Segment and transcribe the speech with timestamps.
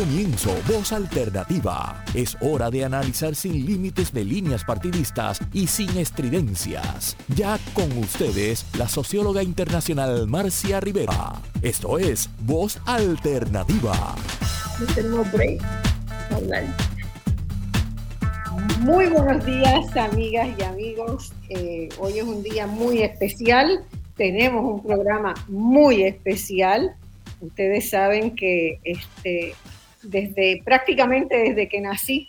[0.00, 2.02] comienzo Voz Alternativa.
[2.14, 7.18] Es hora de analizar sin límites de líneas partidistas y sin estridencias.
[7.36, 11.34] Ya con ustedes, la socióloga internacional Marcia Rivera.
[11.60, 14.16] Esto es Voz Alternativa.
[18.80, 21.34] Muy buenos días, amigas y amigos.
[21.50, 23.84] Eh, hoy es un día muy especial.
[24.16, 26.96] Tenemos un programa muy especial
[27.40, 29.54] Ustedes saben que este,
[30.02, 32.28] desde prácticamente desde que nací,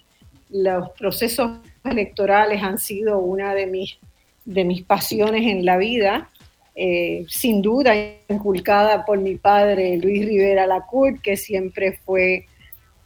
[0.49, 3.97] los procesos electorales han sido una de mis,
[4.45, 6.29] de mis pasiones en la vida,
[6.75, 7.93] eh, sin duda
[8.29, 12.45] inculcada por mi padre Luis Rivera Lacourt, que siempre fue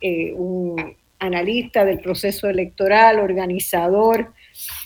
[0.01, 4.33] eh, un analista del proceso electoral, organizador,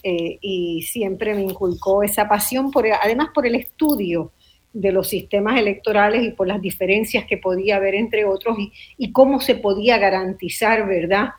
[0.03, 4.31] eh, y siempre me inculcó esa pasión, por, además por el estudio
[4.73, 8.57] de los sistemas electorales y por las diferencias que podía haber entre otros
[8.97, 11.29] y, cómo se podía garantizar, ¿verdad?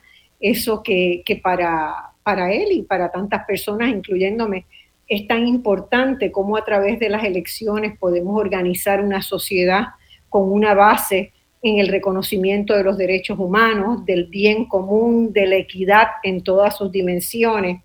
[0.40, 4.64] Eso que, para, para él y para tantas personas, incluyéndome,
[5.06, 9.88] es tan importante como a través de las elecciones podemos organizar una sociedad
[10.28, 11.32] con una base
[11.62, 16.76] en el reconocimiento de los derechos humanos, del bien común, de la equidad en todas
[16.76, 17.82] sus dimensiones.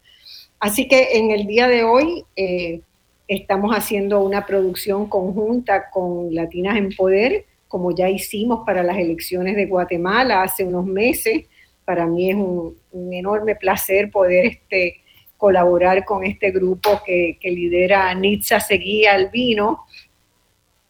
[0.59, 2.81] Así que en el día de hoy eh,
[3.27, 9.55] Estamos haciendo una producción conjunta con Latinas en Poder, como ya hicimos para las elecciones
[9.55, 11.45] de Guatemala hace unos meses.
[11.85, 12.77] Para mí es un,
[13.11, 15.01] enorme placer poder este,
[15.37, 19.85] colaborar con este grupo que, lidera Nitza Seguía Albino.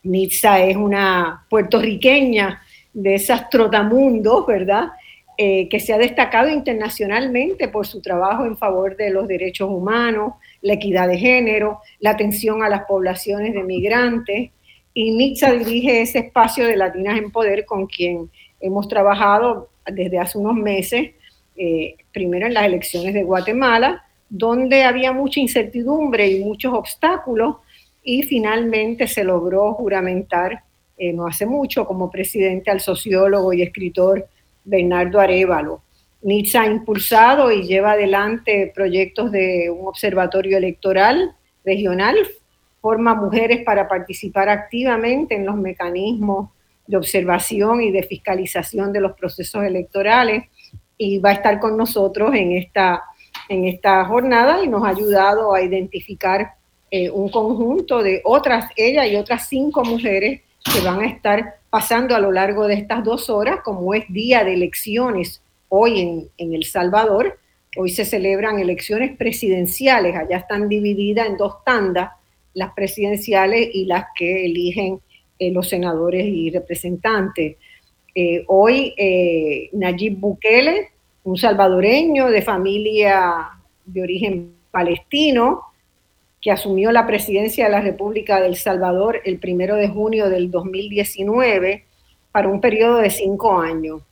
[0.03, 2.61] Nitza es una puertorriqueña
[2.94, 4.89] de esas trotamundos, ¿verdad?
[5.38, 10.33] Eh, que se ha destacado internacionalmente por su trabajo en favor de los derechos humanos,
[10.66, 14.49] la equidad de género, la atención a las poblaciones de migrantes.
[14.95, 20.39] Y Nitza dirige ese espacio de Latinas en Poder con quien hemos trabajado desde hace
[20.39, 21.11] unos meses,
[21.55, 27.57] eh, primero en las elecciones de Guatemala, donde había mucha incertidumbre y muchos obstáculos,
[28.03, 30.63] y finalmente se logró juramentar
[30.97, 34.28] eh, no hace mucho como presidente al sociólogo y escritor
[34.63, 35.81] Bernardo Arevalo.
[36.25, 42.16] NITSA ha impulsado y lleva adelante proyectos de un observatorio electoral regional,
[42.81, 46.50] forma mujeres para participar activamente en los mecanismos
[46.88, 50.46] de observación y de fiscalización de los procesos electorales
[50.97, 53.03] y va a estar con nosotros en esta,
[53.47, 56.53] en esta jornada y nos ha ayudado a identificar
[56.90, 60.42] eh, un conjunto de otras, ella y otras cinco mujeres
[60.74, 64.44] que van a estar pasando a lo largo de estas dos horas, como es día
[64.44, 67.39] de elecciones hoy en, El Salvador.
[67.77, 72.11] Hoy se celebran elecciones presidenciales, allá están divididas en dos tandas,
[72.53, 74.99] las presidenciales y las que eligen
[75.37, 77.57] eh, los senadores y representantes.
[78.13, 80.89] Eh, hoy eh, Nayib Bukele,
[81.25, 83.49] un salvadoreño de familia
[83.85, 85.61] de origen palestino,
[86.39, 91.83] que asumió la presidencia de la República del Salvador el primero de junio del 2019
[92.31, 94.03] para un periodo de cinco años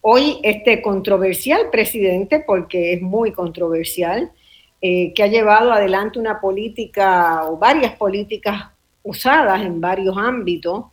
[0.00, 4.30] hoy este controversial presidente, porque es muy controversial,
[4.80, 8.66] eh, que ha llevado adelante una política o varias políticas
[9.02, 10.86] usadas en varios ámbitos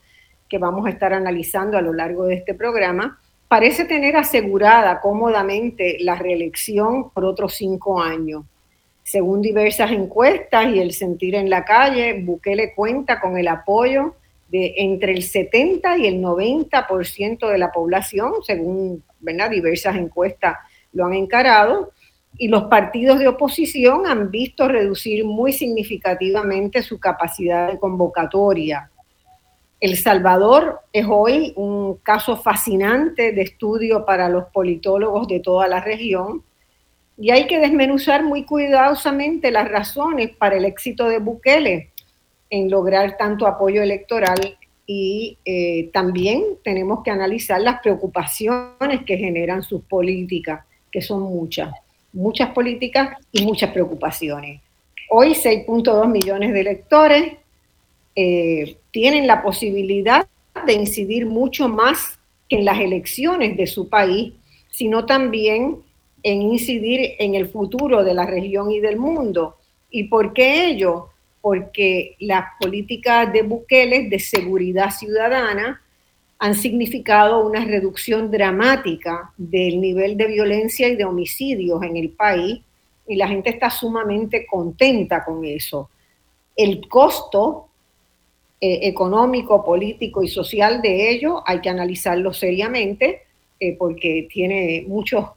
[0.49, 5.97] que vamos a estar analizando a lo largo de este programa, parece tener asegurada cómodamente
[5.99, 8.43] la reelección por otros cinco años.
[9.03, 14.15] Según diversas encuestas y el sentir en la calle, Bukele cuenta con el apoyo
[14.49, 19.03] de entre el 70 y el 90% de la población, según
[19.49, 20.57] diversas encuestas
[20.93, 21.91] lo han encarado,
[22.37, 28.91] y los partidos de oposición han visto reducir muy significativamente su capacidad de convocatoria.
[29.79, 35.79] El Salvador es hoy un caso fascinante de estudio para los politólogos de toda la
[35.79, 36.43] región
[37.17, 41.91] y hay que desmenuzar muy cuidadosamente las razones para el éxito de Bukele
[42.49, 44.57] en lograr tanto apoyo electoral
[44.87, 51.73] y eh, también tenemos que analizar las preocupaciones que generan sus políticas, que son muchas,
[52.13, 54.61] muchas políticas y muchas preocupaciones.
[55.09, 57.33] Hoy 6.2 millones de electores
[58.15, 60.27] eh, tienen la posibilidad
[60.65, 64.33] de incidir mucho más que en las elecciones de su país,
[64.69, 65.77] sino también
[66.23, 69.57] en incidir en el futuro de la región y del mundo.
[69.89, 71.09] ¿Y por qué ello?
[71.45, 75.79] Porque las políticas de Bukele de seguridad ciudadana
[76.39, 82.61] han significado una reducción dramática del nivel de violencia y de homicidios en el país
[83.07, 85.91] y la gente está sumamente contenta con eso.
[86.55, 87.67] El costo
[88.59, 93.21] eh, económico, político y social de ello hay que analizarlo seriamente
[93.77, 95.29] porque tiene muchos,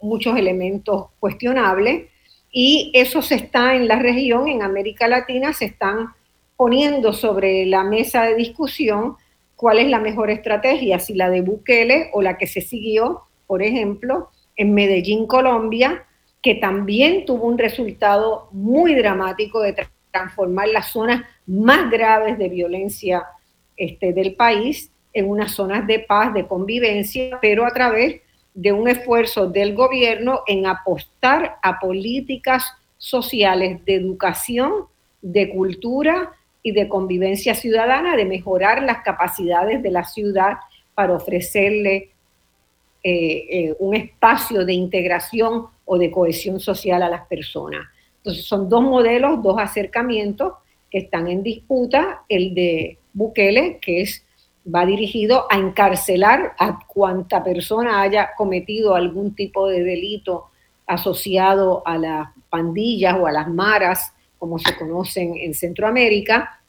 [0.00, 2.08] muchos elementos cuestionables
[2.56, 6.14] y eso se está en la región, en América Latina, se están
[6.56, 9.16] poniendo sobre la mesa de discusión
[9.56, 13.60] cuál es la mejor estrategia, si la de Bukele o la que se siguió, por
[13.60, 16.04] ejemplo, en Medellín, Colombia,
[16.40, 19.74] que también tuvo un resultado muy dramático de
[20.12, 23.24] transformar las zonas más graves de violencia
[23.76, 28.20] este, del país en unas zonas de paz, de convivencia, pero a través
[28.54, 32.64] de un esfuerzo del gobierno en apostar a políticas
[32.98, 34.86] sociales de educación,
[35.20, 40.54] de cultura y de convivencia ciudadana, de mejorar las capacidades de la ciudad
[40.94, 42.10] para ofrecerle
[43.02, 47.86] eh, eh, un espacio de integración o de cohesión social a las personas.
[48.18, 50.54] Entonces son dos modelos, dos acercamientos
[50.90, 54.24] que están en disputa, el de Bukele, que es
[54.72, 60.50] va dirigido a encarcelar a cuanta persona haya cometido algún tipo de delito
[60.86, 66.60] asociado a las pandillas o a las maras, como se conocen en Centroamérica,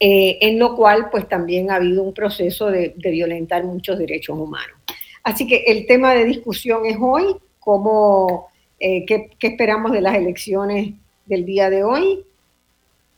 [0.00, 4.78] eh, en lo cual pues también ha habido un proceso de, violentar muchos derechos humanos.
[5.24, 8.48] Así que el tema de discusión es hoy, cómo,
[8.78, 10.94] eh, qué, esperamos de las elecciones
[11.26, 12.24] del día de hoy,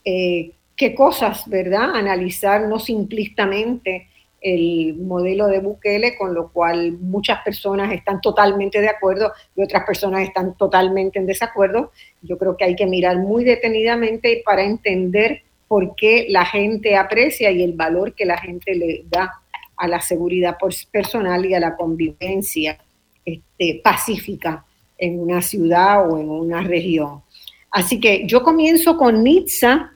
[0.05, 1.95] eh, qué cosas, ¿verdad?
[1.95, 4.09] Analizar no simplistamente
[4.41, 9.85] el modelo de Bukele, con lo cual muchas personas están totalmente de acuerdo y otras
[9.85, 11.93] personas están totalmente en desacuerdo.
[12.23, 17.51] Yo creo que hay que mirar muy detenidamente para entender por qué la gente aprecia
[17.51, 19.35] y el valor que la gente le da
[19.77, 20.57] a la seguridad
[20.91, 22.79] personal y a la convivencia
[23.27, 24.65] este, pacífica
[24.97, 27.21] en una ciudad o en una región.
[27.71, 29.93] Así que yo comienzo con Nitza,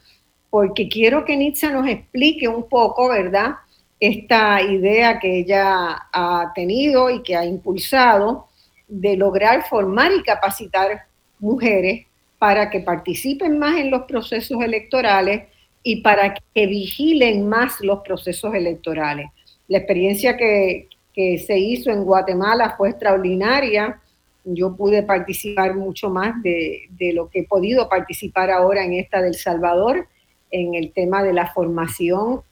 [0.54, 3.56] porque quiero que Nitza nos explique un poco, ¿verdad?
[3.98, 8.46] Esta idea que ella ha tenido y que ha impulsado
[8.86, 11.06] de lograr formar y capacitar
[11.40, 12.06] mujeres
[12.38, 15.48] para que participen más en los procesos electorales
[15.82, 19.30] y para que vigilen más los procesos electorales.
[19.66, 24.00] La experiencia que, se hizo en Guatemala fue extraordinaria.
[24.44, 29.20] Yo pude participar mucho más de, de lo que he podido participar ahora en esta
[29.20, 30.06] del Salvador
[30.54, 32.42] en el tema de la formación,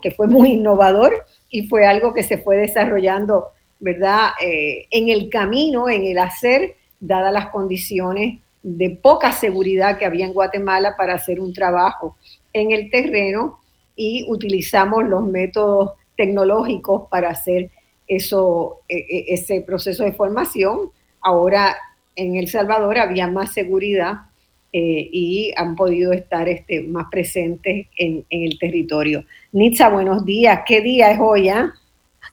[0.00, 4.30] que fue muy innovador y fue algo que se fue desarrollando, ¿verdad?
[4.44, 10.26] Eh, en el camino, en el hacer, dadas las condiciones de poca seguridad que había
[10.26, 12.16] en Guatemala para hacer un trabajo
[12.52, 13.60] en el terreno
[13.94, 17.70] y utilizamos los métodos tecnológicos para hacer
[18.08, 20.90] eso, e, e, ese proceso de formación.
[21.20, 21.76] Ahora
[22.16, 24.31] en El Salvador había más seguridad
[24.74, 29.26] eh, y han podido estar este, más presentes en, el territorio.
[29.52, 30.60] Nitza, buenos días.
[30.66, 31.50] ¿Qué día es hoy?
[31.50, 31.74] Ah?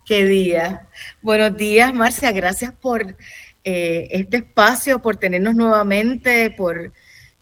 [0.05, 0.87] ¿Qué día?
[1.21, 2.31] Buenos días, Marcia.
[2.31, 3.17] Gracias por
[3.65, 6.93] eh, este espacio, por tenernos nuevamente, por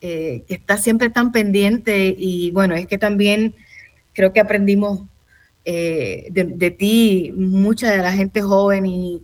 [0.02, 2.16] eh, que estás siempre tan pendiente.
[2.18, 3.54] Y bueno, es que también
[4.14, 5.02] creo que aprendimos
[5.64, 9.22] de, ti, mucha de la gente joven y,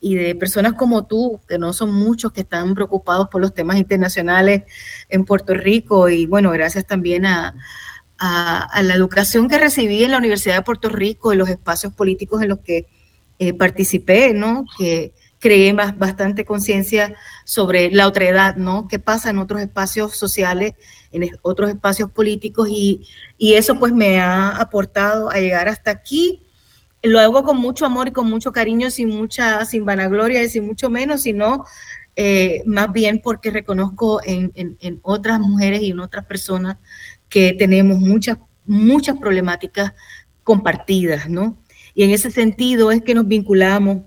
[0.00, 3.78] y de personas como tú, que no son muchos que están preocupados por los temas
[3.78, 4.62] internacionales
[5.08, 6.08] en Puerto Rico.
[6.08, 7.54] Y bueno, gracias también a,
[8.20, 12.48] la educación que recibí en la Universidad de Puerto Rico, en los espacios políticos en
[12.48, 12.86] los que
[13.38, 14.64] eh, participé, ¿no?
[14.76, 17.14] Que creé bastante conciencia
[17.44, 18.88] sobre la otredad, ¿no?
[18.88, 20.74] ¿Qué pasa en otros espacios sociales,
[21.12, 22.68] en otros espacios políticos?
[22.70, 26.47] Y, y eso pues me ha aportado a llegar hasta aquí
[27.02, 30.66] lo hago con mucho amor y con mucho cariño, sin mucha, sin vanagloria y sin
[30.66, 31.64] mucho menos, sino
[32.16, 36.78] eh, más bien porque reconozco en, otras mujeres y en otras personas
[37.28, 39.92] que tenemos muchas, muchas problemáticas
[40.42, 41.56] compartidas, ¿no?
[41.94, 43.98] Y en ese sentido es que nos vinculamos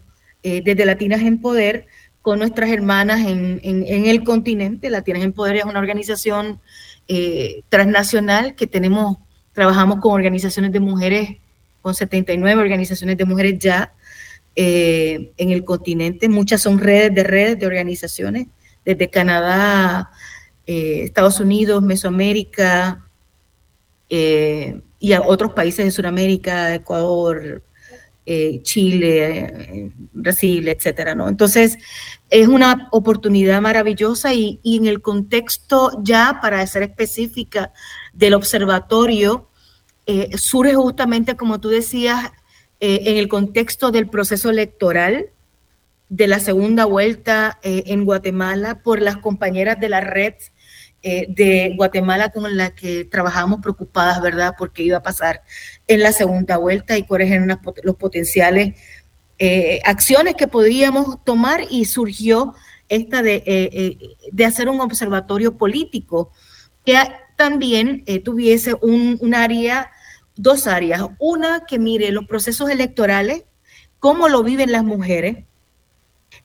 [0.44, 1.88] eh, desde Latinas en Poder
[2.22, 4.90] con nuestras hermanas en, el continente.
[4.90, 6.60] Latinas en Poder es una organización
[7.08, 9.18] eh, transnacional que tenemos,
[9.54, 11.38] trabajamos con organizaciones de mujeres
[11.82, 13.94] con 79 organizaciones de mujeres ya
[14.56, 16.28] eh, en el continente.
[16.28, 18.48] Muchas son redes de redes de organizaciones,
[18.84, 20.12] desde Canadá,
[20.68, 23.08] eh, Estados Unidos, Mesoamérica
[24.10, 27.64] eh, y a otros países de Sudamérica, Ecuador,
[28.62, 31.28] Chile, Brasil, etcétera, ¿no?
[31.28, 31.78] Entonces,
[32.30, 37.74] es una oportunidad maravillosa y, y en el contexto ya, para ser específica,
[38.14, 39.50] del observatorio,
[40.06, 42.32] eh, surge justamente, como tú decías,
[42.80, 45.28] eh, en el contexto del proceso electoral
[46.10, 50.34] de la segunda vuelta eh, en Guatemala por las compañeras de la red
[51.04, 55.42] de Guatemala con la que trabajamos preocupadas, ¿verdad?, porque iba a pasar
[55.88, 58.76] en la segunda vuelta y cuáles eran los potenciales
[59.84, 62.54] acciones que podíamos tomar y surgió
[62.88, 63.98] esta de,
[64.32, 66.32] de hacer un observatorio político
[66.86, 66.96] que
[67.42, 69.90] también tuviese un, un área
[70.36, 71.02] dos áreas.
[71.18, 73.46] Una que mire los procesos electorales,
[73.98, 75.46] cómo lo viven las mujeres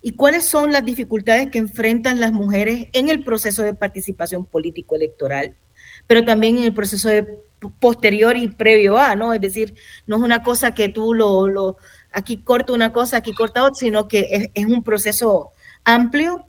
[0.01, 5.55] y cuáles son las dificultades que enfrentan las mujeres en el proceso de participación político-electoral,
[6.07, 7.11] pero también en el proceso
[7.79, 9.35] posterior y previo a, ¿no?
[9.35, 9.75] Es decir,
[10.07, 11.77] no es una cosa que tú lo, lo
[12.11, 15.51] aquí corta una cosa, aquí corta otra, sino que es, un proceso
[15.85, 16.47] amplio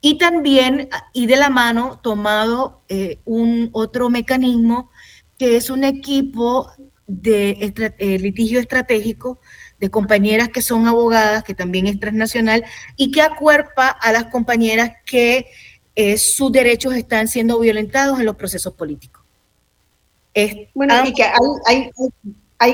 [0.00, 4.90] y también, y de la mano, tomado eh, un otro mecanismo
[5.38, 6.70] que es un equipo
[7.06, 9.40] de eh, litigio estratégico
[9.78, 12.64] de compañeras que son abogadas, que también es transnacional,
[12.96, 15.46] y que acuerpa a las compañeras que
[15.96, 19.22] eh, sus derechos están siendo violentados en los procesos políticos.
[20.74, 21.34] bueno, y que hay,
[21.66, 21.90] hay,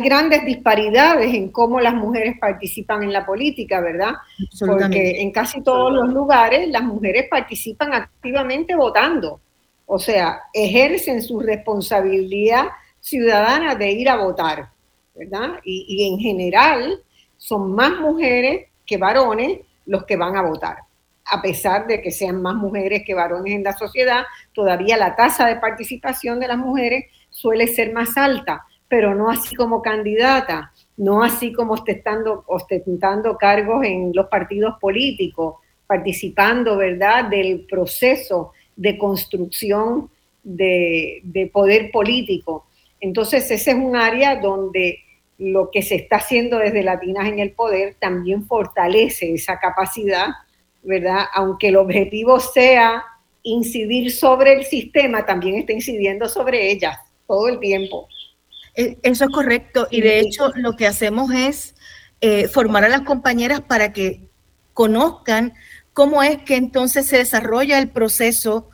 [0.00, 4.14] grandes disparidades en cómo las mujeres participan en la política, ¿verdad?
[4.58, 9.40] Porque en casi todos los lugares las mujeres participan activamente votando.
[9.86, 12.66] O sea, ejercen su responsabilidad
[13.00, 14.70] ciudadana de ir a votar,
[15.14, 15.60] ¿verdad?
[15.64, 17.00] Y, en general
[17.36, 20.78] son más mujeres que varones los que van a votar.
[21.26, 25.46] A pesar de que sean más mujeres que varones en la sociedad, todavía la tasa
[25.46, 31.22] de participación de las mujeres suele ser más alta, pero no así como candidata, no
[31.22, 40.10] así como ostentando, ostentando cargos en los partidos políticos, participando, ¿verdad?, del proceso de construcción
[40.42, 42.66] de, poder político.
[43.00, 45.00] Entonces, ese es un área donde
[45.38, 50.28] lo que se está haciendo desde Latinas en el Poder también fortalece esa capacidad,
[50.82, 51.26] ¿verdad?
[51.34, 53.04] Aunque el objetivo sea
[53.42, 58.08] incidir sobre el sistema, también está incidiendo sobre ellas todo el tiempo.
[58.76, 59.88] E, eso es correcto.
[59.90, 61.74] Y de hecho, lo que hacemos es
[62.20, 64.28] eh, formar a las compañeras para que
[64.74, 65.54] conozcan
[65.92, 68.68] cómo es que entonces se desarrolla el proceso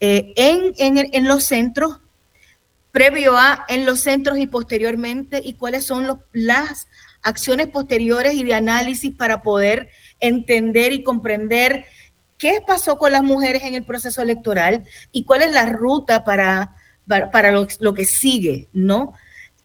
[0.00, 1.98] eh, en, en, los centros,
[2.92, 6.86] previo a, en los centros y posteriormente, y cuáles son las
[7.22, 11.84] acciones posteriores y de análisis para poder entender y comprender
[12.38, 16.76] qué pasó con las mujeres en el proceso electoral y cuál es la ruta para,
[17.06, 19.14] para, lo, que sigue, ¿no?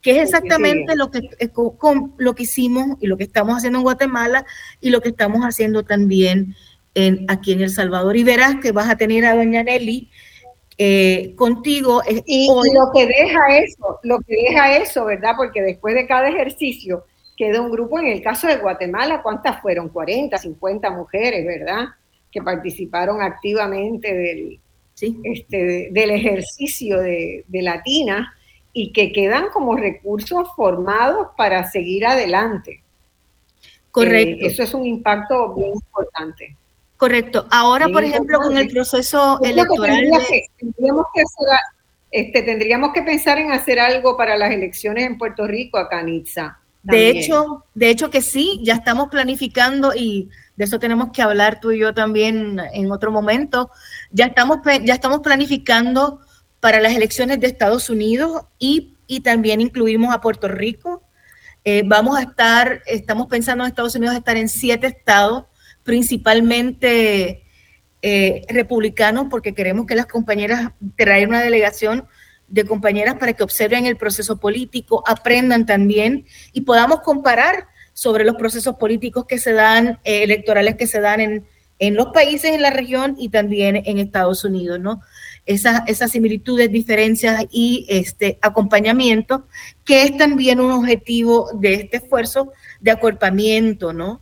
[0.04, 3.80] Que es exactamente lo que, eh, con, lo que hicimos y lo que estamos haciendo
[3.80, 4.46] en Guatemala
[4.80, 6.56] y lo que estamos haciendo también
[7.28, 8.16] aquí en El Salvador.
[8.16, 10.12] Y verás que vas a tener a doña Nelly
[10.78, 12.02] eh, contigo.
[12.26, 15.34] Y, lo que deja eso, lo que deja eso, ¿verdad?
[15.38, 17.06] Porque después de cada ejercicio
[17.38, 19.90] queda un grupo, en el caso de Guatemala, ¿cuántas fueron?
[19.90, 21.86] 40, 50 mujeres, ¿verdad?
[22.32, 24.60] Que participaron activamente del,
[25.24, 28.34] este, del ejercicio de, de Latina
[28.74, 32.84] y que quedan como recursos formados para seguir adelante.
[33.92, 34.46] Correcto.
[34.46, 36.58] Eh, eso es un impacto bien importante.
[36.98, 37.46] Correcto.
[37.52, 40.10] Ahora, por ejemplo, con el proceso electoral.
[40.58, 41.22] tendríamos, que
[42.12, 46.24] este, tendríamos que pensar en hacer algo para las elecciones en Puerto Rico, acá en
[46.82, 51.60] De hecho, de hecho que sí, ya estamos planificando y de eso tenemos que hablar
[51.60, 53.70] tú y yo también en otro momento.
[54.12, 56.22] Ya estamos, ya estamos planificando
[56.64, 61.04] para las elecciones de Estados Unidos y, también incluimos a Puerto Rico.
[61.66, 65.44] Eh, vamos a estar, estamos pensando en Estados Unidos estar en siete estados
[65.84, 67.44] principalmente
[68.02, 72.08] eh, republicanos, porque queremos que las compañeras traer una delegación
[72.48, 78.38] de compañeras para que observen el proceso político, aprendan también y podamos comparar sobre los
[78.38, 81.46] procesos políticos que se dan, eh, electorales que se dan en,
[81.80, 85.02] en, los países en la región y también en Estados Unidos, ¿no?
[85.46, 89.46] Esas, similitudes, diferencias y este acompañamiento,
[89.84, 94.22] que es también un objetivo de este esfuerzo de acuerpamiento, ¿no?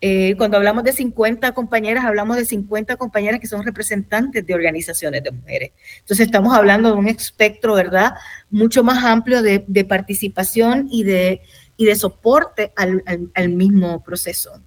[0.00, 5.22] Eh, cuando hablamos de 50 compañeras, hablamos de 50 compañeras que son representantes de organizaciones
[5.22, 5.72] de mujeres.
[6.00, 8.12] Entonces estamos hablando de un espectro, ¿verdad?,
[8.50, 11.40] mucho más amplio de, participación y de,
[11.76, 14.60] y de soporte al, mismo proceso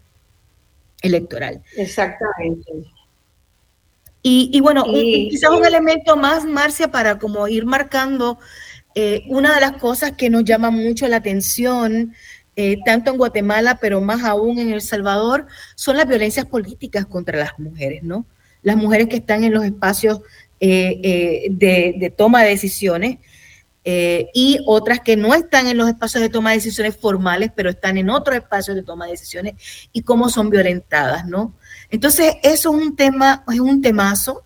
[1.02, 1.62] electoral.
[1.78, 2.72] Exactamente.
[4.22, 8.38] Y, bueno, quizás un elemento más, Marcia, para como ir marcando
[8.94, 12.14] eh, una de las cosas que nos llama mucho la atención
[12.62, 17.40] eh, tanto en Guatemala, pero más aún en El Salvador, son las violencias políticas contra
[17.40, 18.26] las mujeres, ¿no?
[18.64, 20.20] Las mujeres que están en los espacios
[20.60, 23.20] eh, eh, de, toma de decisiones
[24.34, 27.98] y otras que no están en los espacios de toma de decisiones formales, pero están
[27.98, 29.56] en otros espacios de toma de decisiones
[29.94, 31.56] y cómo son violentadas, ¿no?
[31.90, 34.44] Entonces, eso es un tema, es un temazo.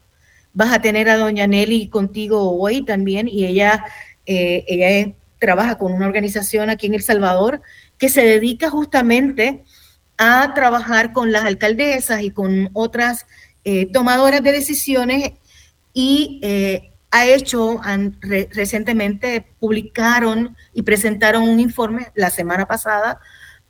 [0.54, 3.86] Vas a tener a doña Nelly contigo hoy también y ella,
[4.26, 7.62] ella trabaja con una organización aquí en El Salvador
[7.98, 9.64] que se dedica justamente
[10.18, 13.26] a trabajar con las alcaldesas y con otras
[13.66, 15.32] eh, tomadoras de decisiones
[15.94, 17.80] y eh, ha hecho,
[18.52, 23.20] recientemente publicaron y presentaron un informe la semana pasada,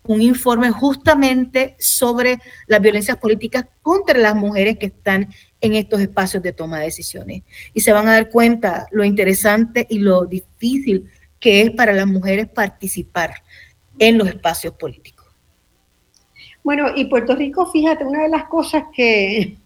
[0.06, 5.30] un informe justamente sobre las violencias políticas contra las mujeres que están
[5.62, 7.44] en estos espacios de toma de decisiones.
[7.74, 12.08] Y se van a dar cuenta lo interesante y lo difícil que es para las
[12.08, 13.34] mujeres participar
[14.00, 15.28] en los espacios políticos.
[16.64, 19.58] Bueno, y Puerto Rico, fíjate, una de las cosas que,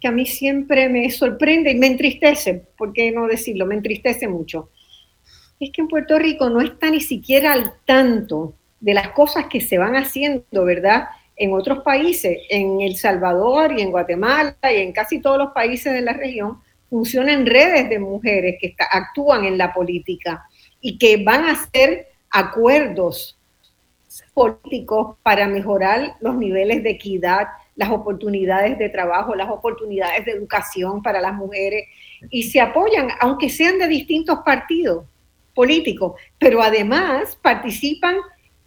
[0.00, 3.66] que a mí siempre me sorprende y me entristece, ¿por qué no decirlo?
[3.66, 4.70] Me entristece mucho.
[5.58, 9.62] Es que en Puerto Rico no está ni siquiera al tanto de las cosas que
[9.62, 11.08] se van haciendo, ¿verdad?
[11.36, 15.94] En otros países, en El Salvador y en Guatemala y en casi todos los países
[15.94, 16.60] de la región,
[16.90, 20.44] funcionan redes de mujeres que actúan en la política
[20.82, 23.38] y que van a hacer acuerdos
[24.34, 31.02] políticos para mejorar los niveles de equidad, las oportunidades de trabajo, las oportunidades de educación
[31.02, 31.88] para las mujeres
[32.28, 35.06] y se apoyan, aunque sean de distintos partidos
[35.54, 38.16] políticos, pero además participan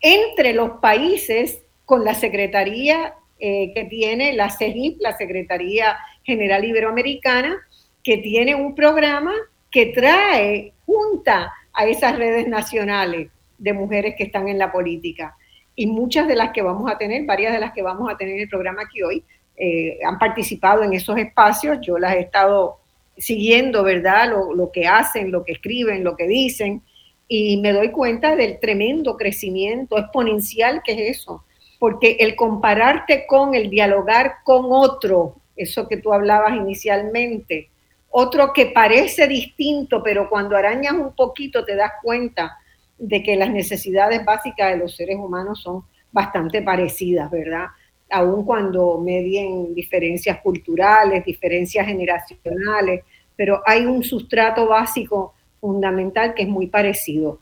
[0.02, 7.58] entre los países con la Secretaría eh, que tiene la CEGIP, la Secretaría General Iberoamericana,
[8.04, 9.34] que tiene un programa
[9.70, 15.36] que trae junta a esas redes nacionales de mujeres que están en la política.
[15.76, 18.36] Y muchas de las que vamos a tener, varias de las que vamos a tener
[18.36, 19.24] en el programa aquí hoy,
[19.56, 21.80] eh, han participado en esos espacios.
[21.82, 22.80] Yo las he estado
[23.18, 24.30] siguiendo, ¿verdad?
[24.30, 26.82] Lo, lo, que hacen, lo que escriben, lo que dicen.
[27.28, 31.44] Y me doy cuenta del tremendo crecimiento exponencial que es eso.
[31.80, 37.70] Porque el compararte con, el dialogar con otro, eso que tú hablabas inicialmente,
[38.10, 42.58] otro que parece distinto, pero cuando arañas un poquito te das cuenta
[42.98, 47.68] de que las necesidades básicas de los seres humanos son bastante parecidas, ¿verdad?
[48.10, 53.04] Aun cuando medien diferencias culturales, diferencias generacionales,
[53.36, 57.40] pero hay un sustrato básico fundamental que es muy parecido.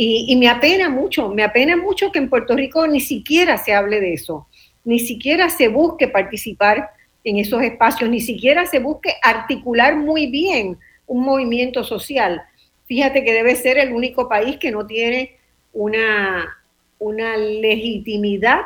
[0.00, 4.00] Y, me apena mucho, me apena mucho que en Puerto Rico ni siquiera se hable
[4.00, 4.46] de eso,
[4.84, 6.90] ni siquiera se busque participar
[7.24, 10.78] en esos espacios, ni siquiera se busque articular muy bien
[11.08, 12.42] un movimiento social.
[12.86, 15.36] Fíjate que debe ser el único país que no tiene
[15.72, 16.56] una,
[17.00, 18.60] una legitimidad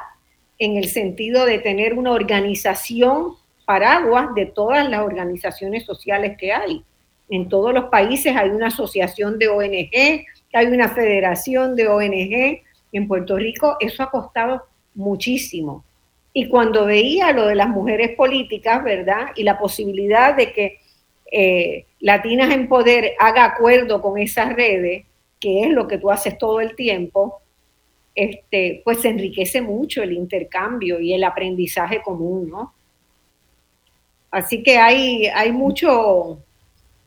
[0.59, 6.85] en el sentido de tener una organización paraguas de todas las organizaciones sociales que hay.
[7.33, 12.63] En todos los países hay una asociación de ONG, hay una federación de ONG.
[12.93, 15.83] En Puerto Rico eso ha costado muchísimo.
[16.35, 19.29] Y cuando veía lo de las mujeres políticas, ¿verdad?
[19.35, 20.79] Y la posibilidad de que
[21.31, 25.07] eh, Latinas en Poder haga acuerdo con esas redes,
[25.41, 27.41] que es lo que tú haces todo el tiempo,
[28.15, 32.75] este, pues se enriquece mucho el intercambio y el aprendizaje común, ¿no?
[34.31, 36.39] Así que hay, hay, mucho,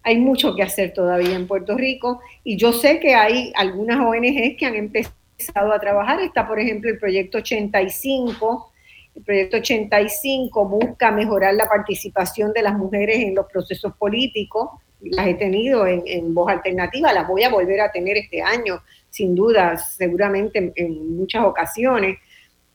[0.06, 4.56] hay mucho que hacer todavía en Puerto Rico y yo sé que hay algunas ONGs
[4.56, 6.22] que han empezado a trabajar.
[6.22, 8.72] Está, por ejemplo, el proyecto 85,
[9.16, 14.70] el proyecto 85 busca mejorar la participación de las mujeres en los procesos políticos.
[15.02, 19.34] Las he tenido en, voz alternativa, las voy a volver a tener este año, sin
[19.34, 22.20] duda, seguramente en, muchas ocasiones.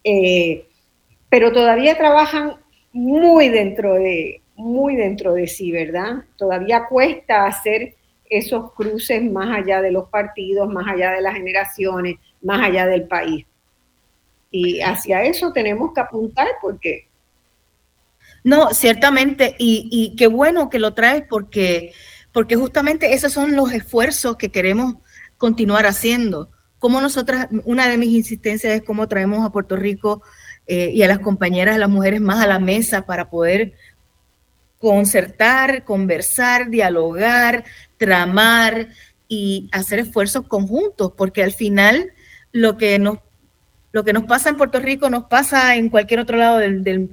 [0.03, 0.67] Eh,
[1.29, 2.57] pero todavía trabajan
[2.93, 6.25] muy dentro de, muy dentro de sí, ¿verdad?
[6.37, 7.95] Todavía cuesta hacer
[8.31, 13.09] esos cruces más allá de los partidos, más allá de las generaciones, más allá del
[13.09, 13.45] país.
[14.51, 17.09] Y hacia eso tenemos que apuntar porque...
[18.43, 21.93] No, ciertamente, y, qué bueno que lo traes porque,
[22.33, 24.95] porque justamente esos son los esfuerzos que queremos
[25.37, 26.51] continuar haciendo.
[26.79, 30.23] Como nosotras, una de mis insistencias es cómo traemos a Puerto Rico
[30.67, 33.75] eh, y a las compañeras, a las mujeres más a la mesa para poder
[34.81, 37.65] concertar, conversar, dialogar,
[37.99, 38.89] tramar
[39.29, 42.13] y hacer esfuerzos conjuntos, porque al final
[42.51, 43.19] lo que nos
[43.93, 47.11] lo que nos pasa en Puerto Rico nos pasa en cualquier otro lado del,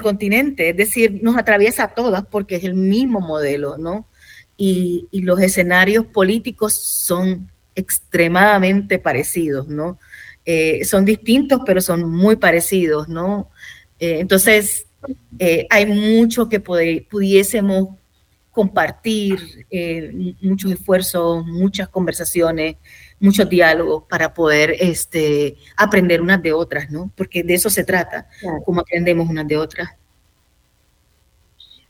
[0.00, 4.06] continente, es decir, nos atraviesa a todas porque es el mismo modelo, ¿no?
[4.56, 9.98] Y, los escenarios políticos son extremadamente parecidos, ¿no?
[10.46, 13.50] Eh, son distintos, pero son muy parecidos, ¿no?
[13.98, 14.86] Eh, entonces,
[15.38, 17.88] eh, hay mucho que pudiésemos
[18.50, 19.66] compartir,
[20.40, 22.76] muchos esfuerzos, muchas conversaciones,
[23.18, 27.10] muchos diálogos para poder este, aprender unas de otras, ¿no?
[27.16, 28.28] Porque de eso se trata,
[28.64, 29.88] cómo aprendemos unas de otras.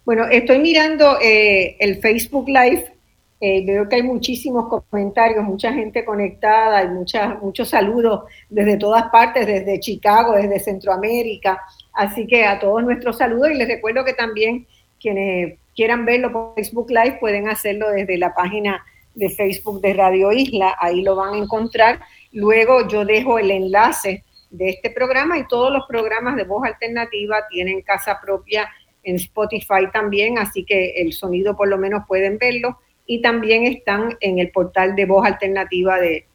[0.07, 2.94] Bueno, estoy mirando eh, el Facebook Live
[3.40, 9.11] Eh, veo que hay muchísimos comentarios, mucha gente conectada, hay muchas, muchos saludos desde todas
[9.11, 11.61] partes, desde Chicago, desde Centroamérica.
[11.94, 14.66] Así que a todos nuestros saludos y les recuerdo que también
[15.00, 20.33] quienes quieran verlo por Facebook Live pueden hacerlo desde la página de Facebook de Radio
[20.33, 22.00] Isla, ahí lo van a encontrar.
[22.33, 27.37] Luego yo dejo el enlace de este programa y todos los programas de voz alternativa
[27.48, 28.68] tienen casa propia
[29.02, 34.16] en Spotify también, así que el sonido por lo menos pueden verlo y también están
[34.20, 36.26] en el portal de voz alternativa de,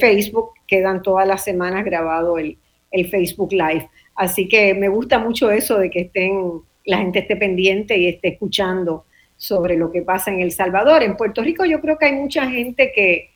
[0.00, 2.56] Facebook, quedan todas las semanas grabado el,
[2.90, 3.90] el Facebook Live.
[4.16, 8.28] Así que me gusta mucho eso de que estén, la gente esté pendiente y esté
[8.28, 9.04] escuchando
[9.36, 11.02] sobre lo que pasa en El Salvador.
[11.02, 13.30] En Puerto Rico yo creo que hay mucha gente que,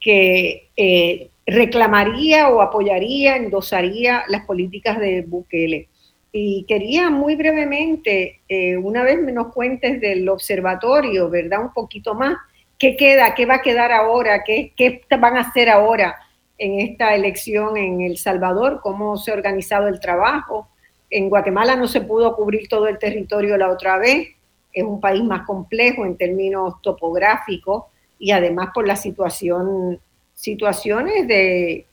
[0.00, 5.88] que eh, reclamaría o apoyaría, endosaría las políticas de Bukele.
[6.32, 11.60] Y quería muy brevemente, eh, una vez nos cuentes del observatorio, ¿verdad?
[11.60, 12.36] Un poquito más.
[12.78, 13.34] ¿Qué queda?
[13.34, 14.42] ¿Qué va a quedar ahora?
[14.44, 16.16] ¿Qué, qué van a hacer ahora
[16.60, 18.80] en esta elección en El Salvador?
[18.82, 20.68] ¿Cómo se ha organizado el trabajo?
[21.08, 24.28] En Guatemala no se pudo cubrir todo el territorio la otra vez.
[24.70, 27.84] Es un país más complejo en términos topográficos
[28.18, 29.98] y además por la situación,
[30.34, 31.86] situaciones de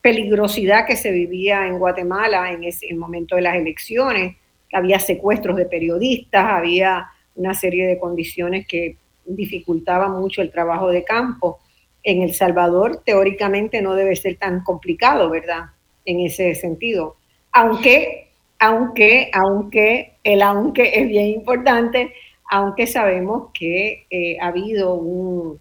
[0.00, 4.36] peligrosidad que se vivía en Guatemala en ese momento de las elecciones.
[4.72, 11.04] Había secuestros de periodistas, había una serie de condiciones que dificultaban mucho el trabajo de
[11.04, 11.60] campo.
[12.06, 15.70] En El Salvador, teóricamente, no debe ser tan complicado, ¿verdad?
[16.04, 17.16] En ese sentido.
[17.50, 18.28] Aunque,
[18.60, 22.12] aunque, aunque, el aunque es bien importante,
[22.48, 25.60] aunque sabemos que eh, ha habido un,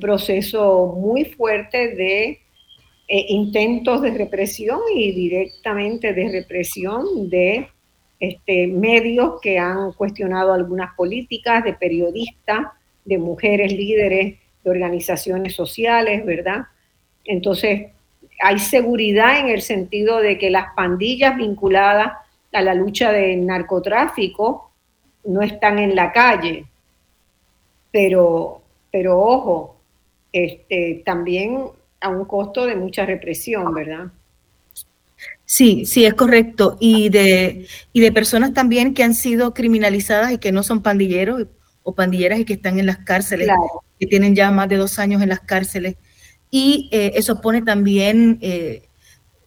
[0.00, 2.28] proceso muy fuerte de
[3.08, 7.68] eh, intentos de represión y directamente de represión de
[8.20, 12.66] este, medios que han cuestionado algunas políticas, de periodistas,
[13.04, 16.66] de mujeres líderes de organizaciones sociales, ¿verdad?
[17.24, 17.86] Entonces,
[18.42, 22.14] hay seguridad en el sentido de que las pandillas vinculadas
[22.52, 24.72] a la lucha del narcotráfico
[25.24, 26.64] no están en la calle,
[27.92, 29.76] pero, pero ojo,
[30.32, 31.66] este, también
[32.00, 34.06] a un costo de mucha represión, ¿verdad?
[35.44, 36.76] Sí, sí, es correcto.
[36.80, 41.46] Y de, y de personas también que han sido criminalizadas y que no son pandilleros
[41.86, 43.48] o pandilleras y que están en las cárceles,
[43.98, 45.96] que tienen ya más de dos años en las cárceles.
[46.50, 48.88] Y eh, eso pone también, eh,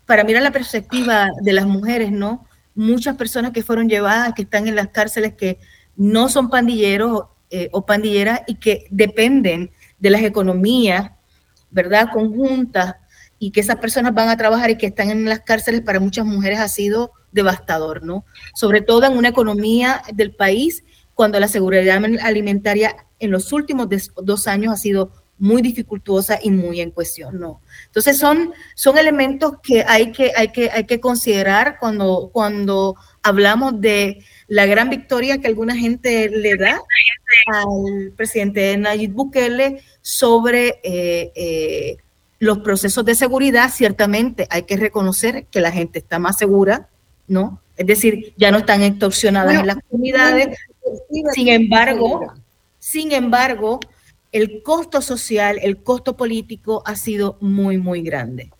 [0.05, 2.47] para mirar la perspectiva de las mujeres, ¿no?
[2.75, 5.59] Muchas personas que fueron llevadas, que están en las cárceles, que
[5.97, 11.11] no son pandilleros eh, o pandilleras y que dependen de las economías
[11.71, 12.09] ¿verdad?
[12.11, 12.95] Conjuntas
[13.37, 16.25] y que esas personas van a trabajar y que están en las cárceles para muchas
[16.25, 18.25] mujeres ha sido devastador, ¿no?
[18.53, 20.83] Sobre todo en una economía del país
[21.19, 23.89] cuando la seguridad alimentaria en los últimos
[24.23, 27.59] dos años ha sido muy dificultuosa y muy en cuestión, ¿no?
[27.87, 33.81] Entonces son, son elementos que hay que, hay que, hay que considerar cuando, cuando hablamos
[33.81, 36.79] de la gran victoria que alguna gente le da
[37.47, 41.97] al presidente Nayib Bukele sobre eh, eh,
[42.39, 46.87] los procesos de seguridad, ciertamente hay que reconocer que la gente está más segura,
[47.27, 47.61] ¿no?
[47.75, 50.57] Es decir, ya no están extorsionadas en las comunidades.
[51.33, 52.33] Sin embargo,
[52.77, 53.79] sin embargo,
[54.31, 58.51] el costo social, el costo político ha sido muy, muy grande.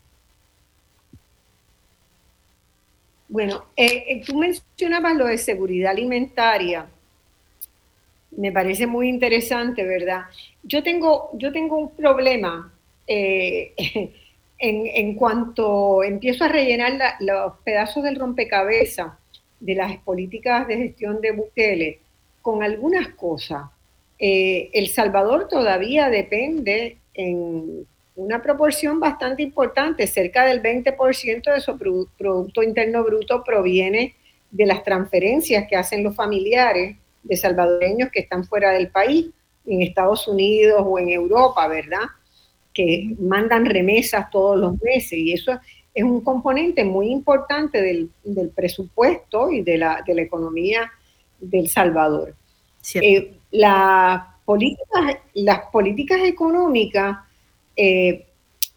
[3.28, 6.88] Bueno, eh, tú mencionabas lo de seguridad alimentaria
[8.32, 10.24] me parece muy interesante, ¿verdad?
[10.64, 12.72] Yo tengo, yo tengo un problema
[13.08, 13.74] eh,
[14.60, 19.14] en, cuanto empiezo a rellenar los pedazos del rompecabezas
[19.60, 22.00] de las políticas de gestión de Bukele
[22.42, 23.64] con algunas cosas.
[24.18, 31.78] Eh, el Salvador todavía depende en una proporción bastante importante, cerca del 20% de su
[32.18, 34.16] Producto Interno Bruto proviene
[34.52, 39.28] de las transferencias que hacen los familiares de salvadoreños que están fuera del país,
[39.66, 42.08] en Estados Unidos o en Europa, ¿verdad?
[42.74, 45.60] Que mandan remesas todos los meses y eso
[45.94, 48.10] es un componente muy importante del,
[48.56, 50.92] presupuesto y de la, de la, economía
[51.40, 52.36] del Salvador.
[52.96, 54.30] Eh, la
[55.34, 57.18] las políticas económicas
[57.76, 58.26] eh,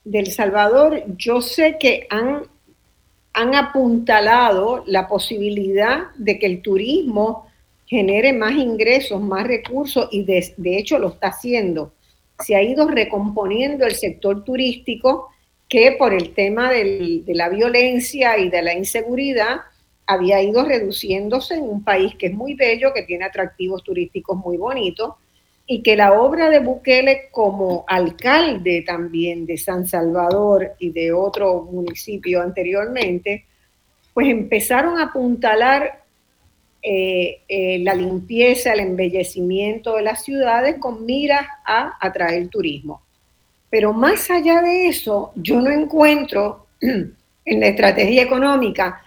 [0.05, 2.42] del Salvador, yo sé que han,
[3.33, 7.46] han apuntalado la posibilidad de que el turismo
[7.87, 11.92] genere más ingresos, más recursos y de, hecho lo está haciendo.
[12.44, 15.31] Se ha ido recomponiendo el sector turístico
[15.68, 19.62] que por el tema de la violencia y de la inseguridad
[20.12, 24.57] había ido reduciéndose en un país que es muy bello, que tiene atractivos turísticos muy
[24.57, 25.14] bonitos,
[25.66, 31.62] y que la obra de Bukele como alcalde también de San Salvador y de otro
[31.62, 33.46] municipio anteriormente,
[34.12, 36.03] pues empezaron a apuntalar
[36.83, 43.03] eh, eh, la limpieza, el embellecimiento de las ciudades con miras a atraer turismo.
[43.70, 49.01] Pero más allá de eso, yo no encuentro en la estrategia económica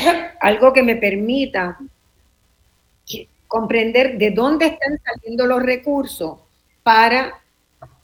[0.40, 1.78] algo que me permita
[3.52, 6.38] comprender de dónde están saliendo los recursos
[6.82, 7.42] para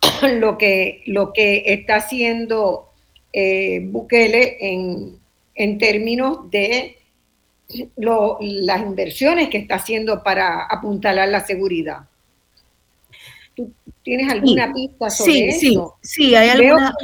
[0.38, 2.90] lo que, lo que está haciendo
[3.32, 5.18] eh, Bukele en,
[5.54, 6.98] en, términos de
[7.96, 12.00] las inversiones que está haciendo para apuntalar la seguridad.
[13.54, 13.72] ¿Tú
[14.02, 15.96] tienes alguna pista sobre eso?
[16.02, 16.94] Sí, sí, hay alguna...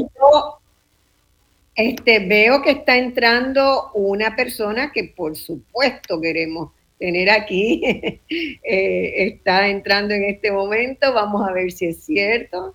[1.74, 7.82] este, veo que está entrando una persona que por supuesto queremos tener aquí.
[8.66, 11.12] Eh, está entrando en este momento.
[11.12, 12.72] Vamos a ver si es cierto.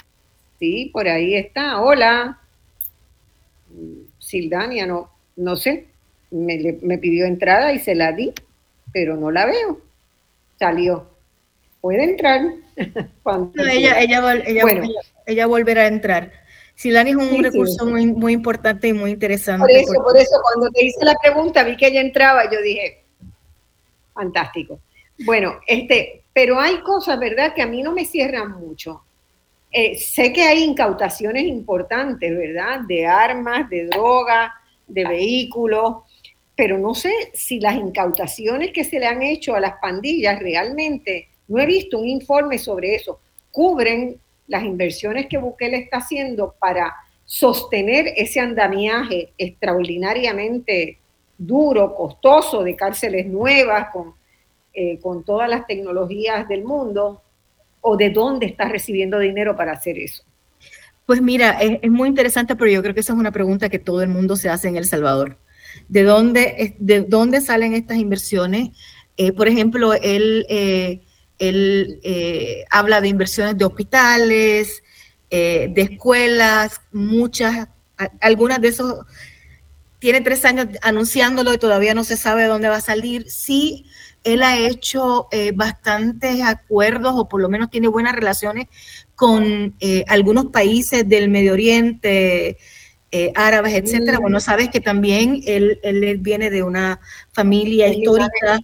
[0.59, 1.81] Sí, por ahí está.
[1.81, 2.39] Hola.
[4.19, 5.87] Sildania, no, no sé.
[6.31, 8.31] Me, pidió entrada y se la di,
[8.93, 9.81] pero no la veo.
[10.59, 11.09] Salió.
[11.81, 12.41] Puede entrar.
[13.71, 13.99] ella,
[15.25, 16.31] ella, volverá a entrar.
[16.79, 19.59] Silani es un recurso Muy, muy importante y muy interesante.
[19.59, 23.03] Por eso, por eso, cuando te hice la pregunta, vi que ella entraba, yo dije,
[24.13, 24.79] fantástico.
[25.25, 29.03] Bueno, este, pero hay cosas, ¿verdad?, que a mí no me cierran mucho.
[29.69, 34.53] Eh, sé que hay incautaciones importantes, ¿verdad?, de armas, de droga,
[34.87, 36.03] de vehículos,
[36.55, 41.27] pero no sé si las incautaciones que se le han hecho a las pandillas realmente,
[41.49, 43.19] no he visto un informe sobre eso,
[43.51, 44.17] cubren
[44.49, 50.97] las inversiones que Bukele está haciendo para sostener ese andamiaje extraordinariamente
[51.37, 54.13] duro, costoso, de cárceles nuevas, con,
[54.73, 57.21] eh, con todas las tecnologías del mundo,
[57.81, 60.23] o de dónde estás recibiendo dinero para hacer eso?
[61.05, 64.03] Pues mira, es, muy interesante, pero yo creo que esa es una pregunta que todo
[64.03, 65.37] el mundo se hace en El Salvador.
[65.87, 68.69] ¿De dónde, de dónde salen estas inversiones?
[69.17, 71.01] Eh, por ejemplo, él, eh,
[71.39, 74.83] él habla de inversiones de hospitales,
[75.29, 77.67] de escuelas, muchas,
[78.19, 79.05] algunas de esos
[79.99, 83.29] tiene tres años anunciándolo y todavía no se sabe dónde va a salir.
[83.29, 83.85] Sí,
[84.23, 88.67] él ha hecho eh, bastantes acuerdos o por lo menos tiene buenas relaciones
[89.15, 92.57] con eh, algunos países del Medio Oriente,
[93.11, 94.19] eh, árabes, etcétera.
[94.19, 94.21] Mm.
[94.21, 97.01] Bueno, sabes que también él, él viene de una
[97.33, 98.59] familia histórica.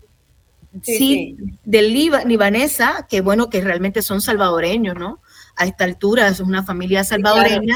[0.83, 5.21] Sí, del libanesa, que bueno, que realmente son salvadoreños, ¿no?
[5.55, 7.75] A esta altura, es una familia salvadoreña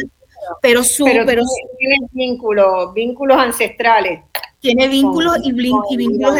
[0.61, 1.43] pero su, pero,
[1.77, 4.21] tiene vínculos, vínculos ancestrales.
[4.59, 6.35] Tiene vínculos y, vínculos,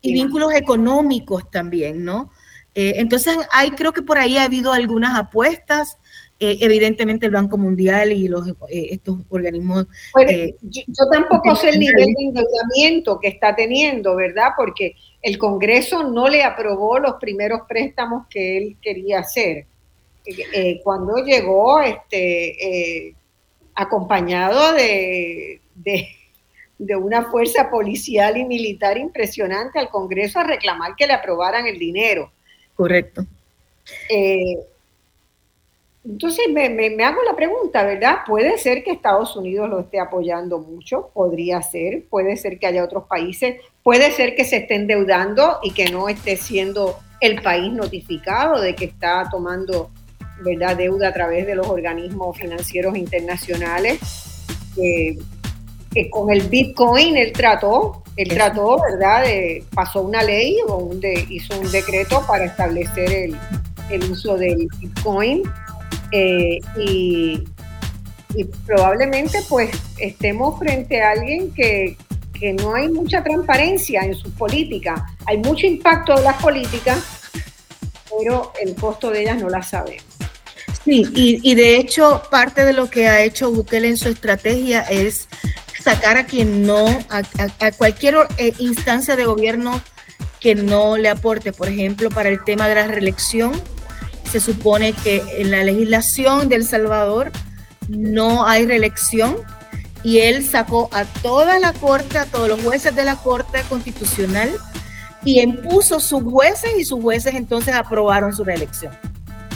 [0.00, 2.30] y vínculos económicos también, ¿no?
[2.74, 5.98] Eh, entonces, hay, creo que por ahí ha habido algunas apuestas.
[6.40, 9.86] Eh, evidentemente el Banco Mundial y los eh, estos organismos.
[10.16, 14.48] yo, yo, tampoco sé el nivel de endeudamiento que está teniendo, ¿verdad?
[14.56, 19.66] Porque el Congreso no le aprobó los primeros préstamos que él quería hacer.
[20.82, 23.14] cuando llegó, este,
[23.74, 31.14] acompañado de, de, una fuerza policial y militar impresionante al Congreso a reclamar que le
[31.14, 32.30] aprobaran el dinero.
[32.74, 33.24] Correcto.
[34.08, 34.58] Eh,
[36.04, 38.18] entonces me, me, hago la pregunta, ¿verdad?
[38.26, 42.84] Puede ser que Estados Unidos lo esté apoyando mucho, podría ser, puede ser que haya
[42.84, 47.72] otros países, puede ser que se esté endeudando y que no esté siendo el país
[47.72, 49.90] notificado de que está tomando
[50.42, 50.76] ¿verdad?
[50.76, 53.98] deuda a través de los organismos financieros internacionales.
[56.10, 59.22] con el Bitcoin él trató, él trató, ¿verdad?
[59.22, 63.36] De, pasó una ley o un hizo un decreto para establecer el,
[63.90, 65.44] el uso del Bitcoin
[66.12, 67.44] eh, y,
[68.34, 71.96] y, probablemente pues estemos frente a alguien que,
[72.38, 76.98] que no hay mucha transparencia en sus políticas, hay mucho impacto de las políticas,
[78.16, 80.04] pero el costo de ellas no la sabemos.
[80.84, 85.28] Sí, y, de hecho parte de lo que ha hecho Bukele en su estrategia es
[85.82, 89.80] sacar a quien no, a, cualquier eh, instancia de gobierno
[90.40, 93.52] que no le aporte, por ejemplo, para el tema de la reelección,
[94.40, 97.30] se supone que en la legislación de El Salvador
[97.88, 99.36] no hay reelección
[100.02, 104.50] y él sacó a toda la corte, a todos los jueces de la corte constitucional
[105.24, 108.92] y impuso sus jueces y sus jueces entonces aprobaron su reelección.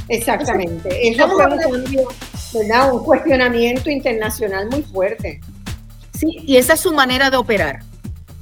[0.08, 1.08] Exactamente.
[1.08, 5.40] Eso fue un, un cuestionamiento internacional muy fuerte.
[6.14, 7.80] Sí, y esa es su manera de operar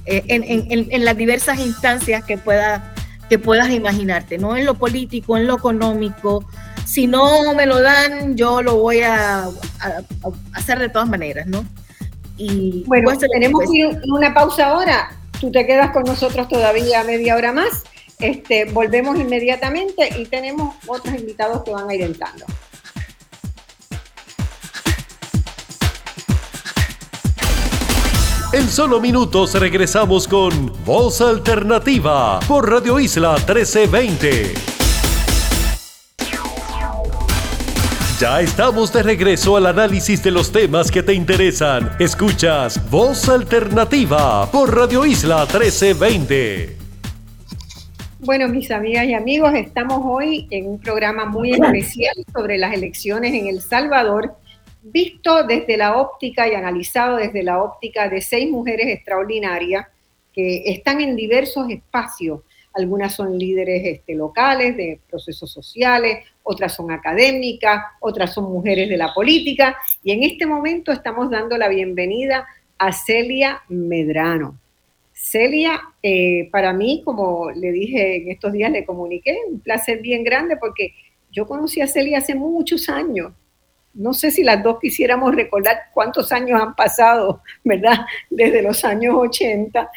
[0.04, 2.92] eh, en, las diversas instancias que pueda
[3.28, 6.44] que puedas imaginarte, no en lo político, en lo económico.
[6.84, 9.48] Si no me lo dan, yo lo voy a,
[10.52, 11.64] hacer de todas maneras, ¿no?
[12.36, 15.10] Y bueno, tenemos que ir una pausa ahora.
[15.40, 17.84] Tú te quedas con nosotros todavía media hora más.
[18.18, 22.46] Este, volvemos inmediatamente y tenemos otros invitados que van a ir entrando.
[28.52, 34.54] En solo minutos regresamos con Voz Alternativa por Radio Isla 1320.
[38.20, 41.90] Ya estamos de regreso al análisis de los temas que te interesan.
[41.98, 46.76] Escuchas Voz Alternativa por Radio Isla 1320.
[48.20, 53.34] Bueno, mis amigas y amigos, estamos hoy en un programa muy especial sobre las elecciones
[53.34, 54.36] en El Salvador
[54.92, 59.86] visto desde la óptica y analizado desde la óptica de seis mujeres extraordinarias
[60.32, 62.40] que están en diversos espacios.
[62.72, 68.96] Algunas son líderes este, locales de procesos sociales, otras son académicas, otras son mujeres de
[68.96, 69.76] la política.
[70.04, 72.46] Y en este momento estamos dando la bienvenida
[72.78, 74.58] a Celia Medrano.
[75.12, 80.22] Celia, eh, para mí, como le dije en estos días, le comuniqué, un placer bien
[80.22, 80.92] grande porque
[81.32, 83.32] yo conocí a Celia hace muchos años
[83.96, 88.00] no sé si las dos quisiéramos recordar cuántos años han pasado, ¿verdad?
[88.30, 89.90] Desde los años 80,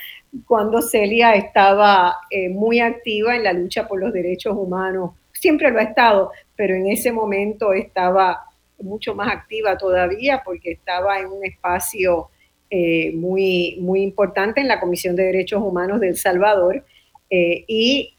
[0.45, 5.11] cuando Celia estaba eh, muy activa en la lucha por los derechos humanos.
[5.33, 8.45] Siempre lo ha estado, pero en ese momento estaba
[8.79, 12.29] mucho más activa todavía porque estaba en un espacio
[12.69, 16.85] eh, muy, muy importante en la Comisión de Derechos Humanos de El Salvador.
[17.29, 18.13] Eh, y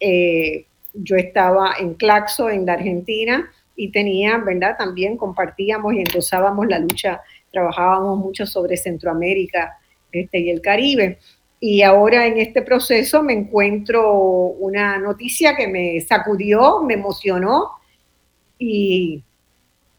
[0.92, 4.76] yo estaba en Claxo, en la Argentina, y tenía, ¿verdad?
[4.76, 9.78] También compartíamos y endosábamos la lucha, trabajábamos mucho sobre Centroamérica
[10.12, 11.18] este, y el Caribe.
[11.58, 17.70] Y ahora en este proceso me encuentro una noticia que me sacudió, me emocionó
[18.58, 19.22] y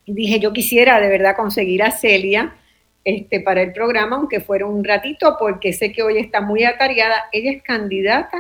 [0.06, 2.56] dije yo quisiera de verdad conseguir a Celia
[3.04, 7.30] este, para el programa, aunque fuera un ratito, porque sé que hoy está muy atareada.
[7.32, 8.38] Ella es candidata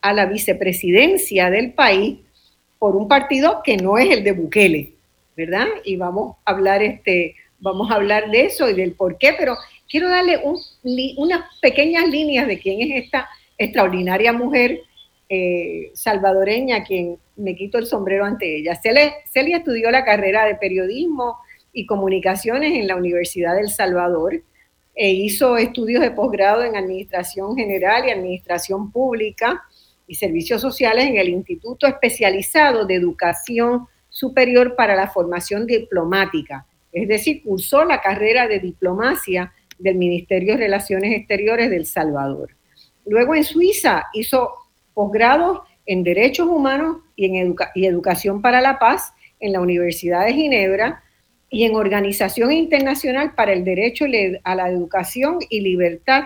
[0.00, 2.18] a la vicepresidencia del país
[2.78, 4.92] por un partido que no es el de Bukele,
[5.36, 5.66] ¿verdad?
[5.84, 9.56] Y vamos a hablar, este, vamos a hablar de eso y del por qué, pero
[9.88, 10.40] quiero darle
[11.16, 14.80] unas pequeñas líneas de quién es esta extraordinaria mujer
[15.28, 18.74] eh, salvadoreña, quien me quito el sombrero ante ella.
[18.76, 21.38] Celia, Celia estudió la carrera de periodismo
[21.72, 24.42] y comunicaciones en la Universidad del Salvador.
[24.94, 29.62] E hizo estudios de posgrado en Administración General y Administración Pública
[30.06, 36.66] y Servicios Sociales en el Instituto Especializado de Educación Superior para la Formación Diplomática.
[36.92, 42.50] Es decir, cursó la carrera de diplomacia del Ministerio de Relaciones Exteriores del Salvador.
[43.04, 44.50] Luego en Suiza hizo
[44.94, 51.02] posgrados en Derechos Humanos y en Educación para la Paz en la Universidad de Ginebra
[51.50, 54.06] y en Organización Internacional para el Derecho
[54.44, 56.24] a la Educación y Libertad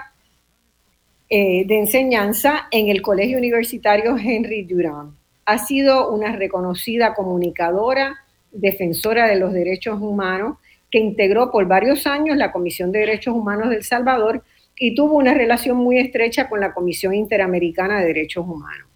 [1.33, 5.15] eh, de enseñanza en el Colegio Universitario Henry Durant.
[5.47, 8.17] Ha sido una reconocida comunicadora,
[8.51, 10.59] defensora de los derechos humanos,
[10.91, 14.43] que integró por varios años la Comisión de Derechos Humanos del Salvador
[14.77, 18.89] y tuvo una relación muy estrecha con la Comisión Interamericana de Derechos Humanos.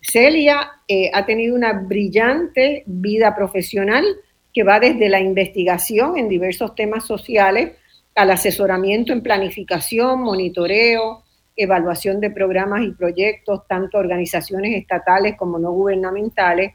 [0.00, 4.04] Celia eh, ha tenido una brillante vida profesional
[4.54, 7.72] que va desde la investigación en diversos temas sociales
[8.14, 11.24] al asesoramiento en planificación, monitoreo,
[11.56, 16.74] evaluación de programas y proyectos, tanto organizaciones estatales como no gubernamentales,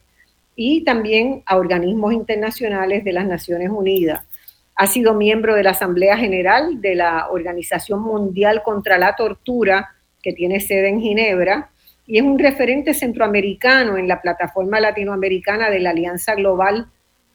[0.56, 4.26] y también a organismos internacionales de las Naciones Unidas.
[4.76, 9.89] Ha sido miembro de la Asamblea General de la Organización Mundial contra la Tortura,
[10.22, 11.70] que tiene sede en Ginebra,
[12.06, 16.88] y es un referente centroamericano en la plataforma latinoamericana de la Alianza Global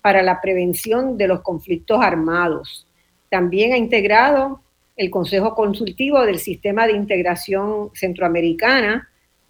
[0.02, 2.86] para la Prevención de los Conflictos Armados.
[3.30, 4.60] También ha integrado
[4.96, 9.08] el Consejo Consultivo del Sistema de Integración Centroamericana.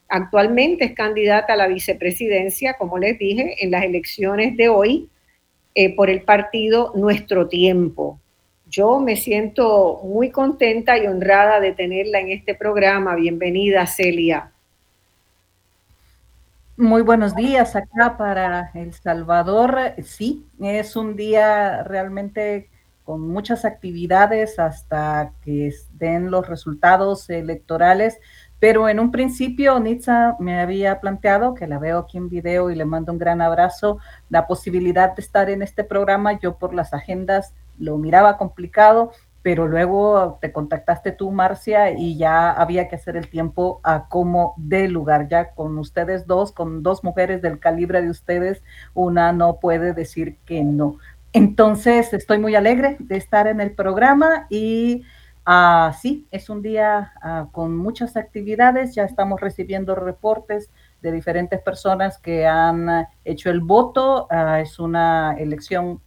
[0.08, 5.08] Actualmente es candidata a la vicepresidencia, como les dije, en las elecciones de hoy
[5.74, 8.20] eh, por el partido Nuestro Tiempo.
[8.68, 13.14] Yo me siento muy contenta y honrada de tenerla en este programa.
[13.14, 14.50] Bienvenida, Celia.
[16.76, 19.94] Muy buenos días acá para El Salvador.
[20.02, 22.68] Sí, es un día realmente
[23.06, 28.18] con muchas actividades hasta que den los resultados electorales.
[28.58, 32.74] Pero en un principio, Nitza me había planteado, que la veo aquí en video y
[32.74, 33.98] le mando un gran abrazo,
[34.28, 36.38] la posibilidad de estar en este programa.
[36.40, 42.50] Yo por las agendas lo miraba complicado, pero luego te contactaste tú, Marcia, y ya
[42.50, 47.04] había que hacer el tiempo a como de lugar, ya con ustedes dos, con dos
[47.04, 50.98] mujeres del calibre de ustedes, una no puede decir que no.
[51.36, 55.04] Entonces, estoy muy alegre de estar en el programa y
[55.46, 60.70] uh, sí, es un día uh, con muchas actividades, ya estamos recibiendo reportes
[61.02, 66.00] de diferentes personas que han hecho el voto, uh, es una elección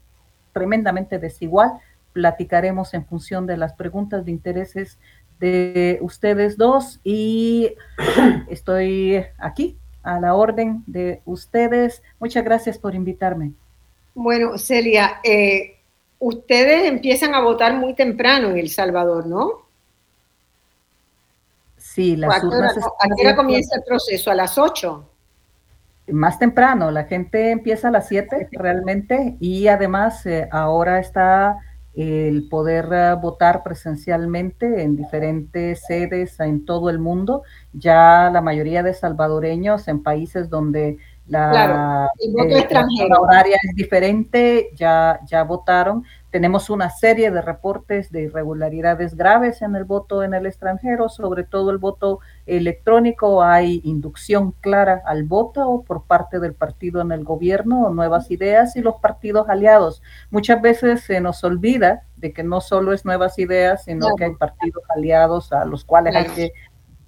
[0.52, 1.74] tremendamente desigual
[2.12, 4.98] platicaremos en función de las preguntas de intereses
[5.40, 7.76] de ustedes dos y
[8.50, 12.02] estoy aquí a la orden de ustedes.
[12.20, 13.54] Muchas gracias por invitarme.
[14.22, 15.78] Bueno, Celia, eh,
[16.20, 19.61] ustedes empiezan a votar muy temprano en El Salvador, ¿no?
[21.78, 22.78] Sí, las urnas.
[22.78, 24.30] ¿A qué hora comienza el proceso?
[24.30, 25.09] ¿A las 8?
[26.11, 31.57] Más temprano, la gente empieza a las 7 realmente y además eh, ahora está
[31.95, 37.43] el poder eh, votar presencialmente en diferentes sedes en todo el mundo.
[37.72, 40.97] Ya la mayoría de salvadoreños en países donde
[41.30, 46.04] la, eh, horaria es diferente, ya, ya votaron.
[46.32, 51.44] Tenemos una serie de reportes de irregularidades graves en el voto en el extranjero, sobre
[51.44, 53.44] todo el voto electrónico.
[53.44, 58.82] Hay inducción clara al voto por parte del partido en el gobierno, nuevas ideas y
[58.82, 60.02] los partidos aliados.
[60.32, 64.36] Muchas veces se nos olvida de que no solo es nuevas ideas, sino que hay
[64.36, 66.54] partidos aliados a los cuales hay que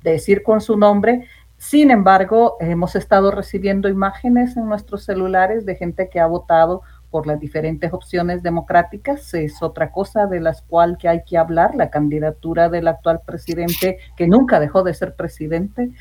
[0.03, 1.27] decir con su nombre
[1.61, 6.81] sin embargo, hemos estado recibiendo imágenes en nuestros celulares de gente que ha votado
[7.11, 9.31] por las diferentes opciones democráticas.
[9.35, 11.75] Es otra cosa de las cual que hay que hablar.
[11.75, 15.91] La candidatura del actual presidente, que nunca dejó de ser presidente,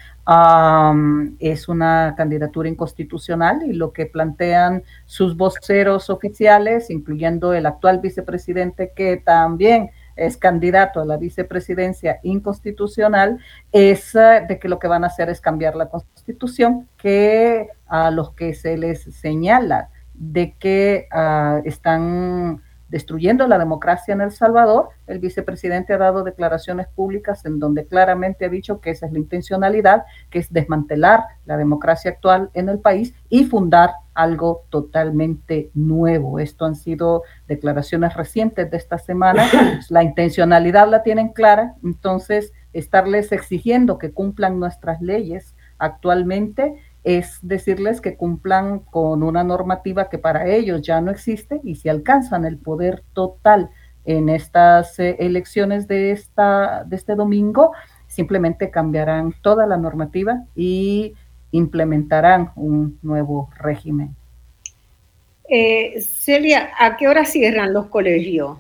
[1.41, 8.93] es una candidatura inconstitucional y lo que plantean sus voceros oficiales, incluyendo el actual vicepresidente,
[8.97, 9.91] que también
[10.21, 13.39] es candidato a la vicepresidencia inconstitucional,
[13.73, 18.33] es de que lo que van a hacer es cambiar la constitución, que a los
[18.35, 24.91] que se les señala de que uh, están destruyendo la democracia en El Salvador.
[25.07, 29.19] El vicepresidente ha dado declaraciones públicas en donde claramente ha dicho que esa es la
[29.19, 36.41] intencionalidad, que es desmantelar la democracia actual en el país y fundar algo totalmente nuevo.
[36.41, 39.47] Esto han sido declaraciones recientes de esta semana.
[39.89, 48.01] La intencionalidad la tienen clara, entonces estarles exigiendo que cumplan nuestras leyes actualmente es decirles
[48.01, 52.59] que cumplan con una normativa que para ellos ya no existe y si alcanzan el
[52.59, 53.71] poder total
[54.05, 57.73] en estas eh, elecciones de, esta, de este domingo,
[58.07, 61.15] simplemente cambiarán toda la normativa y
[61.53, 64.15] implementarán un nuevo régimen.
[65.49, 68.59] Eh, Celia, ¿a qué hora cierran los colegios?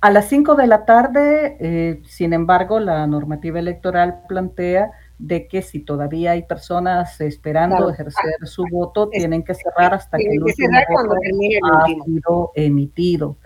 [0.00, 5.62] A las 5 de la tarde, eh, sin embargo, la normativa electoral plantea de que
[5.62, 10.78] si todavía hay personas esperando ejercer su voto, tienen que cerrar hasta que el último
[10.88, 11.14] voto
[11.72, 13.36] ha sido emitido.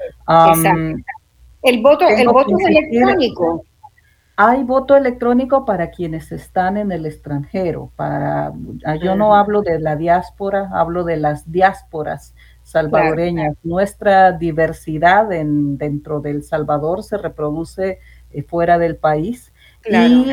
[1.63, 3.65] el voto, el voto es electrónico.
[4.43, 7.93] Hay voto electrónico para quienes están en el extranjero.
[7.95, 8.55] Para,
[8.87, 13.55] ah, yo no hablo de la diáspora, hablo de las diásporas salvadoreñas.
[13.63, 17.99] Nuestra diversidad en, dentro del Salvador se reproduce
[18.31, 19.53] eh, fuera del país.
[19.85, 20.33] Y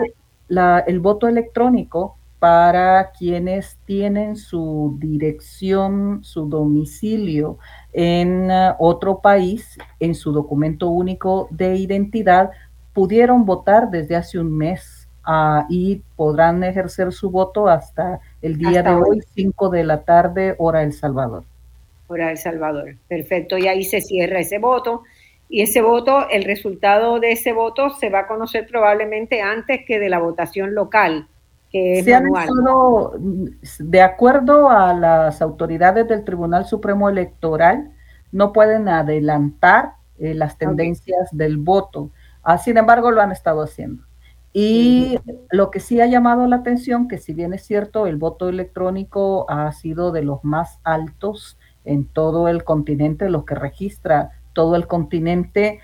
[0.49, 7.57] el voto electrónico para quienes tienen su dirección, su domicilio
[7.93, 12.51] en uh, otro país, en su documento único de identidad,
[12.93, 18.83] pudieron votar desde hace un mes uh, y podrán ejercer su voto hasta el día
[18.83, 21.43] de hoy, 5 de la tarde, hora El Salvador.
[22.07, 23.57] Hora El Salvador, perfecto.
[23.57, 25.03] Y ahí se cierra ese voto
[25.49, 29.99] y ese voto, el resultado de ese voto se va a conocer probablemente antes que
[29.99, 31.27] de la votación local,
[31.71, 32.49] que es se manual.
[33.79, 37.91] de acuerdo a las autoridades del Tribunal Supremo Electoral,
[38.31, 42.11] no pueden adelantar eh, las tendencias del voto.
[42.43, 44.03] Ah, sin embargo, lo han estado haciendo.
[44.51, 45.19] Y
[45.51, 49.45] lo que sí ha llamado la atención, que si bien es cierto, el voto electrónico
[49.49, 54.87] ha sido de los más altos en todo el continente, lo que registra todo el
[54.87, 55.79] continente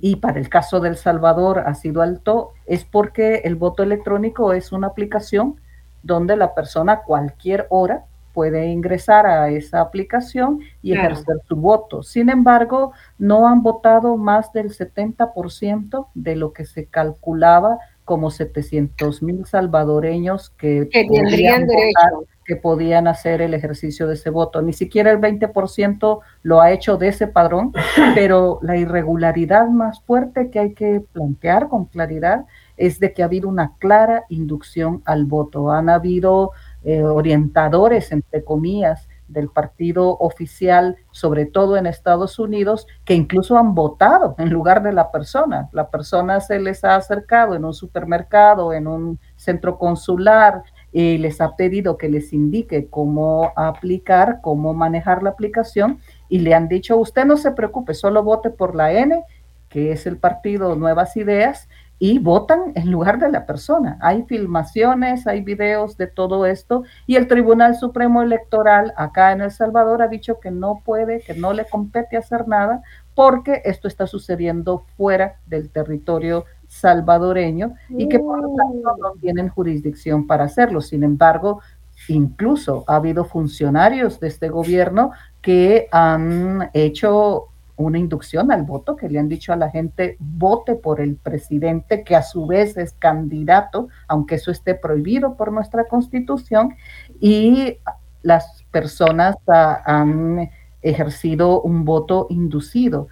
[0.00, 4.72] y para el caso del Salvador ha sido alto, es porque el voto electrónico es
[4.72, 5.60] una aplicación
[6.02, 12.02] donde la persona a cualquier hora puede ingresar a esa aplicación y ejercer su voto.
[12.02, 19.22] Sin embargo, no han votado más del 70% de lo que se calculaba como 700
[19.22, 24.62] mil salvadoreños que, tendrían derecho que podían hacer el ejercicio de ese voto.
[24.62, 27.74] Ni siquiera el 20% lo ha hecho de ese padrón,
[28.14, 32.46] pero la irregularidad más fuerte que hay que plantear con claridad
[32.78, 35.70] es de que ha habido una clara inducción al voto.
[35.70, 36.52] Han habido
[36.84, 43.74] eh, orientadores, entre comillas, del partido oficial, sobre todo en Estados Unidos, que incluso han
[43.74, 45.68] votado en lugar de la persona.
[45.72, 51.40] La persona se les ha acercado en un supermercado, en un centro consular, y les
[51.40, 56.96] ha pedido que les indique cómo aplicar, cómo manejar la aplicación, y le han dicho,
[56.96, 59.22] usted no se preocupe, solo vote por la N,
[59.68, 61.68] que es el partido Nuevas Ideas,
[61.98, 63.98] y votan en lugar de la persona.
[64.00, 69.50] Hay filmaciones, hay videos de todo esto y el Tribunal Supremo Electoral acá en El
[69.50, 72.82] Salvador ha dicho que no puede, que no le compete hacer nada
[73.14, 79.20] porque esto está sucediendo fuera del territorio salvadoreño y que por lo tanto no mm.
[79.20, 80.80] tienen jurisdicción para hacerlo.
[80.80, 81.60] Sin embargo,
[82.08, 85.10] incluso ha habido funcionarios de este gobierno
[85.40, 87.46] que han hecho
[87.76, 92.02] una inducción al voto, que le han dicho a la gente vote por el presidente,
[92.02, 96.74] que a su vez es candidato, aunque eso esté prohibido por nuestra constitución,
[97.20, 97.78] y
[98.22, 100.50] las personas ah, han
[100.82, 103.08] ejercido un voto inducido.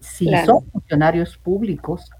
[0.00, 2.10] Si son funcionarios públicos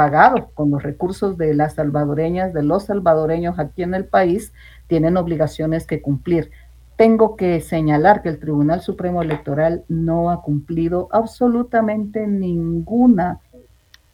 [0.00, 4.54] pagados con los recursos de las salvadoreñas, de los salvadoreños aquí en el país,
[4.86, 6.50] tienen obligaciones que cumplir
[6.96, 13.40] tengo que señalar que el Tribunal Supremo Electoral no ha cumplido absolutamente ninguna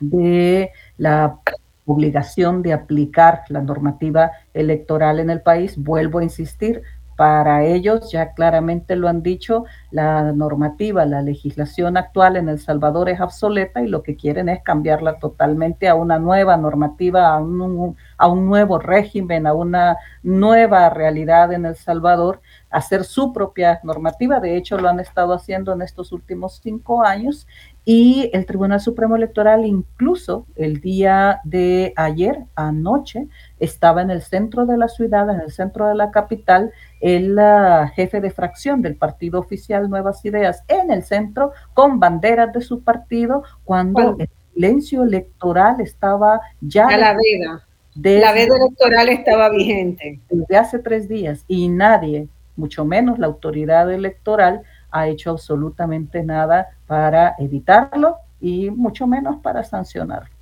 [0.00, 1.38] de la
[1.84, 5.76] obligación de aplicar la normativa electoral en el país.
[5.76, 6.82] Vuelvo a insistir,
[7.16, 13.08] para ellos, ya claramente lo han dicho, la normativa, la legislación actual en El Salvador
[13.08, 18.46] es obsoleta y lo que quieren es cambiarla totalmente a una nueva normativa, a un,
[18.46, 24.38] nuevo régimen, a una nueva realidad en El Salvador, hacer su propia normativa.
[24.38, 27.46] De hecho, lo han estado haciendo en estos últimos cinco años
[27.88, 34.66] y el Tribunal Supremo Electoral incluso el día de ayer, anoche, estaba en el centro
[34.66, 38.96] de la ciudad, en el centro de la capital, el uh, jefe de fracción del
[38.96, 45.02] partido oficial Nuevas Ideas en el centro con banderas de su partido cuando el silencio
[45.02, 46.86] electoral estaba ya...
[46.88, 47.66] A la veda.
[47.94, 50.20] la veda electoral estaba vigente.
[50.28, 56.68] Desde hace tres días y nadie, mucho menos la autoridad electoral, ha hecho absolutamente nada
[56.86, 60.35] para evitarlo y mucho menos para sancionarlo.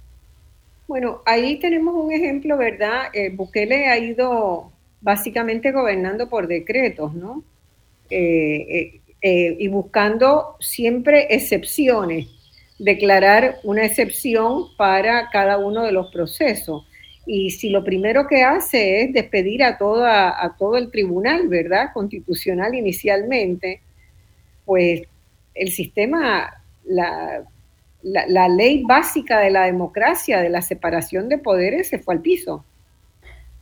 [0.86, 3.04] Bueno, ahí tenemos un ejemplo, ¿verdad?
[3.14, 4.70] Eh, Bukele ha ido
[5.00, 7.42] básicamente gobernando por decretos, ¿no?
[8.10, 12.28] Eh, eh, y buscando siempre excepciones,
[12.78, 16.86] declarar una excepción para cada uno de los procesos.
[17.26, 21.92] Y si lo primero que hace es despedir a, toda, a todo el tribunal, ¿verdad?
[21.94, 23.80] Constitucional inicialmente,
[24.66, 25.02] pues
[25.54, 27.44] el sistema, la,
[28.04, 32.64] la, ley básica de la democracia, de la separación de poderes, se fue al piso.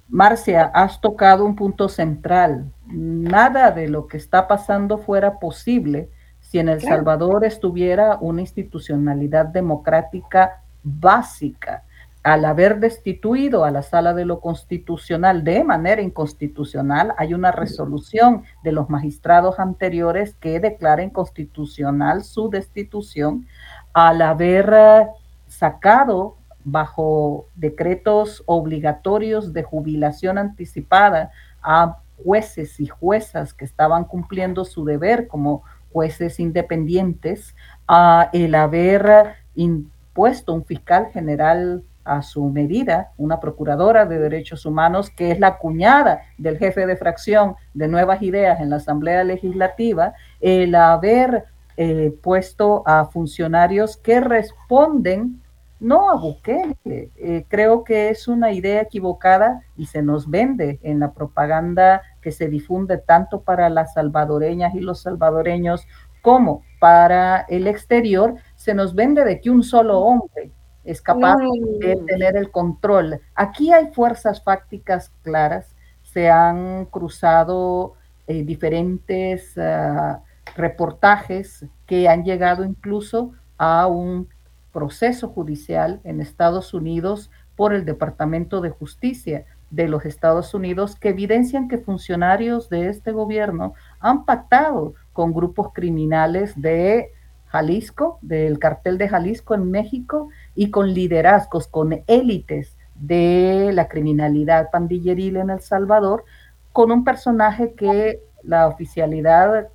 [0.09, 2.71] Marcia, has tocado un punto central.
[2.87, 9.47] Nada de lo que está pasando fuera posible si en El Salvador estuviera una institucionalidad
[9.47, 11.85] democrática básica
[12.23, 18.45] al haber destituido a la sala de lo constitucional de manera inconstitucional, hay una resolución
[18.63, 23.49] de los magistrados anteriores que declara inconstitucional su destitución
[23.93, 25.07] al haber eh,
[25.47, 31.31] sacado bajo decretos obligatorios de jubilación anticipada
[31.63, 35.63] a jueces y juezas que estaban cumpliendo su deber como
[35.93, 37.55] jueces independientes,
[37.87, 45.11] a el haber impuesto un fiscal general a su medida una procuradora de derechos humanos
[45.11, 50.15] que es la cuñada del jefe de fracción de Nuevas Ideas en la Asamblea Legislativa,
[50.41, 51.45] el haber
[51.77, 55.43] eh, puesto a funcionarios que responden
[55.83, 56.77] no a Bukele.
[56.85, 62.31] Eh, creo que es una idea equivocada y se nos vende en la propaganda que
[62.31, 65.87] se difunde tanto para las salvadoreñas y los salvadoreños
[66.23, 70.53] como para el exterior, se nos vende de que un solo hombre
[70.85, 71.37] es capaz
[71.81, 73.21] de tener el control.
[73.35, 77.95] Aquí hay fuerzas fácticas claras, se han cruzado
[78.29, 80.23] eh, diferentes ah,
[80.57, 84.29] reportajes que han llegado incluso a un
[84.73, 91.11] proceso judicial en Estados Unidos por el Departamento de Justicia de los Estados Unidos que
[91.11, 97.11] evidencian que funcionarios de este gobierno han pactado con grupos criminales de
[97.47, 104.71] Jalisco, del cartel de Jalisco en México, y con liderazgos, con élites de la criminalidad
[104.71, 106.25] pandilleril en El Salvador,
[106.73, 109.69] con un personaje que la oficialidad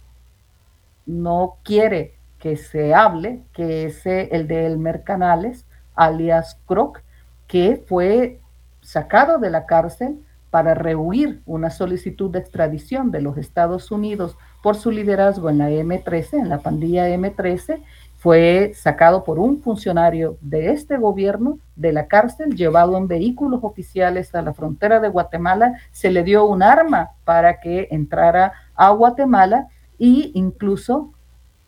[1.08, 7.02] no quiere que se hable, que es el de Elmer Canales, alias Croc,
[7.48, 8.40] que fue
[8.82, 14.76] sacado de la cárcel para rehuir una solicitud de extradición de los Estados Unidos por
[14.76, 17.82] su liderazgo en la M13, en la pandilla M13,
[18.18, 24.34] fue sacado por un funcionario de este gobierno de la cárcel, llevado en vehículos oficiales
[24.34, 29.68] a la frontera de Guatemala, se le dio un arma para que entrara a Guatemala
[30.00, 31.14] e incluso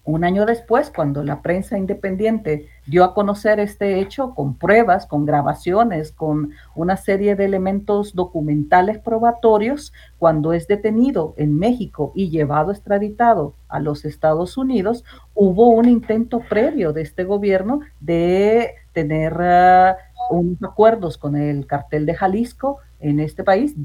[0.09, 5.25] un año después, cuando la prensa independiente dio a conocer este hecho con pruebas, con
[5.25, 12.71] grabaciones, con una serie de elementos documentales probatorios, cuando es detenido en México y llevado
[12.71, 15.03] extraditado a los Estados Unidos,
[15.35, 22.07] hubo un intento previo de este gobierno de tener uh, unos acuerdos con el cartel
[22.07, 23.75] de Jalisco en este país,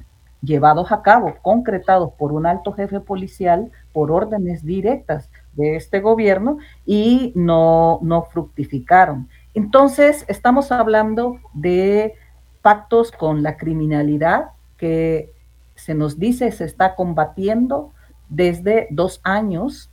[0.41, 6.59] llevados a cabo, concretados por un alto jefe policial por órdenes directas de este gobierno
[6.85, 9.31] y no, no fructificaron.
[9.55, 12.15] Entonces, estamos hablando de
[12.61, 15.33] pactos con la criminalidad que
[15.77, 17.93] se nos dice se está combatiendo
[18.29, 19.91] desde dos años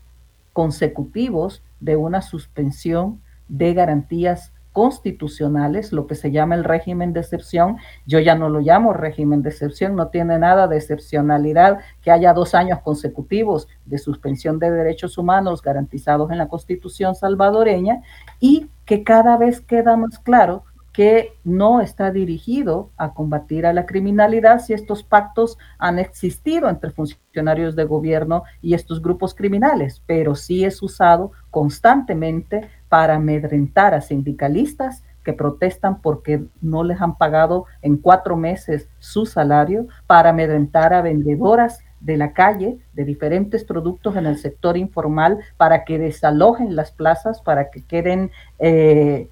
[0.53, 7.77] consecutivos de una suspensión de garantías constitucionales, lo que se llama el régimen de excepción.
[8.05, 12.33] Yo ya no lo llamo régimen de excepción, no tiene nada de excepcionalidad que haya
[12.33, 18.01] dos años consecutivos de suspensión de derechos humanos garantizados en la constitución salvadoreña
[18.39, 23.85] y que cada vez queda más claro que no está dirigido a combatir a la
[23.85, 30.35] criminalidad si estos pactos han existido entre funcionarios de gobierno y estos grupos criminales, pero
[30.35, 37.63] sí es usado constantemente para amedrentar a sindicalistas que protestan porque no les han pagado
[37.81, 44.17] en cuatro meses su salario, para amedrentar a vendedoras de la calle de diferentes productos
[44.17, 48.29] en el sector informal para que desalojen las plazas, para que queden
[48.59, 49.29] eh,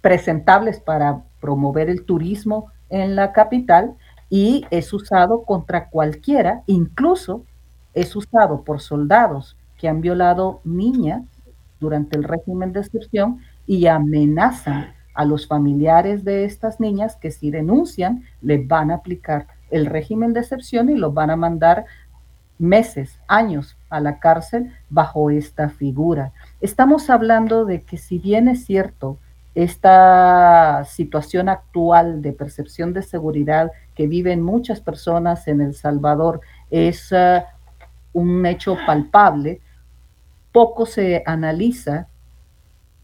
[0.00, 3.94] presentables para promover el turismo en la capital
[4.30, 7.44] y es usado contra cualquiera, incluso
[7.92, 11.24] es usado por soldados que han violado niñas
[11.80, 17.50] durante el régimen de excepción y amenazan a los familiares de estas niñas que si
[17.50, 21.84] denuncian les van a aplicar el régimen de excepción y los van a mandar
[22.58, 26.32] meses, años a la cárcel bajo esta figura.
[26.60, 29.18] Estamos hablando de que si bien es cierto,
[29.54, 37.10] esta situación actual de percepción de seguridad que viven muchas personas en El Salvador es
[37.10, 37.42] uh,
[38.12, 39.60] un hecho palpable,
[40.52, 42.08] poco se analiza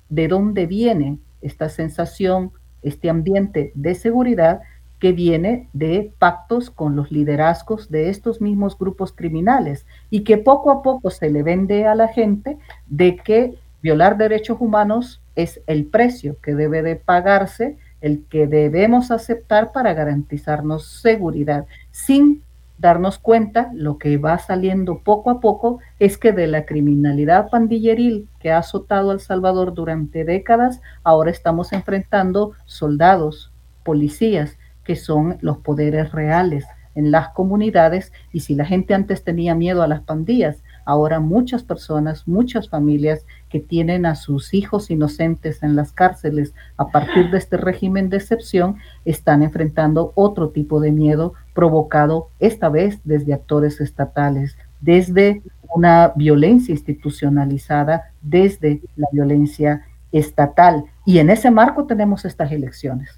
[0.09, 4.61] de dónde viene esta sensación, este ambiente de seguridad
[4.99, 10.71] que viene de pactos con los liderazgos de estos mismos grupos criminales y que poco
[10.71, 15.85] a poco se le vende a la gente de que violar derechos humanos es el
[15.85, 22.43] precio que debe de pagarse, el que debemos aceptar para garantizarnos seguridad, sin
[22.79, 28.29] darnos cuenta, lo que va saliendo poco a poco es que de la criminalidad pandilleril
[28.39, 33.53] que ha azotado a El Salvador durante décadas, ahora estamos enfrentando soldados,
[33.83, 39.55] policías, que son los poderes reales en las comunidades y si la gente antes tenía
[39.55, 45.63] miedo a las pandillas, ahora muchas personas, muchas familias que tienen a sus hijos inocentes
[45.63, 50.93] en las cárceles a partir de este régimen de excepción están enfrentando otro tipo de
[50.93, 55.43] miedo provocado esta vez desde actores estatales, desde
[55.75, 59.83] una violencia institucionalizada, desde la violencia
[60.13, 60.85] estatal.
[61.05, 63.11] Y en ese marco tenemos estas elecciones.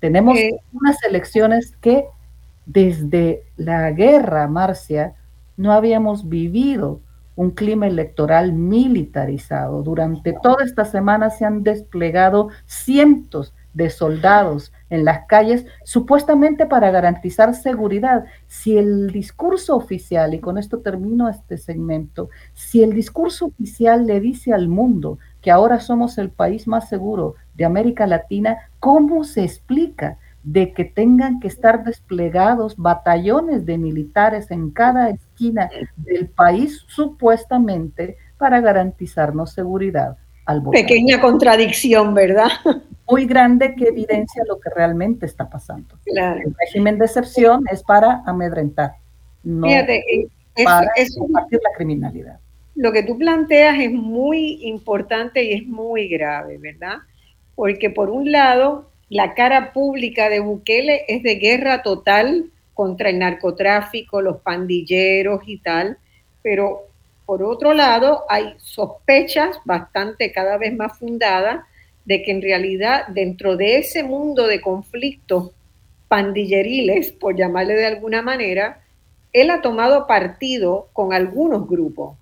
[0.00, 2.06] Tenemos eh, unas elecciones que
[2.64, 5.14] desde la guerra, Marcia,
[5.58, 7.00] no habíamos vivido
[7.40, 9.82] un clima electoral militarizado.
[9.82, 16.90] Durante toda esta semana se han desplegado cientos de soldados en las calles, supuestamente para
[16.90, 18.26] garantizar seguridad.
[18.46, 24.20] Si el discurso oficial, y con esto termino este segmento, si el discurso oficial le
[24.20, 29.44] dice al mundo que ahora somos el país más seguro de América Latina, ¿cómo se
[29.44, 36.84] explica de que tengan que estar desplegados batallones de militares en cada esquina del país
[36.88, 40.16] supuestamente para garantizarnos seguridad
[40.46, 40.80] al votar.
[40.80, 42.48] Pequeña contradicción, ¿verdad?
[43.08, 45.96] Muy grande que evidencia lo que realmente está pasando.
[46.06, 48.94] El régimen de excepción es para amedrentar,
[49.42, 50.28] no eh,
[50.64, 50.88] para
[51.18, 52.38] combatir la criminalidad.
[52.76, 56.98] Lo que tú planteas es muy importante y es muy grave, ¿verdad?
[57.56, 63.18] Porque por un lado la cara pública de Bukele es de guerra total contra el
[63.18, 65.98] narcotráfico, los pandilleros y tal,
[66.42, 66.86] pero
[67.26, 71.64] por otro lado hay sospechas bastante cada vez más fundadas
[72.04, 75.50] de que en realidad dentro de ese mundo de conflictos
[76.08, 78.80] pandilleriles, por llamarle de alguna manera,
[79.32, 82.16] él ha tomado partido con algunos grupos.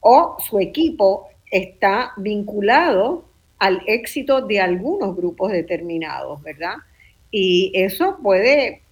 [0.00, 3.24] O su equipo está vinculado
[3.58, 6.74] al éxito de algunos grupos determinados, ¿verdad?
[7.30, 8.82] Y eso puede,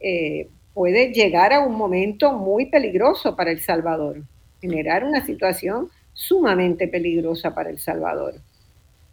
[0.00, 4.22] eh, puede llegar a un momento muy peligroso para El Salvador,
[4.60, 8.34] generar una situación sumamente peligrosa para El Salvador.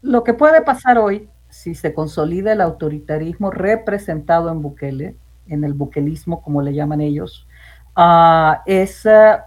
[0.01, 5.15] Lo que puede pasar hoy, si se consolida el autoritarismo representado en Bukele,
[5.47, 7.47] en el buquelismo como le llaman ellos,
[7.95, 9.39] uh, es uh,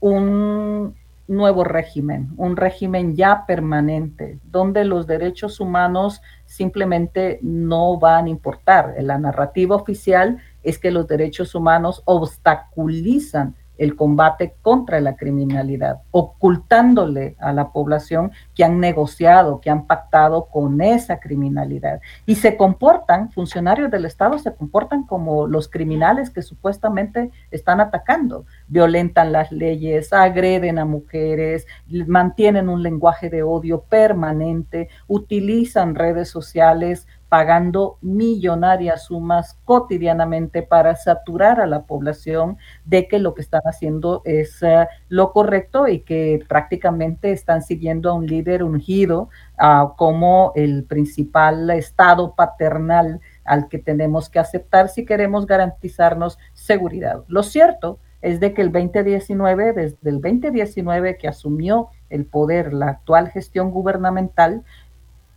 [0.00, 0.94] un
[1.26, 8.94] nuevo régimen, un régimen ya permanente, donde los derechos humanos simplemente no van a importar.
[9.00, 17.36] La narrativa oficial es que los derechos humanos obstaculizan el combate contra la criminalidad, ocultándole
[17.40, 22.00] a la población que han negociado, que han pactado con esa criminalidad.
[22.26, 28.46] Y se comportan, funcionarios del Estado se comportan como los criminales que supuestamente están atacando.
[28.68, 31.66] Violentan las leyes, agreden a mujeres,
[32.06, 41.60] mantienen un lenguaje de odio permanente, utilizan redes sociales pagando millonarias sumas cotidianamente para saturar
[41.60, 46.44] a la población de que lo que están haciendo es uh, lo correcto y que
[46.48, 49.30] prácticamente están siguiendo a un líder ungido
[49.60, 57.24] uh, como el principal estado paternal al que tenemos que aceptar si queremos garantizarnos seguridad.
[57.26, 62.90] Lo cierto es de que el 2019, desde el 2019 que asumió el poder la
[62.90, 64.62] actual gestión gubernamental,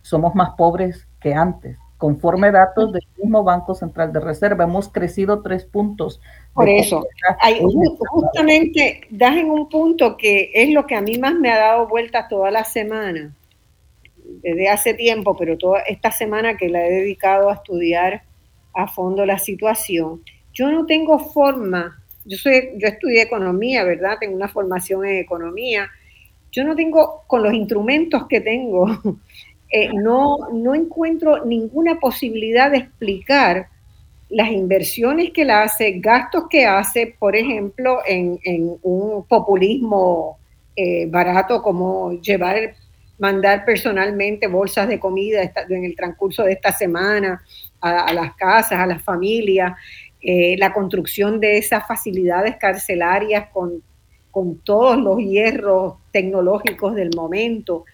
[0.02, 4.64] somos más pobres que antes conforme datos del mismo Banco Central de Reserva.
[4.64, 6.20] Hemos crecido tres puntos.
[6.54, 7.06] Por eso,
[7.40, 11.58] hay, justamente das en un punto que es lo que a mí más me ha
[11.58, 13.34] dado vueltas toda la semana,
[14.42, 18.22] desde hace tiempo, pero toda esta semana que la he dedicado a estudiar
[18.74, 20.22] a fondo la situación.
[20.52, 24.18] Yo no tengo forma, yo, soy, yo estudié economía, ¿verdad?
[24.20, 25.88] Tengo una formación en economía.
[26.52, 28.86] Yo no tengo, con los instrumentos que tengo,
[29.70, 33.68] Eh, no, no encuentro ninguna posibilidad de explicar
[34.30, 38.38] las inversiones que él hace, gastos que hace, por ejemplo, en,
[38.82, 40.38] un populismo
[40.76, 42.74] eh, barato como llevar,
[43.18, 47.42] mandar personalmente bolsas de comida en el transcurso de esta semana
[47.80, 49.72] a, las casas, a las familias,
[50.20, 53.82] eh, la construcción de esas facilidades carcelarias con,
[54.30, 57.84] con todos los hierros tecnológicos del momento.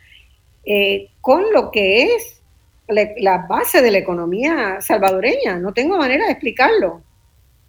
[0.67, 2.43] Eh, con lo que es
[2.87, 5.59] la base de la economía salvadoreña.
[5.59, 7.03] No tengo manera de explicarlo.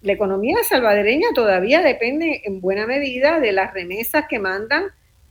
[0.01, 4.85] La economía salvadoreña todavía depende en buena medida de las remesas que mandan,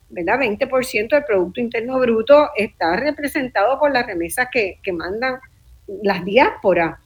[0.09, 0.41] ¿verdad?
[0.41, 5.39] 20% del Producto Interno Bruto está representado por las remesas que, mandan
[6.03, 6.99] las diásporas.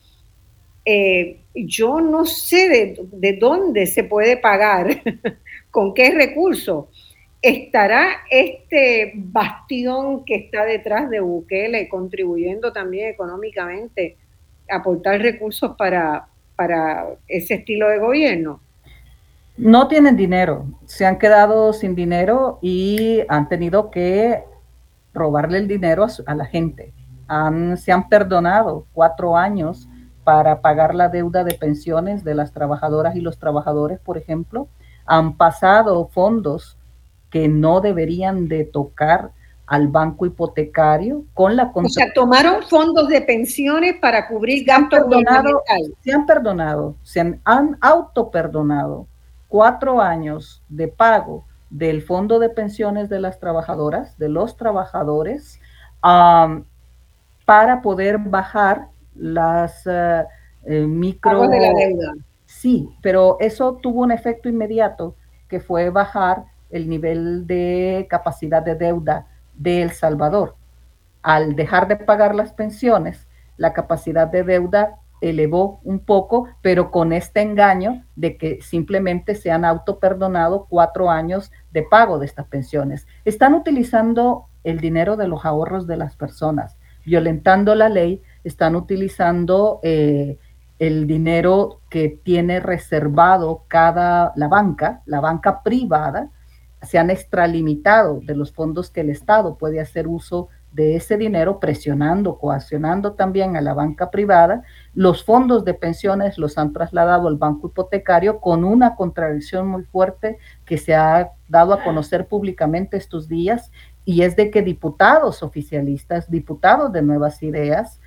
[0.84, 5.02] Eh, yo no sé de, de, dónde se puede pagar,
[5.70, 6.86] con qué recursos.
[7.40, 14.16] ¿Estará este bastión que está detrás de Bukele contribuyendo también económicamente
[14.68, 16.26] a aportar recursos para,
[16.56, 18.60] para ese estilo de gobierno?
[19.56, 24.42] No tienen dinero, se han quedado sin dinero y han tenido que
[25.14, 26.92] robarle el dinero a, la gente.
[27.76, 29.88] se han perdonado cuatro años
[30.24, 34.68] para pagar la deuda de pensiones de las trabajadoras y los trabajadores, por ejemplo.
[35.06, 36.77] Han pasado fondos
[37.30, 39.32] que no deberían de tocar
[39.66, 45.92] al banco hipotecario con la O sea, tomaron fondos de pensiones para cubrir gastos gubernamentales.
[46.02, 49.06] Se han perdonado, se han, han autoperdonado
[49.46, 55.60] cuatro años de pago del fondo de pensiones de las trabajadoras, de los trabajadores,
[56.00, 61.48] para poder bajar las uh, micro...
[61.48, 62.14] De la deuda.
[62.46, 65.14] Sí, pero eso tuvo un efecto inmediato,
[65.48, 70.56] que fue bajar el nivel de capacidad de deuda de El Salvador.
[71.22, 77.12] Al dejar de pagar las pensiones, la capacidad de deuda elevó un poco, pero con
[77.12, 83.06] este engaño de que simplemente se han autoperdonado cuatro años de pago de estas pensiones.
[83.24, 89.80] Están utilizando el dinero de los ahorros de las personas, violentando la ley, están utilizando
[89.82, 90.38] eh,
[90.78, 96.30] el dinero que tiene reservado cada la banca, la banca privada,
[96.82, 101.60] se han extralimitado de los fondos que el Estado puede hacer uso de ese dinero,
[101.60, 104.62] presionando, coaccionando también a la banca privada.
[104.94, 110.38] Los fondos de pensiones los han trasladado al banco hipotecario con una contradicción muy fuerte
[110.64, 113.72] que se ha dado a conocer públicamente estos días
[114.04, 118.00] y es de que diputados oficialistas, diputados de nuevas ideas,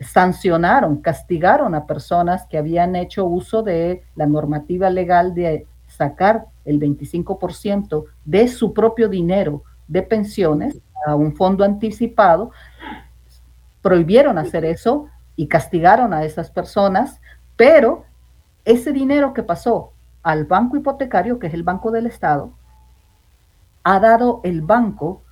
[0.00, 5.66] sancionaron, castigaron a personas que habían hecho uso de la normativa legal de
[5.98, 12.52] sacar el 25% de su propio dinero de pensiones a un fondo anticipado,
[13.82, 17.20] prohibieron hacer eso y castigaron a esas personas,
[17.56, 18.04] pero
[18.64, 19.92] ese dinero que pasó
[20.22, 22.52] al banco hipotecario, que es el Banco del Estado,
[23.82, 25.22] ha dado el banco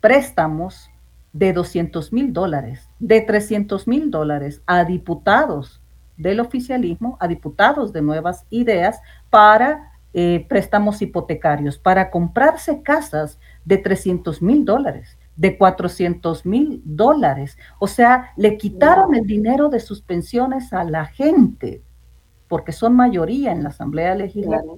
[0.00, 0.90] préstamos
[1.32, 5.80] de 200 mil dólares, de 300 mil dólares a diputados
[6.16, 9.00] del oficialismo, a diputados de nuevas ideas
[9.30, 17.56] para eh, préstamos hipotecarios, para comprarse casas de 300 mil dólares, de 400 mil dólares.
[17.78, 21.82] O sea, le quitaron el dinero de sus pensiones a la gente,
[22.46, 24.76] porque son mayoría en la Asamblea Legislativa.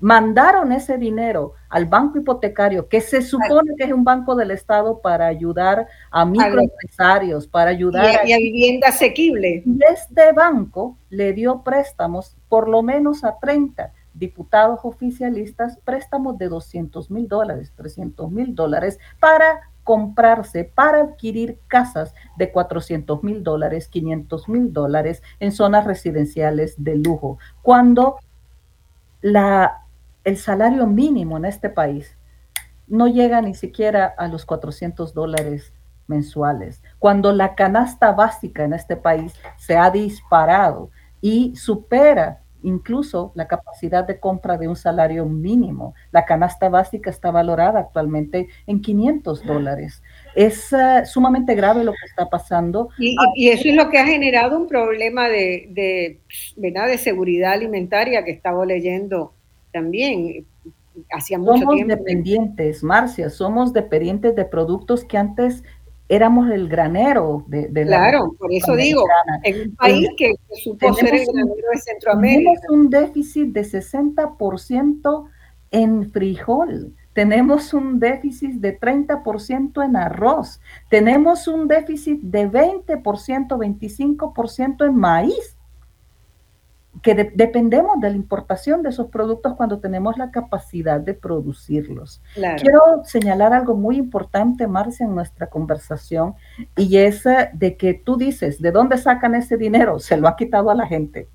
[0.00, 5.00] Mandaron ese dinero al banco hipotecario, que se supone que es un banco del Estado
[5.00, 9.62] para ayudar a microempresarios, para ayudar y a, vivienda asequible.
[9.64, 16.48] Y este banco le dio préstamos por lo menos a 30 diputados oficialistas, préstamos de
[16.48, 23.88] 200 mil dólares, 300 mil dólares para comprarse, para adquirir casas de 400 mil dólares,
[23.88, 28.16] 500 mil dólares en zonas residenciales de lujo, cuando
[29.22, 29.84] la
[30.24, 32.16] el salario mínimo en este país
[32.86, 35.72] no llega ni siquiera a los 400 dólares
[36.06, 40.90] mensuales, cuando la canasta básica en este país se ha disparado
[41.20, 45.94] y supera incluso la capacidad de compra de un salario mínimo.
[46.10, 50.02] La canasta básica está valorada actualmente en 500 dólares.
[50.34, 52.88] Es eh, sumamente grave lo que está pasando.
[52.98, 56.20] Y, y, eso es lo que ha generado un problema de, de,
[56.56, 59.32] de seguridad alimentaria que estaba leyendo
[59.72, 60.46] también
[61.12, 65.62] hacía mucho somos dependientes, Marcia, somos dependientes de productos que antes
[66.08, 69.04] éramos el granero de, de Claro, por eso digo,
[69.44, 72.50] en un país que, supo ser el granero de Centroamérica.
[72.52, 75.28] Tenemos un déficit de 60%
[75.70, 84.86] en frijol, tenemos un déficit de 30% en arroz, tenemos un déficit de 20%, 25%
[84.86, 85.57] en maíz
[87.02, 92.20] que dependemos de la importación de esos productos cuando tenemos la capacidad de producirlos.
[92.34, 96.34] Quiero señalar algo muy importante, Marcia, en nuestra conversación,
[96.76, 99.98] y es eh, de que tú dices, ¿de dónde sacan ese dinero?
[99.98, 101.28] Se lo ha quitado a la gente.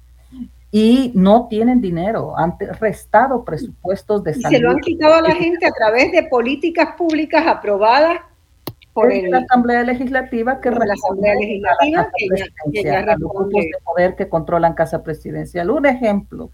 [0.72, 4.52] Y no tienen dinero, han restado presupuestos de salud.
[4.52, 8.22] Y se lo han quitado a la gente a través de políticas públicas aprobadas
[8.94, 12.10] por la Asamblea Legislativa que la Asamblea Legislativa
[13.18, 15.72] los grupos de poder que controlan Casa Presidencial.
[15.72, 16.52] Un ejemplo,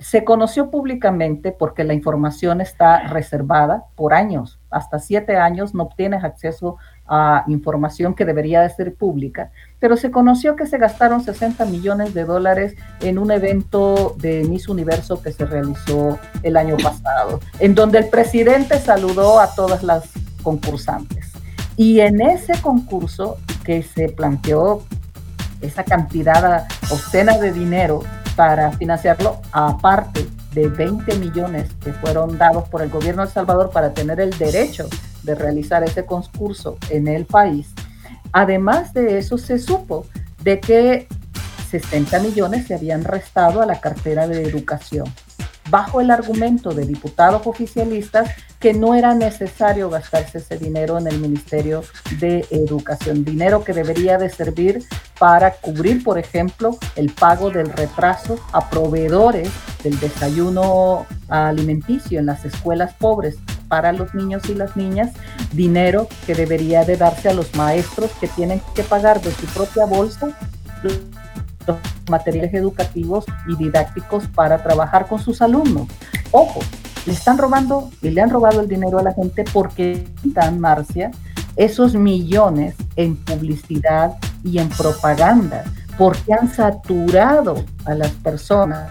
[0.00, 6.24] se conoció públicamente porque la información está reservada por años, hasta siete años no obtienes
[6.24, 6.76] acceso
[7.06, 12.12] a información que debería de ser pública, pero se conoció que se gastaron 60 millones
[12.12, 17.74] de dólares en un evento de Miss Universo que se realizó el año pasado, en
[17.74, 20.10] donde el presidente saludó a todas las
[20.42, 21.33] concursantes.
[21.76, 24.82] Y en ese concurso que se planteó
[25.60, 28.02] esa cantidad obscena de dinero
[28.36, 33.70] para financiarlo, aparte de 20 millones que fueron dados por el gobierno de El Salvador
[33.70, 34.88] para tener el derecho
[35.22, 37.72] de realizar ese concurso en el país.
[38.32, 40.06] Además de eso, se supo
[40.42, 41.08] de que
[41.70, 45.06] 60 millones se habían restado a la cartera de educación
[45.70, 48.30] bajo el argumento de diputados oficialistas
[48.64, 51.84] que no era necesario gastarse ese dinero en el Ministerio
[52.18, 54.82] de Educación, dinero que debería de servir
[55.18, 59.50] para cubrir, por ejemplo, el pago del retraso a proveedores
[59.82, 63.36] del desayuno alimenticio en las escuelas pobres
[63.68, 65.12] para los niños y las niñas,
[65.52, 69.84] dinero que debería de darse a los maestros que tienen que pagar de su propia
[69.84, 70.28] bolsa
[71.66, 71.76] los
[72.08, 75.86] materiales educativos y didácticos para trabajar con sus alumnos.
[76.30, 76.60] Ojo,
[77.06, 81.10] le están robando y le han robado el dinero a la gente porque dan, Marcia,
[81.56, 85.64] esos millones en publicidad y en propaganda,
[85.96, 88.90] porque han saturado a las personas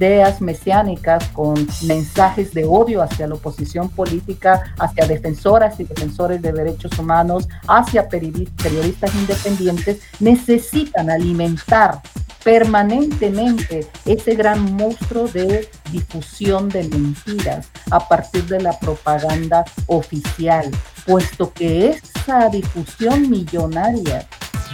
[0.00, 6.52] ideas mesiánicas, con mensajes de odio hacia la oposición política, hacia defensoras y defensores de
[6.52, 12.00] derechos humanos, hacia periodistas independientes, necesitan alimentar
[12.42, 20.70] permanentemente ese gran monstruo de difusión de mentiras a partir de la propaganda oficial.
[21.06, 24.26] puesto que esa difusión millonaria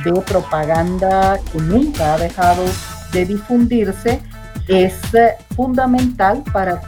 [0.04, 2.64] de propaganda que nunca ha dejado
[3.12, 4.20] de difundirse
[4.68, 6.80] es eh, fundamental para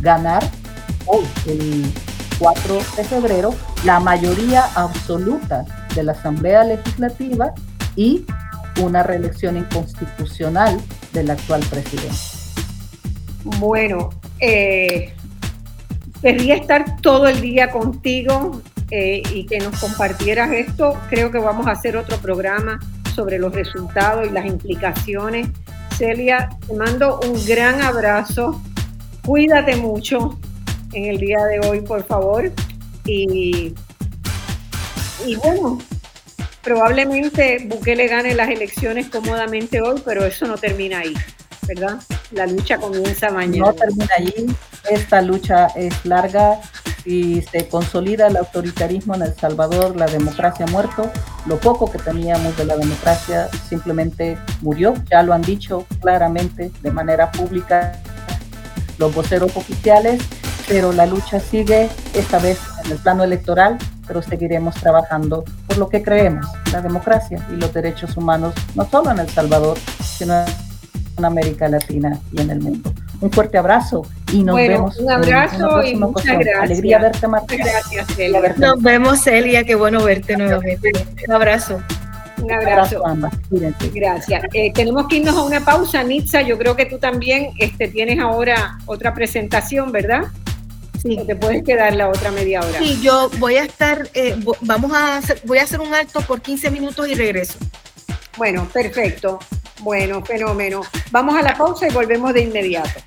[0.00, 0.42] ganar
[1.06, 1.84] hoy, el
[2.38, 3.54] 4 de febrero,
[3.84, 5.64] la mayoría absoluta
[5.94, 7.52] de la Asamblea Legislativa
[7.96, 8.24] y
[8.80, 10.80] una reelección inconstitucional
[11.12, 12.16] del actual presidente.
[13.58, 15.12] Bueno, eh,
[16.22, 20.96] querría estar todo el día contigo eh, y que nos compartieras esto.
[21.08, 22.78] Creo que vamos a hacer otro programa
[23.14, 25.48] sobre los resultados y las implicaciones.
[25.98, 28.62] Celia, te mando un gran abrazo.
[29.26, 30.38] Cuídate mucho
[30.92, 32.52] en el día de hoy, por favor.
[33.04, 33.74] Y,
[35.42, 35.80] bueno,
[36.62, 41.14] probablemente Bukele gane las elecciones cómodamente hoy, pero eso no termina ahí,
[41.66, 41.98] ¿verdad?
[42.30, 43.66] La lucha comienza mañana.
[43.66, 44.46] No termina ahí,
[44.90, 46.60] esta lucha es larga
[47.08, 51.10] y se consolida el autoritarismo en El Salvador, la democracia ha muerto,
[51.46, 56.90] lo poco que teníamos de la democracia simplemente murió, ya lo han dicho claramente de
[56.90, 57.98] manera pública
[58.98, 60.20] los voceros oficiales
[60.68, 65.88] pero la lucha sigue, esta vez en el plano electoral, pero seguiremos trabajando por lo
[65.88, 70.44] que creemos, la democracia y los derechos humanos, no solo en El Salvador, sino
[71.16, 72.92] en América Latina y en el mundo.
[73.20, 74.02] Un fuerte abrazo
[74.32, 74.96] y nos vemos.
[74.98, 76.62] Un abrazo y muchas gracias.
[76.62, 77.56] Alegría verte, Marta.
[77.56, 78.54] Gracias, Celia.
[78.56, 79.64] Nos vemos, Celia.
[79.64, 80.92] Qué bueno verte nuevamente.
[81.26, 81.82] Un abrazo.
[82.42, 83.02] Un abrazo.
[83.92, 84.42] Gracias.
[84.52, 86.42] Eh, tenemos que irnos a una pausa, Nitza.
[86.42, 90.24] Yo creo que tú también este, tienes ahora otra presentación, ¿verdad?
[91.02, 91.18] Sí.
[91.26, 92.78] te puedes quedar la otra media hora.
[92.78, 96.40] Sí, yo voy a estar, eh, vamos a hacer, voy a hacer un alto por
[96.40, 97.58] 15 minutos y regreso.
[98.36, 99.38] Bueno, perfecto.
[99.80, 100.82] Bueno, fenómeno.
[101.12, 103.00] Vamos a la pausa y volvemos de inmediato.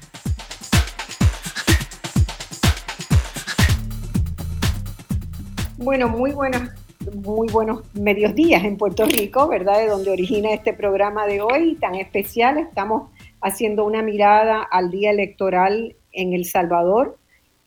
[5.83, 6.69] Bueno, muy buenas,
[7.15, 9.79] muy buenos medios días en Puerto Rico, ¿verdad?
[9.79, 12.59] De donde origina este programa de hoy tan especial.
[12.59, 13.09] Estamos
[13.41, 17.17] haciendo una mirada al día electoral en El Salvador,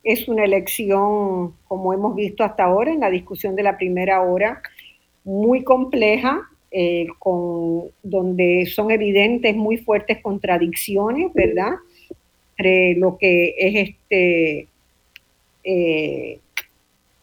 [0.04, 4.62] es una elección, como hemos visto hasta ahora en la discusión de la primera hora,
[5.24, 11.72] muy compleja, eh, con, donde son evidentes muy fuertes contradicciones, ¿verdad?
[12.50, 14.68] Entre lo que es este,
[15.64, 16.38] eh,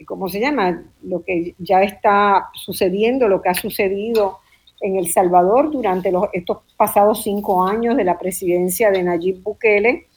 [0.06, 0.84] ¿cómo se llama?
[1.04, 4.40] Lo que ya está sucediendo, lo que ha sucedido
[4.82, 10.08] en El Salvador durante los, estos pasados cinco años de la presidencia de Nayib Bukele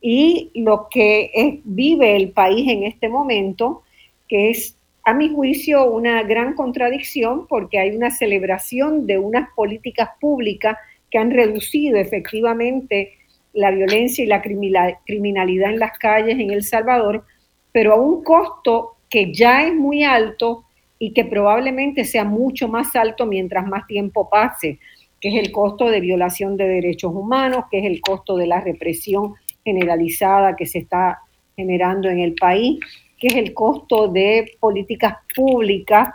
[0.00, 3.82] y lo que vive el país en este momento,
[4.28, 10.10] que es, a mi juicio, una gran contradicción porque hay una celebración de unas políticas
[10.20, 10.76] públicas
[11.10, 13.12] que han reducido efectivamente
[13.52, 17.24] la violencia y la criminalidad en las calles en El Salvador,
[17.72, 20.64] pero a un costo que ya es muy alto
[20.98, 24.78] y que probablemente sea mucho más alto mientras más tiempo pase,
[25.20, 28.60] que es el costo de violación de derechos humanos, que es el costo de la
[28.60, 29.34] represión
[29.64, 31.20] generalizada que se está
[31.56, 32.78] generando en el país,
[33.18, 36.14] que es el costo de políticas públicas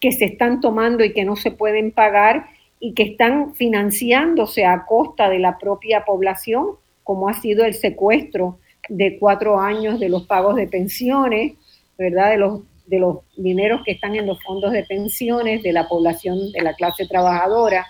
[0.00, 2.46] que se están tomando y que no se pueden pagar
[2.80, 6.70] y que están financiándose a costa de la propia población,
[7.04, 11.52] como ha sido el secuestro de cuatro años de los pagos de pensiones,
[12.00, 12.30] ¿verdad?
[12.30, 16.50] De los, de los dineros que están en los fondos de pensiones de la población
[16.52, 17.86] de la clase trabajadora.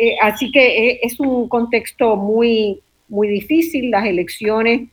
[0.00, 3.90] Eh, así que eh, es un contexto muy muy difícil.
[3.90, 4.88] Las elecciones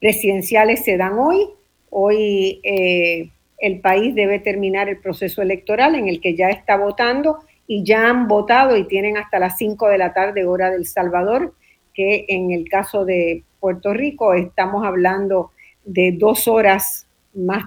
[0.00, 1.46] presidenciales se dan hoy.
[1.90, 3.28] Hoy eh,
[3.58, 8.08] el país debe terminar el proceso electoral en el que ya está votando y ya
[8.08, 11.54] han votado y tienen hasta las 5 de la tarde hora del Salvador,
[11.94, 15.52] que en el caso de Puerto Rico estamos hablando
[15.84, 17.64] de dos horas más,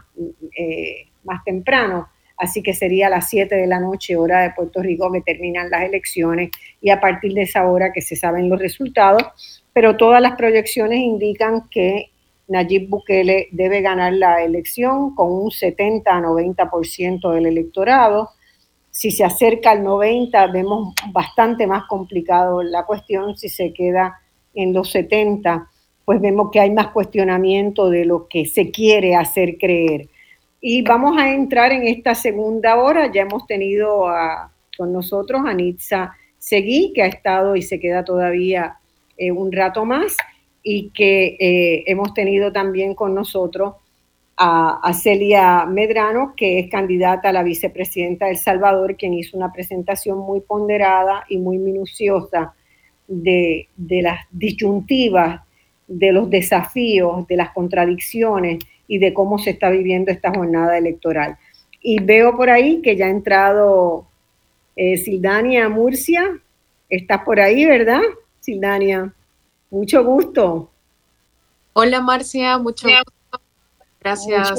[0.58, 2.08] eh, más temprano
[2.38, 5.70] así que sería a las 7 de la noche, hora de Puerto Rico, que terminan
[5.70, 10.22] las elecciones y a partir de esa hora que se saben los resultados, pero todas
[10.22, 12.12] las proyecciones indican que
[12.48, 18.30] Nayib Bukele debe ganar la elección con un 70 a 90% del electorado.
[18.90, 23.36] Si se acerca al 90, vemos bastante más complicado la cuestión.
[23.36, 24.22] Si se queda
[24.54, 25.70] en los 70,
[26.08, 30.08] pues vemos que hay más cuestionamiento de lo que se quiere hacer creer.
[30.62, 33.12] Y vamos a entrar en esta segunda hora.
[33.12, 34.06] Ya hemos tenido
[34.78, 38.78] con nosotros a Nitza Seguí, que ha estado y se queda todavía
[39.18, 40.16] eh, un rato más,
[40.64, 43.74] y que eh, hemos tenido también con nosotros
[44.38, 49.52] a, Celia Medrano, que es candidata a la vicepresidenta de El Salvador, quien hizo una
[49.52, 52.54] presentación muy ponderada y muy minuciosa
[53.10, 55.42] de, de las disyuntivas
[55.88, 61.38] de los desafíos, de las contradicciones y de cómo se está viviendo esta jornada electoral.
[61.82, 64.08] Y veo por ahí que ya ha entrado
[64.76, 66.40] eh, Sildania Murcia.
[66.90, 68.02] Estás por ahí, ¿verdad,
[68.40, 69.14] Sildania?
[69.70, 70.72] Mucho gusto.
[71.74, 73.42] Hola, Marcia, mucho gusto.
[74.00, 74.54] Gracias.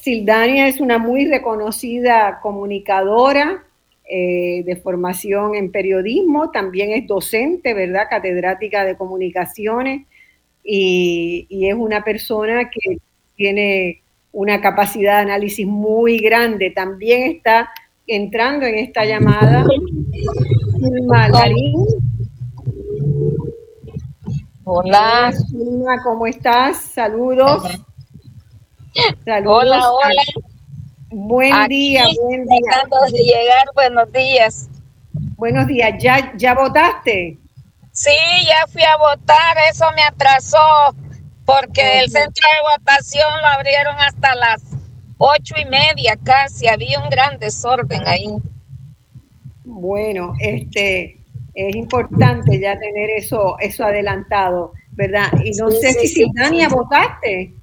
[0.00, 3.64] Sildania es una muy reconocida comunicadora
[4.08, 8.06] eh, de formación en periodismo, también es docente, ¿verdad?
[8.08, 10.06] Catedrática de comunicaciones
[10.66, 12.98] y, y es una persona que
[13.36, 14.02] tiene
[14.32, 16.70] una capacidad de análisis muy grande.
[16.70, 17.70] También está
[18.06, 19.64] entrando en esta llamada
[24.64, 25.32] Hola.
[25.54, 26.78] Hola, ¿cómo estás?
[26.78, 27.62] Saludos.
[29.24, 29.62] Saludos.
[29.62, 30.22] Hola, hola.
[31.10, 32.82] Buen día, buen día.
[33.12, 34.68] de llegar, buenos días.
[35.36, 35.94] Buenos días.
[36.02, 37.38] ¿Ya, ¿Ya votaste?
[37.96, 38.10] Sí,
[38.46, 40.94] ya fui a votar, eso me atrasó
[41.46, 44.62] porque el centro de votación lo abrieron hasta las
[45.16, 48.36] ocho y media casi, había un gran desorden ahí.
[49.64, 51.24] Bueno, este
[51.54, 55.32] es importante ya tener eso, eso adelantado, ¿verdad?
[55.42, 57.54] Y no sé si sí, Dania votaste.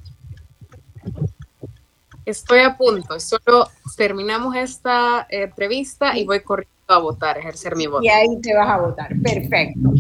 [2.26, 8.04] Estoy a punto, solo terminamos esta entrevista y voy corriendo a votar, ejercer mi voto.
[8.04, 9.92] Y ahí te vas a votar, perfecto.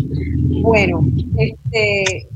[0.61, 1.05] Bueno,
[1.37, 2.27] este,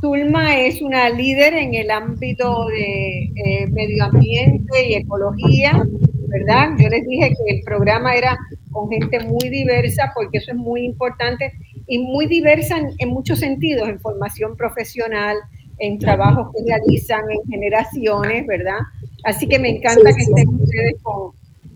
[0.00, 5.82] Zulma es una líder en el ámbito de eh, medio ambiente y ecología,
[6.28, 6.70] ¿verdad?
[6.78, 8.38] Yo les dije que el programa era
[8.70, 11.52] con gente muy diversa porque eso es muy importante
[11.86, 15.36] y muy diversa en, muchos sentidos, en formación profesional,
[15.78, 18.78] en trabajos que realizan, en generaciones, ¿verdad?
[19.24, 21.32] Así que me encanta que estén ustedes con,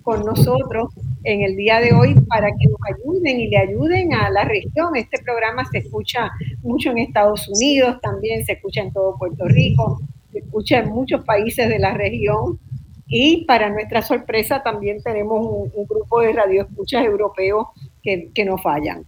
[0.09, 0.89] con nosotros
[1.25, 4.97] en el día de hoy para que nos ayuden y le ayuden a la región.
[4.97, 6.31] Este programa se escucha
[6.63, 10.01] mucho en Estados Unidos, también se escucha en todo Puerto Rico,
[10.33, 12.59] se escucha en muchos países de la región
[13.07, 17.67] y para nuestra sorpresa también tenemos un, grupo de radioescuchas europeos
[18.03, 19.05] que, que nos fallan.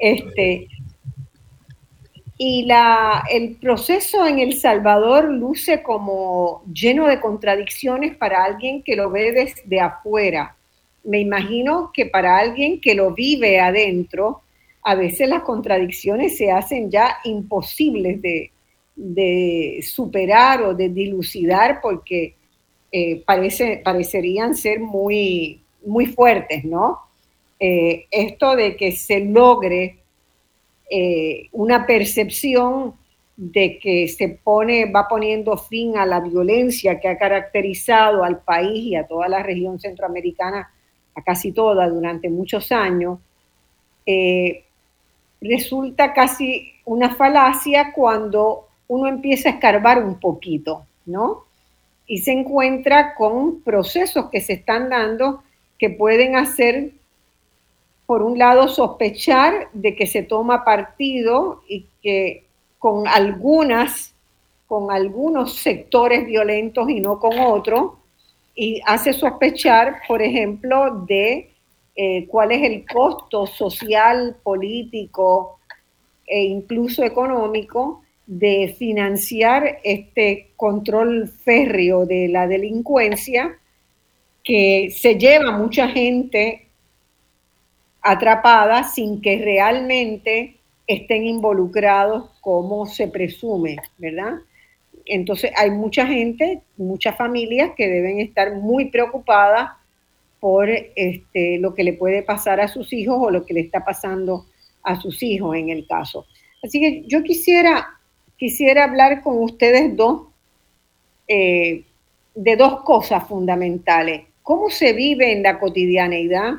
[0.00, 0.66] Este,
[2.38, 8.96] y la, el proceso en El Salvador luce como lleno de contradicciones para alguien que
[8.96, 10.54] lo ve desde afuera
[11.08, 14.42] me imagino que para alguien que lo vive adentro,
[14.82, 18.50] a veces las contradicciones se hacen ya imposibles de,
[19.82, 22.34] superar o de dilucidar porque
[22.90, 26.98] eh, parece, parecerían ser muy, muy fuertes, ¿no?
[27.60, 29.97] Eh, esto de que se logre
[30.90, 32.94] eh, una percepción
[33.36, 38.84] de que se pone, va poniendo fin a la violencia que ha caracterizado al país
[38.84, 40.70] y a toda la región centroamericana
[41.22, 43.18] casi toda durante muchos años,
[44.06, 44.64] eh,
[45.40, 51.44] resulta casi una falacia cuando uno empieza a escarbar un poquito, ¿no?
[52.06, 55.42] Y se encuentra con procesos que se están dando
[55.78, 56.92] que pueden hacer,
[58.08, 62.44] por un lado, sospechar de que se toma partido y que
[62.78, 64.14] con algunas,
[64.66, 67.92] con algunos sectores violentos y no con otros,
[68.54, 71.50] y hace sospechar, por ejemplo, de
[71.94, 75.58] eh, cuál es el costo social, político
[76.26, 83.58] e incluso económico de financiar este control férreo de la delincuencia
[84.42, 86.67] que se lleva mucha gente
[88.02, 94.38] atrapada sin que realmente estén involucrados como se presume, ¿verdad?
[95.08, 99.70] entonces hay mucha gente, muchas familias que deben estar muy preocupadas
[100.38, 103.84] por este, lo que le puede pasar a sus hijos o lo que le está
[103.84, 104.46] pasando
[104.82, 106.26] a sus hijos en el caso.
[106.62, 107.88] Así que yo quisiera,
[108.36, 110.28] quisiera hablar con ustedes dos
[111.26, 111.84] eh,
[112.34, 114.26] de dos cosas fundamentales.
[114.42, 116.54] ¿Cómo se vive en la cotidianeidad,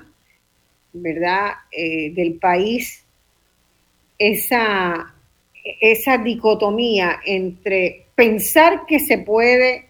[0.93, 3.05] verdad, eh, del país
[4.17, 5.13] esa,
[5.79, 9.85] esa dicotomía entre pensar que se puede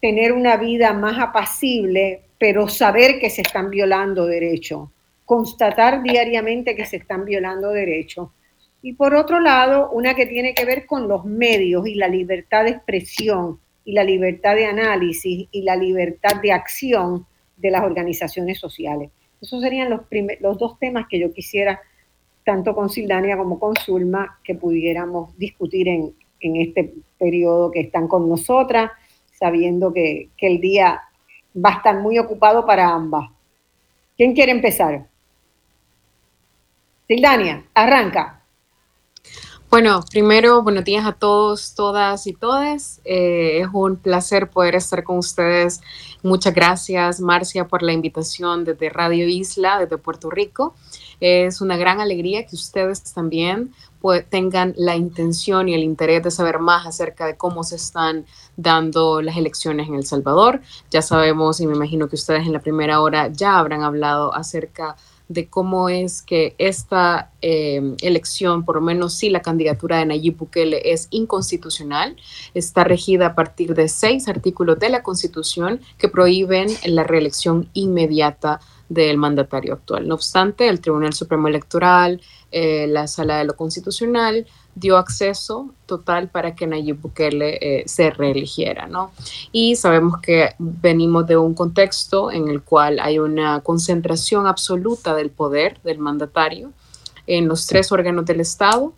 [0.00, 4.90] tener una vida más apacible, pero saber que se están violando derechos,
[5.24, 8.28] constatar diariamente que se están violando derechos.
[8.82, 12.64] Y por otro lado, una que tiene que ver con los medios y la libertad
[12.64, 17.26] de expresión y la libertad de análisis y la libertad de acción
[17.56, 19.10] de las organizaciones sociales.
[19.40, 20.02] Esos serían los,
[20.40, 21.80] los dos temas que yo quisiera,
[22.44, 28.08] tanto con Sildania como con Zulma, que pudiéramos discutir en, en este periodo que están
[28.08, 28.90] con nosotras,
[29.32, 31.02] sabiendo que, el día
[31.54, 33.30] va a estar muy ocupado para ambas.
[34.16, 35.06] ¿Quién quiere empezar?
[37.06, 38.35] Sildania, arranca.
[39.76, 43.02] Bueno, primero, buenos días a todos, todas y todes.
[43.04, 45.82] Eh, es un placer poder estar con ustedes.
[46.22, 50.74] Muchas gracias, Marcia, por la invitación desde Radio Isla, desde Puerto Rico.
[51.20, 53.74] Es una gran alegría que ustedes también
[54.30, 58.24] tengan la intención y el interés de saber más acerca de cómo se están
[58.56, 60.62] dando las elecciones en El Salvador.
[60.90, 64.92] Ya sabemos y me imagino que ustedes en la primera hora ya habrán hablado acerca
[64.92, 70.06] de de cómo es que esta eh, elección, por lo menos si la candidatura de
[70.06, 72.16] Nayib Bukele es inconstitucional,
[72.54, 78.60] está regida a partir de seis artículos de la Constitución que prohíben la reelección inmediata
[78.88, 80.06] del mandatario actual.
[80.06, 82.20] No obstante, el Tribunal Supremo Electoral,
[82.52, 84.46] eh, la Sala de lo Constitucional,
[84.76, 89.10] dio acceso total para que Nayib Bukele eh, se reeligiera, ¿no?
[89.50, 95.30] Y sabemos que venimos de un contexto en el cual hay una concentración absoluta del
[95.30, 96.72] poder del mandatario
[97.26, 98.92] en los tres órganos del Estado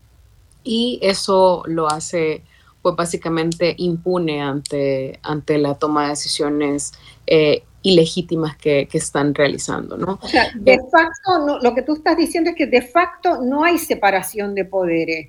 [0.65, 2.43] y eso lo hace
[2.83, 6.93] pues básicamente impune ante, ante la toma de decisiones
[7.27, 10.19] eh, ilegítimas que, que, están realizando, ¿no?
[10.21, 13.65] O sea, de facto, no, lo que tú estás diciendo es que de facto no
[13.65, 15.29] hay separación de poderes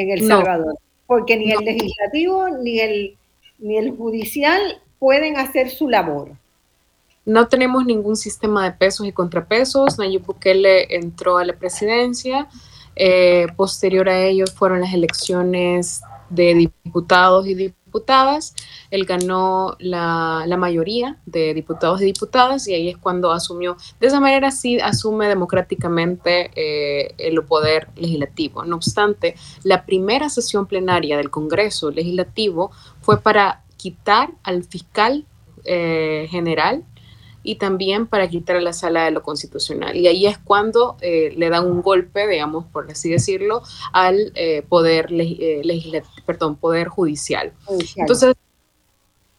[0.00, 3.16] en El Salvador, porque ni el legislativo ni el,
[3.58, 6.30] ni el judicial pueden hacer su labor.
[7.24, 9.98] No tenemos ningún sistema de pesos y contrapesos.
[9.98, 12.48] Nayib Bukele entró a la presidencia.
[12.96, 18.54] Eh, posterior a ello fueron las elecciones de diputados y diputadas.
[18.90, 24.20] Él ganó la, mayoría de diputados y diputadas y ahí es cuando asumió, de esa
[24.20, 28.64] manera sí asume democráticamente eh, el poder legislativo.
[28.64, 29.34] No obstante,
[29.64, 32.70] la primera sesión plenaria del Congreso Legislativo
[33.02, 35.26] fue para quitar al fiscal
[35.64, 36.84] eh, general
[37.42, 39.96] y también para quitar la sala de lo constitucional.
[39.96, 43.62] Y ahí es cuando eh, le dan un golpe, digamos, por así decirlo,
[43.92, 47.52] al eh, poder, eh, perdón, poder judicial.
[47.96, 48.34] Entonces,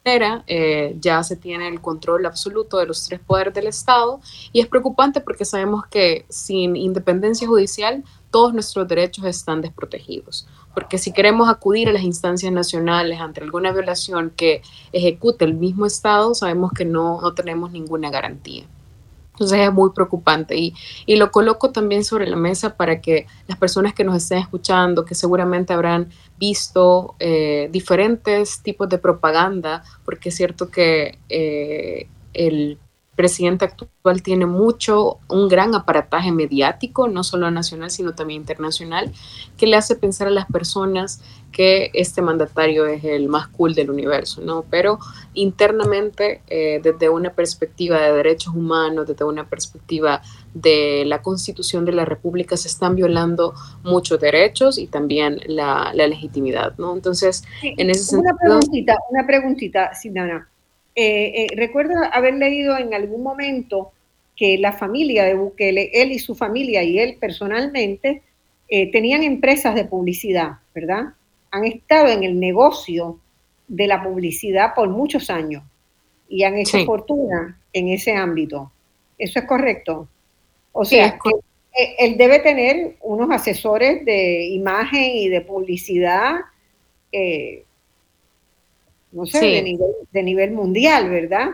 [0.03, 0.43] era,
[0.99, 4.19] ya se tiene el control absoluto de los tres poderes del Estado
[4.51, 10.97] y es preocupante porque sabemos que sin independencia judicial todos nuestros derechos están desprotegidos porque
[10.97, 14.61] si queremos acudir a las instancias nacionales ante alguna violación que
[14.91, 18.65] ejecute el mismo Estado, sabemos que no, no tenemos ninguna garantía.
[19.33, 20.73] Entonces es muy preocupante y,
[21.05, 25.03] y, lo coloco también sobre la mesa para que las personas que nos estén escuchando,
[25.03, 32.77] que seguramente habrán visto eh, diferentes tipos de propaganda, porque es cierto que eh, el
[33.15, 39.11] presidente actual tiene mucho, un gran aparataje mediático, no solo nacional, sino también internacional,
[39.57, 41.21] que le hace pensar a las personas
[41.51, 44.63] que este mandatario es el más cool del universo, ¿no?
[44.69, 44.99] Pero
[45.33, 50.21] internamente, eh, desde una perspectiva de derechos humanos, desde una perspectiva
[50.53, 56.77] de la constitución de la República, se están violando muchos derechos y también la, legitimidad,
[56.77, 56.93] ¿no?
[56.93, 58.33] Entonces, en ese sentido...
[58.33, 60.50] Una preguntita, una preguntita, Sinana.
[60.95, 63.91] Eh, eh, recuerdo haber leído en algún momento
[64.35, 68.21] que la familia de Bukele, él y su familia y él personalmente,
[68.67, 71.13] eh, tenían empresas de publicidad, ¿verdad?
[71.51, 73.19] Han estado en el negocio
[73.67, 75.63] de la publicidad por muchos años
[76.27, 78.71] y han hecho fortuna en ese ámbito.
[79.17, 80.07] ¿Eso es correcto?
[80.71, 81.19] O sea,
[81.99, 86.39] él debe tener unos asesores de imagen y de publicidad
[89.11, 89.39] no sé,
[90.11, 91.49] de, nivel, mundial, ¿verdad?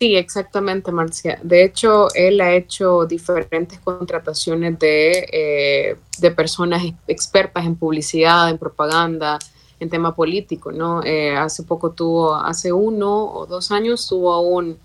[0.00, 1.38] Sí, exactamente, Marcia.
[1.42, 8.58] De hecho, él ha hecho diferentes contrataciones de, eh, de personas expertas en publicidad, en
[8.58, 9.38] propaganda,
[9.80, 11.02] en tema político, ¿no?
[11.04, 14.78] Eh, hace poco tuvo, hace uno o dos años tuvo a un,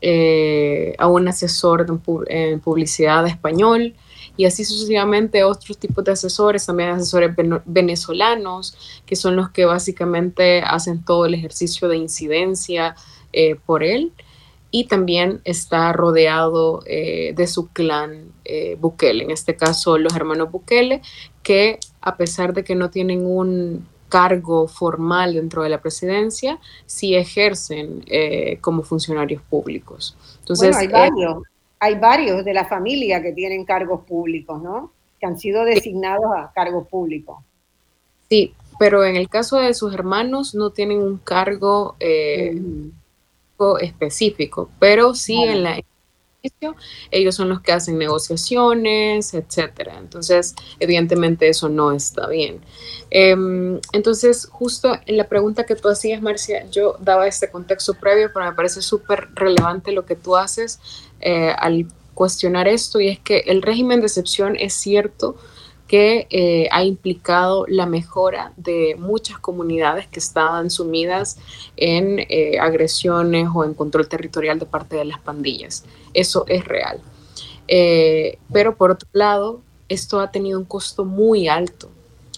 [0.00, 1.86] eh, a un asesor
[2.28, 3.94] en publicidad español,
[4.38, 7.34] y así sucesivamente otros tipos de asesores, también asesores
[7.66, 12.94] venezolanos, que son los que básicamente hacen todo el ejercicio de incidencia
[13.32, 14.12] eh, por él.
[14.70, 20.52] Y también está rodeado eh, de su clan eh, Bukele, en este caso los hermanos
[20.52, 21.02] Bukele,
[21.42, 27.16] que a pesar de que no tienen un cargo formal dentro de la presidencia, sí
[27.16, 28.04] ejercen
[28.60, 30.16] como funcionarios públicos.
[30.38, 31.42] Entonces, hay varios
[31.80, 34.92] hay varios de la familia que tienen cargos públicos, ¿no?
[35.20, 37.38] Que han sido designados a cargos públicos.
[38.28, 42.60] Sí, pero en el caso de sus hermanos no tienen un cargo eh,
[43.80, 45.80] específico, pero sí en la
[47.10, 49.98] ellos son los que hacen negociaciones, etcétera.
[49.98, 52.60] Entonces, evidentemente eso no está bien.
[53.10, 58.30] Em, entonces, justo en la pregunta que tú hacías, Marcia, yo daba este contexto previo,
[58.32, 60.78] pero me parece súper relevante lo que tú haces
[61.20, 65.36] eh, al cuestionar esto, y es que el régimen de excepción es cierto
[65.86, 71.38] que eh, ha implicado la mejora de muchas comunidades que estaban sumidas
[71.76, 75.84] en eh, agresiones o en control territorial de parte de las pandillas.
[76.12, 77.00] Eso es real.
[78.52, 81.90] Pero por otro lado, esto ha tenido un costo muy alto.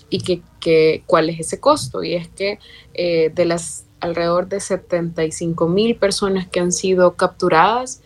[0.09, 2.03] ¿Y que, cuál es ese costo?
[2.03, 2.59] Y es que
[2.93, 8.01] de las alrededor de 75 mil personas que han sido capturadas,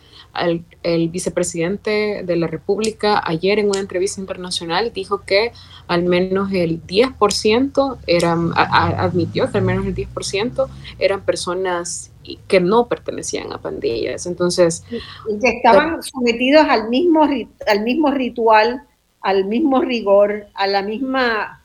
[0.82, 5.52] el, vicepresidente de la República ayer en una entrevista internacional dijo que
[5.86, 10.66] al menos el 10% eran, admitió que al menos el 10%
[10.98, 12.10] eran personas
[12.48, 14.26] que no pertenecían a pandillas.
[14.26, 14.84] Entonces...
[15.28, 17.22] Y que estaban sometidos al mismo,
[17.66, 18.84] al mismo ritual,
[19.20, 21.62] al mismo rigor, a la misma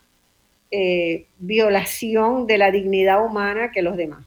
[0.71, 4.25] eh, violación de la dignidad humana que los demás.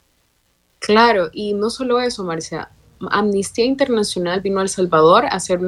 [0.79, 2.71] Claro, y no solo eso, Marcia,
[3.11, 5.61] Amnistía Internacional vino a El Salvador a hacer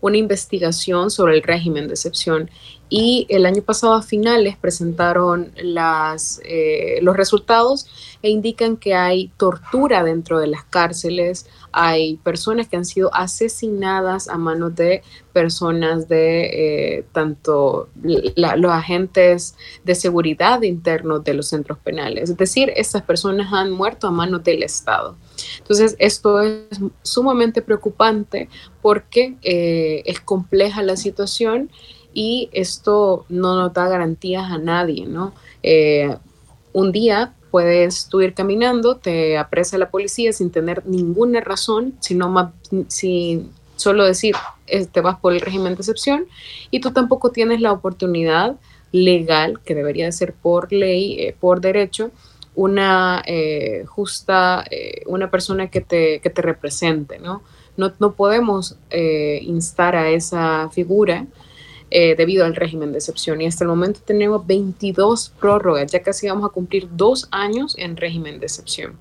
[0.00, 2.50] una investigación sobre el régimen de excepción
[2.88, 7.86] y el año pasado a finales presentaron las, eh, los resultados
[8.22, 14.28] e indican que hay tortura dentro de las cárceles, hay personas que han sido asesinadas
[14.28, 21.78] a manos de personas de eh, tanto los agentes de seguridad internos de los centros
[21.78, 22.30] penales.
[22.30, 25.16] Es decir, estas personas han muerto a manos del Estado.
[25.58, 28.48] Entonces, esto es sumamente preocupante
[28.82, 31.70] porque eh, es compleja la situación
[32.12, 35.32] y esto no nos da garantías a nadie, ¿no?
[35.62, 36.14] Eh,
[36.72, 42.30] un día puedes tú ir caminando, te apresa la policía sin tener ninguna razón, sino
[42.30, 42.52] más,
[42.88, 44.34] sin solo decir,
[44.90, 46.24] te vas por el régimen de excepción,
[46.70, 48.56] y tú tampoco tienes la oportunidad
[48.90, 52.10] legal, que debería de ser por ley, eh, por derecho,
[52.54, 54.64] una eh, justa,
[55.06, 57.42] una persona que te, que te represente, ¿no?
[57.76, 61.26] No, no podemos instar a esa figura
[61.94, 63.42] eh, debido al régimen de excepción.
[63.42, 67.98] Y hasta el momento tenemos 22 prórrogas, ya casi vamos a cumplir dos años en
[67.98, 68.96] régimen de excepción.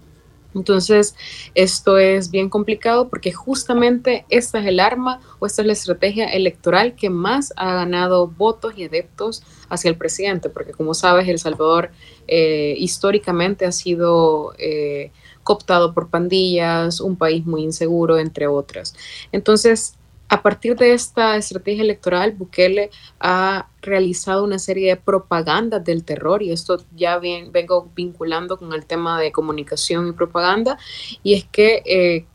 [0.53, 1.15] Entonces,
[1.55, 6.25] esto es bien complicado porque justamente esta es el arma o esta es la estrategia
[6.25, 11.39] electoral que más ha ganado votos y adeptos hacia el presidente, porque como sabes, El
[11.39, 11.91] Salvador
[12.27, 15.11] eh, históricamente ha sido eh,
[15.43, 18.93] cooptado por pandillas, un país muy inseguro, entre otras.
[19.31, 19.95] Entonces,
[20.31, 22.89] a partir de esta estrategia electoral, Bukele
[23.19, 28.71] ha realizado una serie de propagandas del terror y esto ya bien, vengo vinculando con
[28.71, 30.77] el tema de comunicación y propaganda
[31.21, 32.25] y es que, eh,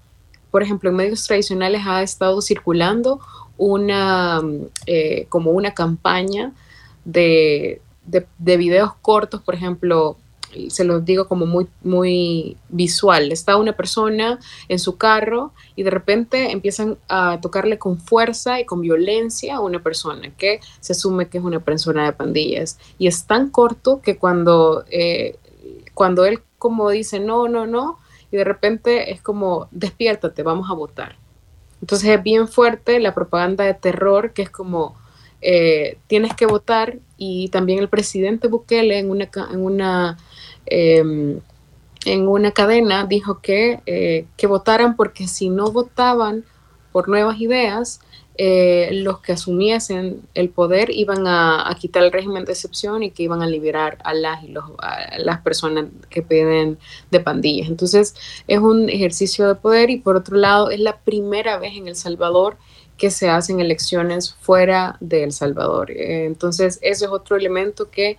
[0.50, 3.18] por ejemplo, en medios tradicionales ha estado circulando
[3.56, 4.42] una,
[4.84, 6.52] eh, como una campaña
[7.06, 10.18] de, de, de videos cortos, por ejemplo,
[10.68, 13.32] se los digo como muy, muy visual.
[13.32, 14.38] Está una persona
[14.68, 19.60] en su carro y de repente empiezan a tocarle con fuerza y con violencia a
[19.60, 22.78] una persona que se asume que es una persona de pandillas.
[22.98, 25.38] Y es tan corto que cuando, eh,
[25.94, 27.98] cuando él como dice no, no, no,
[28.30, 31.16] y de repente es como despiértate, vamos a votar.
[31.80, 34.96] Entonces es bien fuerte la propaganda de terror que es como
[35.42, 40.18] eh, tienes que votar y también el presidente Bukele en una, en una
[40.66, 41.40] Em,
[42.04, 46.44] en una cadena dijo que, eh, que votaran porque si no votaban
[46.92, 48.00] por nuevas ideas,
[48.38, 53.22] eh, los que asumiesen el poder iban a, quitar el régimen de excepción y que
[53.22, 54.64] iban a liberar a las, y los,
[55.18, 56.78] las personas que piden
[57.10, 57.68] de pandillas.
[57.68, 58.14] Entonces
[58.46, 61.96] es un ejercicio de poder y por otro lado es la primera vez en El
[61.96, 62.58] Salvador
[62.98, 65.90] que se hacen elecciones fuera de El Salvador.
[65.90, 68.18] Eh, entonces ese es otro elemento que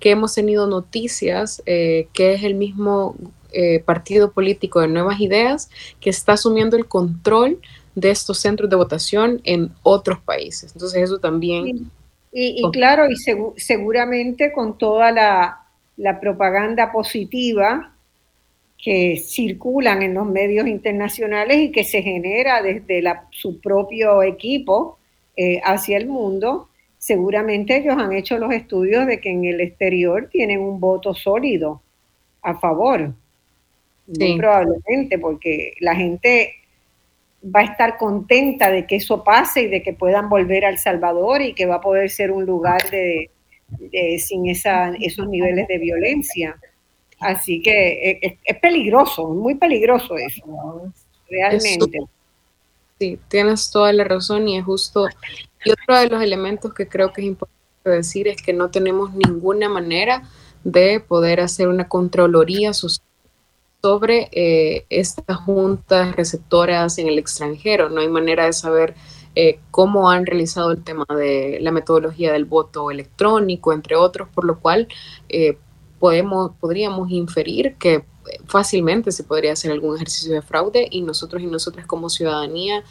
[0.00, 3.16] que hemos tenido noticias, eh, que es el mismo
[3.52, 5.70] eh, partido político de Nuevas Ideas
[6.00, 7.60] que está asumiendo el control
[7.94, 10.72] de estos centros de votación en otros países.
[10.74, 11.90] Entonces eso también...
[12.38, 13.16] Y, claro, y
[13.56, 15.62] seguramente con toda la,
[16.20, 17.94] propaganda positiva
[18.76, 24.98] que circulan en los medios internacionales y que se genera desde su propio equipo
[25.34, 26.68] eh, hacia el mundo,
[27.06, 31.80] seguramente ellos han hecho los estudios de que en el exterior tienen un voto sólido
[32.42, 33.14] a favor.
[34.08, 36.52] Muy probablemente, porque la gente
[37.44, 41.42] va a estar contenta de que eso pase y de que puedan volver al Salvador
[41.42, 43.30] y que va a poder ser un lugar de,
[44.18, 46.56] sin esa, esos niveles de violencia.
[47.20, 50.92] Así que es, es peligroso, muy peligroso eso,
[51.30, 52.00] realmente.
[52.98, 55.06] Sí, tienes toda la razón y es justo
[55.64, 59.12] y otro de los elementos que creo que es importante decir es que no tenemos
[59.12, 60.22] ninguna manera
[60.64, 67.88] de poder hacer una controloría sobre eh, estas juntas receptoras en el extranjero.
[67.88, 68.94] No hay manera de saber
[69.34, 74.44] eh, cómo han realizado el tema de la metodología del voto electrónico, entre otros, por
[74.44, 74.88] lo cual
[75.28, 75.58] eh,
[75.98, 78.04] podemos, podríamos inferir que
[78.46, 82.84] fácilmente se podría hacer algún ejercicio de fraude y nosotros y nosotras como ciudadanía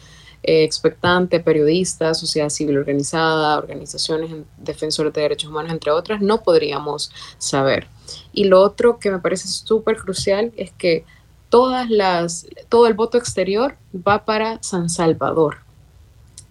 [0.48, 7.12] eh, expectante, periodistas, sociedad civil organizada, organizaciones defensores de derechos humanos, entre otras, no podríamos
[7.40, 7.88] saber.
[8.32, 11.04] Y lo otro que me parece súper crucial es que
[11.50, 15.58] todas las, todo el voto exterior va para San Salvador.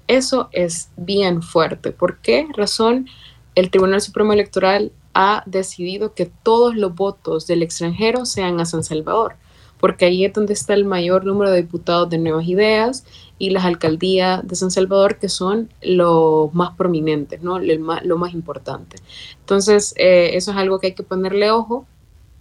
[0.09, 1.93] Eso es bien fuerte.
[1.93, 3.09] ¿Por qué razón
[3.55, 8.85] el Tribunal Supremo Electoral ha decidido que todos los votos del extranjero sean a San
[8.85, 9.36] Salvador?
[9.81, 13.05] Porque ahí es donde está el mayor número de diputados de nuevas ideas
[13.39, 17.59] y las alcaldías de San Salvador, que son los más prominentes, ¿no?
[17.59, 18.97] lo, más, importante.
[19.41, 21.86] Entonces, eh, eso es algo que hay que ponerle ojo.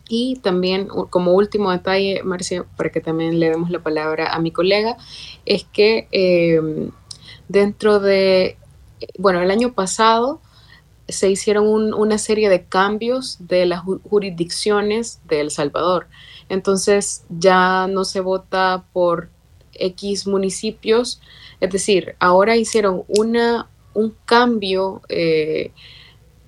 [0.10, 4.52] Y también, como último detalle, Marcia, para que también le demos la palabra a mi
[4.52, 4.98] colega,
[5.46, 6.92] es que em,
[7.48, 8.58] dentro de,
[9.18, 10.42] bueno, el año pasado
[11.08, 16.08] se hicieron una serie de cambios de las jurisdicciones de El Salvador.
[16.50, 19.30] Entonces ya no se vota por
[19.74, 21.22] X municipios.
[21.60, 25.72] Es decir, ahora hicieron una, un cambio eh,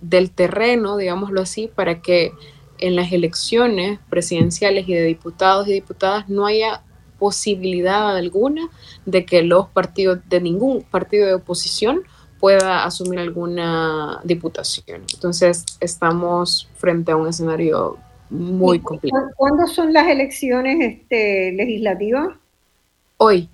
[0.02, 2.32] del terreno, digámoslo así, para que
[2.78, 6.84] en las elecciones presidenciales y de diputados y diputadas no haya
[7.20, 8.70] posibilidad alguna
[9.06, 12.04] de que los partidos, de ningún partido de oposición
[12.46, 15.02] pueda asumir alguna diputación.
[15.12, 17.98] Entonces, estamos frente a un escenario
[18.30, 19.32] muy complicado.
[19.36, 22.38] ¿Cuándo son las elecciones este, legislativas?
[23.18, 23.50] Hoy.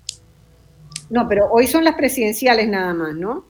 [1.08, 3.46] No, pero hoy son las presidenciales nada más, ¿no?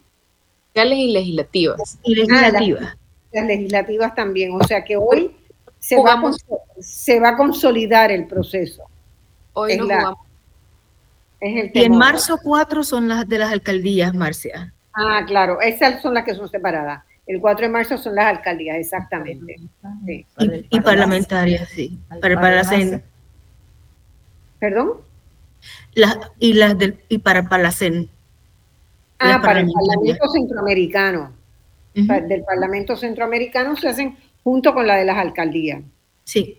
[0.74, 1.98] Presidenciales y legislativas.
[2.05, 2.85] Y legislativas.
[2.85, 2.97] Ah,
[3.32, 5.35] las, legislativas también, o sea que hoy
[5.81, 6.32] se va, a,
[6.78, 8.85] se va a consolidar el proceso.
[9.55, 10.19] Hoy no jugamos.
[11.40, 14.73] y en marzo 4 son las de las alcaldías, Marcia.
[14.94, 17.02] Ah, claro, esas son las que son separadas.
[17.27, 19.56] El 4 de marzo son las alcaldías, exactamente.
[20.70, 21.98] Y, parlamentarias, sí.
[22.20, 22.62] Para, para
[24.59, 24.93] ¿Perdón?
[26.39, 28.09] y las del, y para Palacén.
[29.19, 31.32] Ah, para el Parlamento Centroamericano.
[31.94, 35.82] Del Parlamento Centroamericano se hacen junto con la de las alcaldías.
[36.24, 36.59] Sí.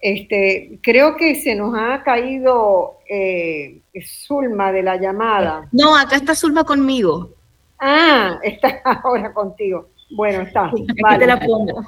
[0.00, 3.80] Este, creo que se nos ha caído eh,
[4.26, 5.68] Zulma de la llamada.
[5.72, 7.30] No, acá está Zulma conmigo.
[7.78, 9.90] Ah, está ahora contigo.
[10.10, 10.70] Bueno, está.
[11.02, 11.18] vale.
[11.18, 11.82] te la pongo.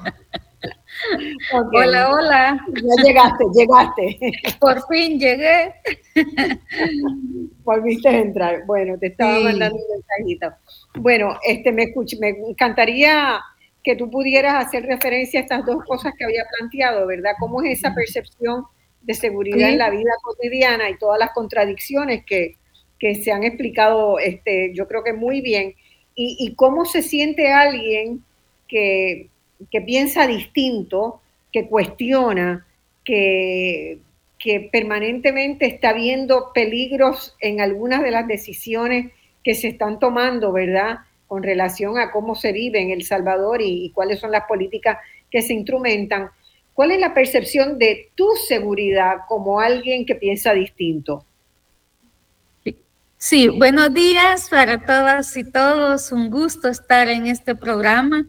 [1.72, 2.66] Hola, hola.
[2.74, 4.18] Ya llegaste, llegaste.
[4.58, 5.74] Por fin llegué.
[7.62, 8.64] Volviste a entrar.
[8.66, 10.56] Bueno, te estaba mandando un mensajito.
[10.94, 13.40] Bueno, este me me encantaría
[13.82, 17.32] que tú pudieras hacer referencia a estas dos cosas que había planteado, ¿verdad?
[17.38, 18.64] ¿Cómo es esa percepción
[19.00, 22.56] de seguridad en la vida cotidiana y todas las contradicciones que,
[23.01, 25.74] se han explicado, este, yo creo que muy bien?
[26.14, 28.24] Y, y cómo se siente alguien
[28.68, 29.28] que
[29.70, 31.20] que piensa distinto,
[31.52, 32.66] que cuestiona,
[33.05, 33.98] que,
[34.39, 39.12] que permanentemente está viendo peligros en algunas de las decisiones
[39.43, 40.98] que se están tomando, ¿verdad?
[41.27, 44.98] Con relación a cómo se vive en El Salvador y, cuáles son las políticas
[45.31, 46.31] que se instrumentan.
[46.74, 51.24] ¿Cuál es la percepción de tu seguridad como alguien que piensa distinto?
[53.28, 56.12] Sí, buenos días para todas y todos.
[56.12, 58.24] Un gusto estar en este programa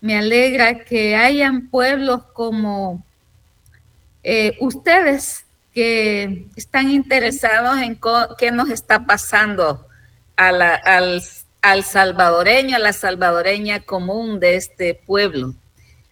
[0.00, 3.04] me alegra que hayan pueblos como
[4.24, 7.96] eh, ustedes que están interesados en
[8.36, 9.86] qué nos está pasando
[10.34, 10.62] al,
[11.62, 15.54] al, salvadoreño, a la salvadoreña común de este pueblo.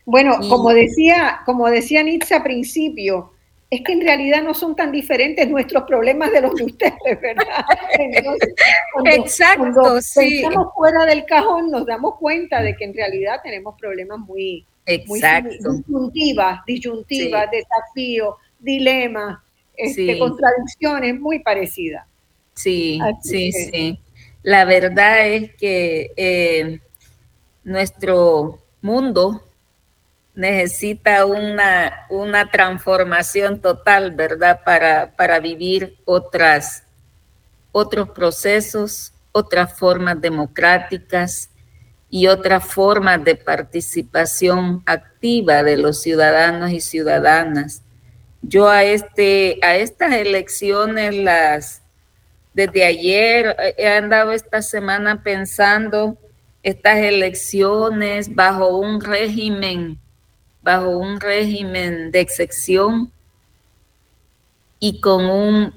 [0.05, 3.32] Bueno, como decía, como decía Nietzsche al principio,
[3.73, 7.65] es que en realidad no son tan diferentes nuestros problemas de los de ustedes, ¿verdad?
[9.07, 10.43] Exacto, sí.
[10.43, 16.61] Estamos fuera del cajón, nos damos cuenta de que en realidad tenemos problemas muy, disyuntivas,
[16.67, 19.39] disyuntivas, desafíos, dilemas,
[19.75, 22.07] este, contradicciones muy parecidas.
[22.53, 23.99] Sí, sí, sí.
[24.43, 26.79] La verdad es que eh,
[27.65, 29.43] nuestro mundo
[30.35, 34.61] necesita una, una transformación total, ¿verdad?
[34.65, 36.85] Para, para vivir otras,
[37.71, 41.51] otros procesos, otras formas democráticas
[42.09, 47.83] y otras formas de participación activa de los ciudadanos y ciudadanas.
[48.43, 51.83] Yo a, este, a estas elecciones las,
[52.55, 56.19] desde ayer he andado esta semana pensando
[56.63, 60.02] estas elecciones bajo un régimen
[60.63, 63.11] bajo un régimen de excepción
[64.79, 65.75] y con un,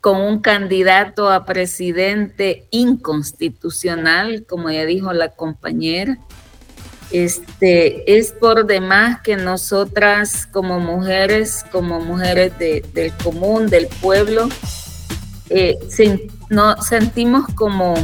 [0.00, 6.18] con un candidato a presidente inconstitucional, como ya dijo la compañera.
[7.10, 14.48] Este, es por demás que nosotras como mujeres, como mujeres del común, del pueblo,
[15.50, 15.78] eh,
[16.48, 17.94] no, sentimos como,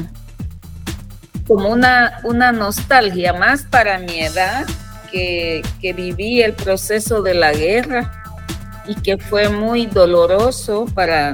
[1.47, 4.67] como una, una nostalgia más para mi edad,
[5.11, 5.62] que,
[5.95, 8.23] viví el proceso de la guerra
[8.87, 11.32] y que fue muy doloroso para,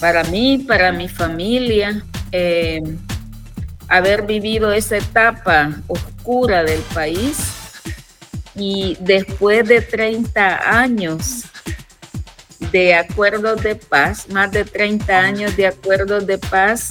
[0.00, 2.04] para mí, para mi familia.
[2.32, 2.82] Eh,
[3.88, 7.36] haber vivido esa etapa oscura del país
[8.54, 11.44] y después de 30 años
[12.72, 16.88] de acuerdos de paz, más de 30 años de acuerdos de paz,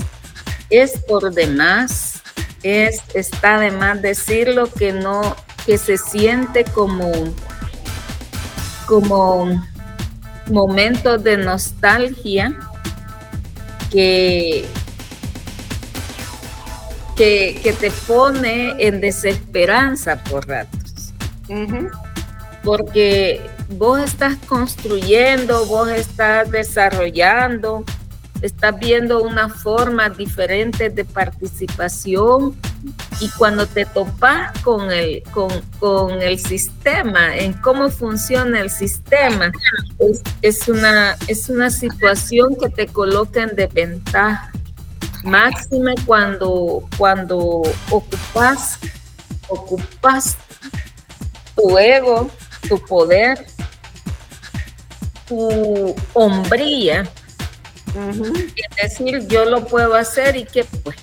[0.70, 2.22] es por demás,
[2.64, 5.36] es, está de más decirlo que no,
[5.66, 7.12] que se siente como,
[8.86, 9.64] como
[10.50, 12.58] momentos de nostalgia
[13.90, 14.66] que,
[17.16, 21.14] que, te pone en desesperanza por ratos.
[22.64, 27.84] Porque vos estás construyendo, vos estás desarrollando,
[28.44, 32.56] estás viendo una forma diferente de participación
[33.22, 35.24] y cuando te topas con el,
[35.80, 39.52] con, el sistema, en cómo funciona el sistema,
[40.42, 44.52] es, una, es una situación que te coloca en desventaja
[45.24, 48.78] máxime cuando, cuando ocupas,
[49.48, 50.38] ocupas
[51.56, 52.30] tu ego,
[52.68, 53.46] tu poder,
[55.28, 57.10] tu hombría,
[57.96, 60.96] es decir, yo lo puedo hacer y que pues,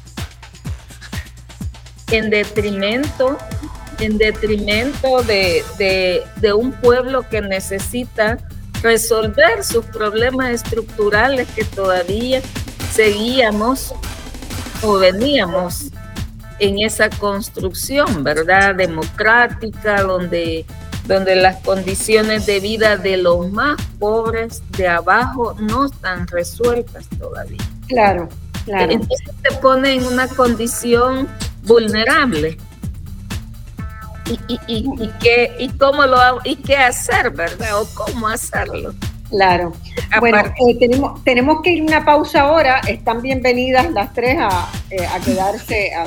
[2.10, 3.38] en detrimento,
[3.98, 5.64] en detrimento de,
[6.36, 8.38] de un pueblo que necesita
[8.82, 12.40] resolver sus problemas estructurales que todavía
[12.92, 13.94] seguíamos
[14.82, 15.90] o veníamos
[16.58, 18.74] en esa construcción, ¿verdad?
[18.74, 20.64] Democrática, donde,
[21.04, 27.58] donde las condiciones de vida de los más pobres de abajo no están resueltas todavía.
[27.88, 28.28] Claro,
[28.64, 28.92] claro.
[28.92, 31.28] Entonces te pone en una condición
[31.64, 32.56] vulnerable.
[34.26, 37.80] Y, y, y, qué, y cómo lo y qué hacer, ¿verdad?
[37.80, 38.94] O cómo hacerlo.
[39.28, 39.72] Claro.
[40.18, 42.80] Bueno, eh, tenemos, tenemos que ir una pausa ahora.
[42.88, 46.06] Están bienvenidas las tres a, eh, quedarse, a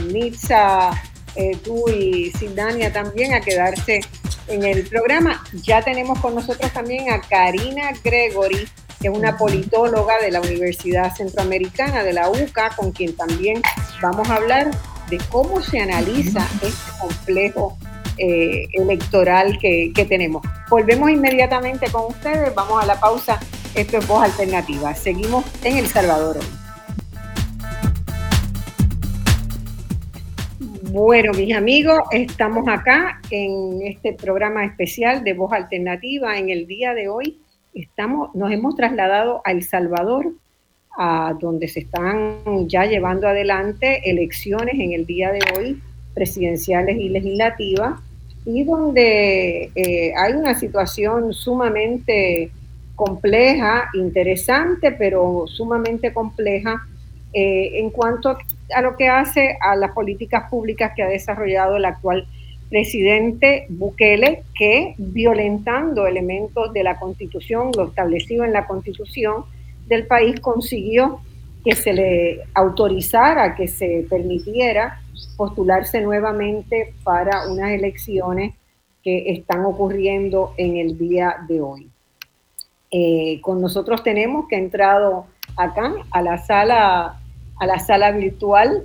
[0.00, 0.90] Nitza,
[1.34, 4.00] eh, tú y Sindania también, a quedarse
[4.48, 5.42] en el programa.
[5.52, 8.68] Ya tenemos con nosotros también a Karina Gregory,
[9.00, 13.62] que es una politóloga de la Universidad Centroamericana, de la UCA, con quien también
[14.00, 14.70] vamos a hablar
[15.10, 17.76] de cómo se analiza este complejo
[18.18, 20.42] eh, electoral que, tenemos.
[20.68, 23.40] Volvemos inmediatamente con ustedes, vamos a la pausa,
[23.74, 24.94] esto es Voz Alternativa.
[24.94, 26.61] Seguimos en El Salvador hoy.
[30.92, 36.36] Bueno, mis amigos, estamos acá en este programa especial de Voz Alternativa.
[36.36, 37.38] En el día de hoy
[37.72, 40.34] estamos, nos hemos trasladado a El Salvador,
[40.98, 45.82] a donde se están ya llevando adelante elecciones en el día de hoy
[46.12, 47.98] presidenciales y legislativas,
[48.44, 52.50] y donde eh, hay una situación sumamente
[52.96, 56.86] compleja, interesante, pero sumamente compleja
[57.32, 58.36] eh, en cuanto
[58.74, 62.26] a lo que hace a las políticas públicas que ha desarrollado el actual
[62.68, 69.44] presidente Bukele, que violentando elementos de la constitución, lo establecido en la constitución
[69.86, 71.20] del país, consiguió
[71.64, 75.00] que se le autorizara, que se permitiera
[75.36, 78.54] postularse nuevamente para unas elecciones
[79.02, 81.90] que están ocurriendo en el día de hoy.
[82.90, 85.26] Eh, con nosotros tenemos que ha entrado
[85.56, 87.21] acá a la sala,
[87.62, 88.82] a la sala virtual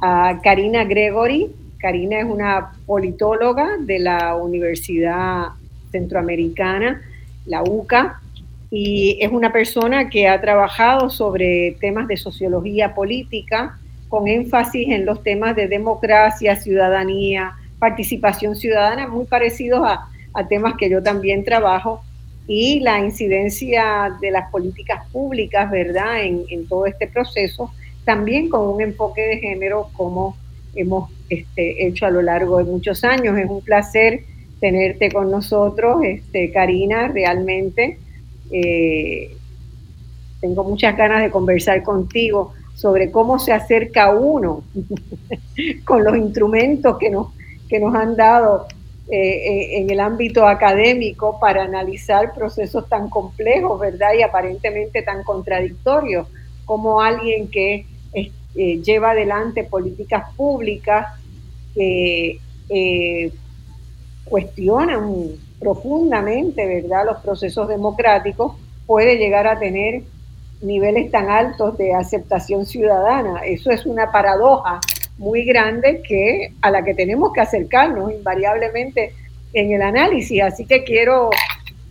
[0.00, 1.50] a Karina Gregory.
[1.78, 5.48] Karina es una politóloga de la Universidad
[5.92, 7.02] Centroamericana,
[7.44, 8.22] la UCA,
[8.70, 13.78] y es una persona que ha trabajado sobre temas de sociología política,
[14.08, 20.08] con énfasis en los temas de democracia, ciudadanía, participación ciudadana, muy parecidos a,
[20.48, 22.02] temas que yo también trabajo,
[22.46, 27.70] y la incidencia de las políticas públicas, ¿verdad?, en, todo este proceso,
[28.04, 30.36] también con un enfoque de género como
[30.74, 33.36] hemos este, hecho a lo largo de muchos años.
[33.38, 34.24] Es un placer
[34.60, 37.98] tenerte con nosotros, este, Karina, realmente.
[38.50, 39.36] Eh,
[40.40, 44.64] tengo muchas ganas de conversar contigo sobre cómo se acerca uno
[45.84, 47.28] con los instrumentos que nos,
[47.68, 48.66] que nos han dado
[49.10, 54.08] eh, en el ámbito académico para analizar procesos tan complejos, ¿verdad?
[54.18, 56.26] Y aparentemente tan contradictorios,
[56.64, 57.86] como alguien que
[58.56, 61.06] eh, lleva adelante políticas públicas
[61.74, 63.32] que eh,
[64.24, 65.12] cuestionan
[65.58, 68.54] profundamente, ¿verdad?, los procesos democráticos,
[68.86, 70.02] puede llegar a tener
[70.60, 73.40] niveles tan altos de aceptación ciudadana.
[73.44, 74.80] Eso es una paradoja
[75.18, 79.14] muy grande que a la que tenemos que acercarnos invariablemente
[79.52, 80.42] en el análisis.
[80.42, 81.30] Así que quiero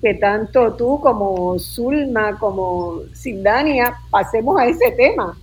[0.01, 5.37] que tanto tú como Zulma, como Sildania, pasemos a ese tema.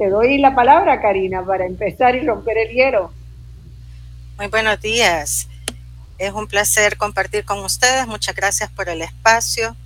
[0.00, 3.12] Te doy la palabra, Karina, para empezar y romper el hielo.
[4.38, 5.46] Muy buenos días.
[6.16, 8.06] Es un placer compartir con ustedes.
[8.06, 9.76] Muchas gracias por el espacio.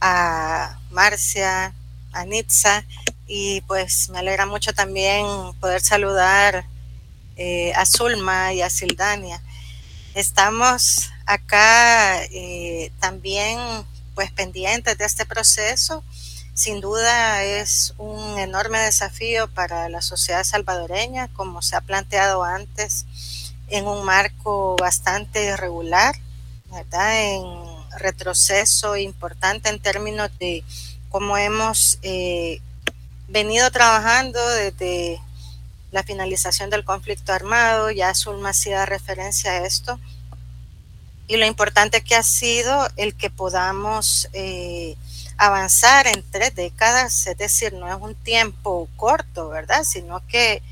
[0.00, 1.74] A Marcia,
[2.12, 2.84] a Nitza
[3.26, 5.26] y pues me alegra mucho también
[5.58, 6.64] poder saludar
[7.34, 9.42] eh, a Zulma y a Sildania.
[10.14, 13.58] Estamos acá eh, también
[14.14, 16.04] pues pendientes de este proceso.
[16.54, 23.06] Sin duda es un enorme desafío para la sociedad salvadoreña, como se ha planteado antes,
[23.68, 26.14] en un marco bastante irregular.
[26.92, 27.42] En
[27.98, 30.62] retroceso importante en términos de
[31.08, 32.60] cómo hemos eh,
[33.28, 35.20] venido trabajando desde
[35.90, 39.98] la finalización del conflicto armado, ya Zulma hacía referencia a esto,
[41.26, 44.96] y lo importante que ha sido el que podamos eh,
[45.36, 49.84] avanzar en tres décadas, es decir, no es un tiempo corto, ¿verdad?
[49.84, 50.62] Sino que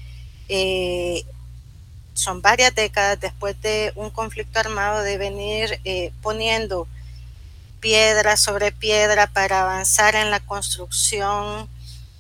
[0.49, 1.25] eh,
[2.15, 6.87] son varias décadas después de un conflicto armado de venir eh, poniendo
[7.81, 11.69] piedra sobre piedra para avanzar en la construcción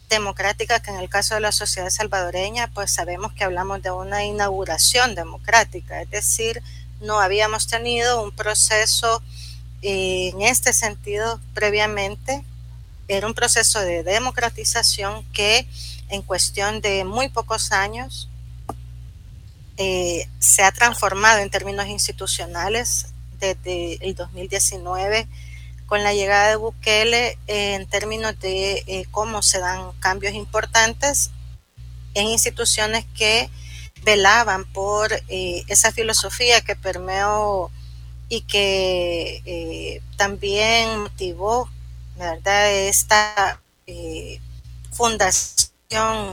[0.08, 4.24] democrática, que en el caso de la sociedad salvadoreña, pues sabemos que hablamos de una
[4.24, 6.62] inauguración democrática, es decir,
[7.00, 9.22] no habíamos tenido un proceso
[9.82, 12.44] en este sentido previamente,
[13.08, 15.66] era un proceso de democratización que
[16.08, 18.28] en cuestión de muy pocos años
[19.76, 23.06] eh, se ha transformado en términos institucionales
[23.40, 25.26] desde el 2019
[25.86, 31.30] con la llegada de Bukele en términos de eh, cómo se dan cambios importantes
[32.14, 33.50] en instituciones que
[34.02, 37.70] velaban por eh, esa filosofía que permeó
[38.32, 41.68] y que eh, también motivó
[42.16, 42.72] ¿verdad?
[42.72, 43.60] esta
[44.90, 45.68] fundación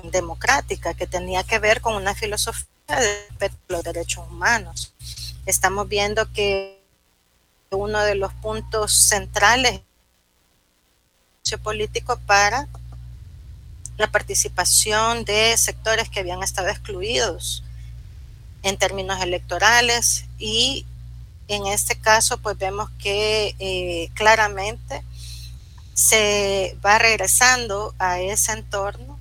[0.09, 2.65] democrática que tenía que ver con una filosofía
[3.37, 4.93] de los derechos humanos.
[5.45, 6.81] Estamos viendo que
[7.69, 9.81] uno de los puntos centrales
[11.61, 12.69] político para
[13.97, 17.61] la participación de sectores que habían estado excluidos
[18.63, 20.85] en términos electorales y
[21.49, 25.03] en este caso pues vemos que eh, claramente
[25.93, 29.19] se va regresando a ese entorno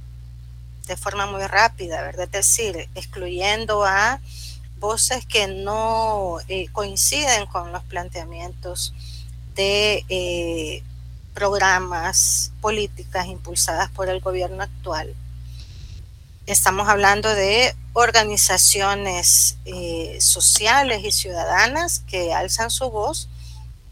[0.86, 2.26] de forma muy rápida, ¿verdad?
[2.26, 4.20] Es decir, excluyendo a
[4.78, 8.94] voces que no eh, coinciden con los planteamientos
[9.54, 10.82] de eh,
[11.34, 15.14] programas, políticas impulsadas por el gobierno actual.
[16.48, 23.28] Estamos hablando de organizaciones eh, sociales y ciudadanas que alzan su voz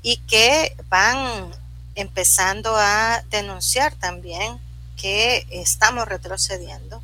[0.01, 1.51] y que van
[1.97, 4.59] empezando a denunciar también
[4.97, 7.03] que estamos retrocediendo,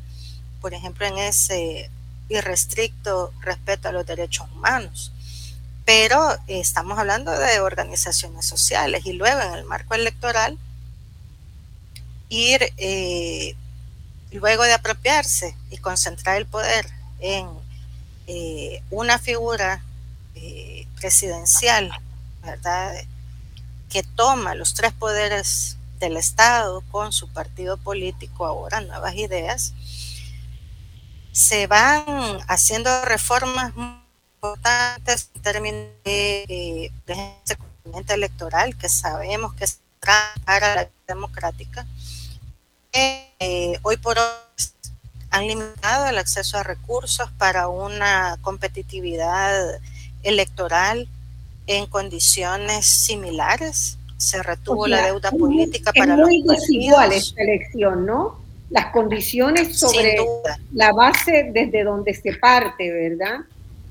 [0.59, 1.91] por ejemplo, en ese
[2.29, 5.11] irrestricto respeto a los derechos humanos.
[5.85, 10.57] Pero estamos hablando de organizaciones sociales y luego en el marco electoral
[12.29, 13.55] ir, eh,
[14.33, 16.85] luego de apropiarse y concentrar el poder
[17.19, 17.47] en
[18.27, 19.83] eh, una figura
[20.35, 21.91] eh, presidencial,
[22.43, 22.95] ¿verdad?
[23.89, 29.73] Que toma los tres poderes del Estado con su partido político ahora, nuevas ideas,
[31.31, 32.03] se van
[32.47, 39.79] haciendo reformas importantes en términos de, de, electoral que sabemos que es
[40.45, 41.85] para la democrática.
[42.91, 43.32] Eh,
[43.81, 44.25] hoy por hoy
[45.29, 49.79] han limitado el acceso a recursos para una competitividad
[50.21, 51.07] electoral
[51.67, 53.97] en condiciones similares.
[54.17, 58.43] Se retuvo la deuda política para los desigual esta elección, ¿no?
[58.73, 60.17] las condiciones sobre
[60.73, 63.41] la base desde donde se parte, ¿verdad?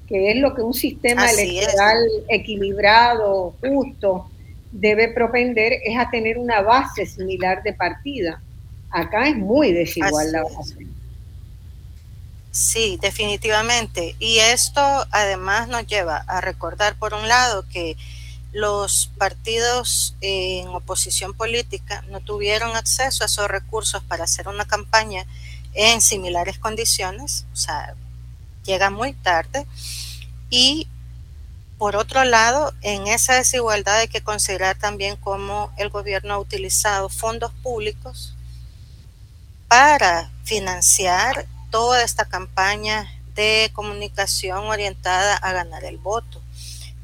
[0.08, 4.28] Que es lo que un sistema electoral equilibrado, justo,
[4.72, 8.42] debe propender, es a tener una base similar de partida.
[8.92, 10.86] Acá es muy desigual la base.
[12.50, 14.14] Sí, definitivamente.
[14.18, 17.96] Y esto además nos lleva a recordar, por un lado, que
[18.52, 25.24] los partidos en oposición política no tuvieron acceso a esos recursos para hacer una campaña
[25.72, 27.94] en similares condiciones, o sea,
[28.64, 29.66] llega muy tarde.
[30.50, 30.86] Y
[31.78, 37.08] por otro lado, en esa desigualdad hay que considerar también cómo el gobierno ha utilizado
[37.08, 38.36] fondos públicos
[39.72, 46.42] para financiar toda esta campaña de comunicación orientada a ganar el voto.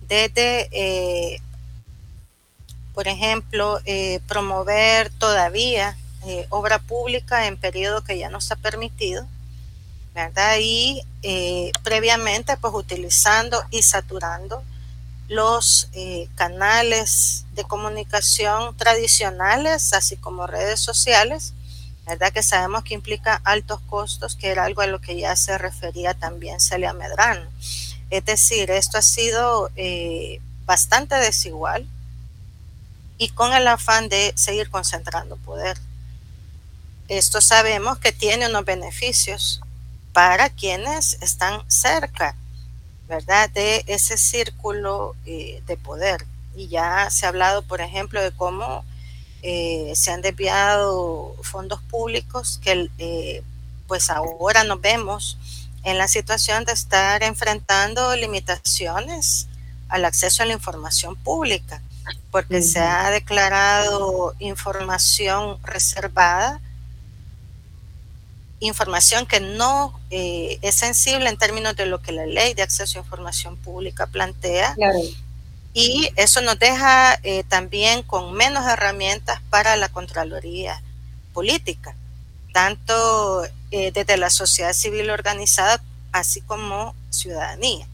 [0.07, 1.41] Desde, eh,
[2.93, 5.97] por ejemplo, eh, promover todavía
[6.27, 9.27] eh, obra pública en periodo que ya no está permitido,
[10.15, 10.59] ¿verdad?
[10.61, 11.01] Y
[11.83, 14.63] previamente, pues utilizando y saturando
[15.29, 15.89] los
[16.35, 21.55] canales de comunicación tradicionales, así como redes sociales,
[22.09, 22.33] ¿verdad?
[22.33, 26.15] Que sabemos que implica altos costos, que era algo a lo que ya se refería
[26.15, 27.49] también Celia Medrano.
[28.11, 31.87] Es decir, esto ha sido eh, bastante desigual
[33.19, 35.79] y con el afán de seguir concentrando poder.
[37.09, 39.61] Esto sabemos que tiene unos beneficios
[40.13, 42.35] para quienes están cerca,
[43.07, 43.51] ¿verdad?
[43.51, 46.25] De ese círculo eh, de poder.
[46.57, 48.85] Y ya se ha hablado, por ejemplo, de cómo
[49.43, 53.43] eh, se han desviado fondos públicos que eh,
[53.87, 55.39] pues ahora nos vemos
[55.85, 59.47] en la situación de estar enfrentando limitaciones
[59.89, 61.81] al acceso a la información pública,
[62.31, 66.61] porque se ha declarado información reservada,
[68.61, 72.99] información que no eh, es sensible en términos de lo que la ley de acceso
[72.99, 74.75] a información pública plantea.
[74.75, 74.99] Claro
[75.75, 80.81] y eso nos deja eh, también con menos herramientas para la Contraloría
[81.33, 81.95] política,
[82.53, 85.81] tanto eh, desde la sociedad civil organizada
[86.13, 87.87] así como ciudadanía.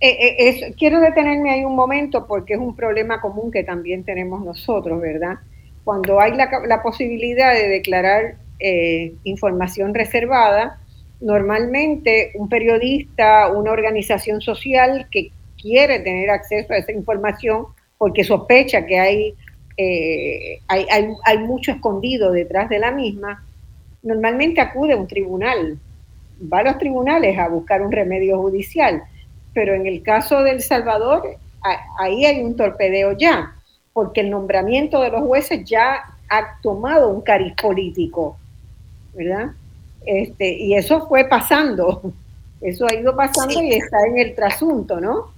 [0.00, 5.00] Eh, quiero detenerme ahí un momento porque es un problema común que también tenemos nosotros,
[5.00, 5.38] ¿verdad?
[5.84, 8.36] Cuando hay la, la posibilidad de declarar
[9.24, 10.80] información reservada,
[11.20, 15.30] normalmente un periodista, una organización social que
[15.66, 17.66] quiere tener acceso a esa información
[17.98, 19.34] porque sospecha que hay,
[19.76, 20.86] eh, hay,
[21.24, 23.44] hay, mucho escondido detrás de la misma,
[24.02, 25.78] normalmente acude a un tribunal,
[26.40, 29.02] va a los tribunales a buscar un remedio judicial,
[29.54, 31.36] pero en el caso del Salvador,
[31.98, 33.54] ahí hay un torpedeo ya,
[33.92, 38.36] porque el nombramiento de los jueces ya ha tomado un cariz político,
[39.14, 39.50] ¿verdad?
[40.04, 42.02] Este, y eso fue pasando,
[42.60, 45.35] eso ha ido pasando y está en el trasunto, ¿no?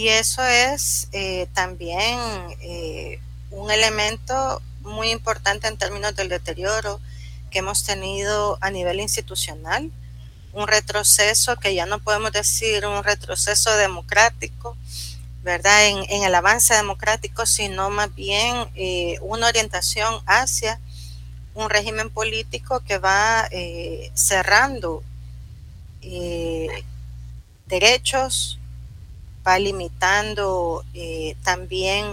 [0.00, 2.18] Y eso es eh, también
[2.62, 3.20] eh,
[3.50, 7.02] un elemento muy importante en términos del deterioro
[7.50, 9.90] que hemos tenido a nivel institucional,
[10.54, 14.74] un retroceso que ya no podemos decir un retroceso democrático,
[15.42, 15.88] ¿verdad?
[15.88, 20.80] En, el avance democrático, sino más bien eh, una orientación hacia
[21.52, 23.50] un régimen político que va
[24.14, 25.02] cerrando
[27.66, 28.59] derechos,
[29.46, 32.06] va limitando eh, también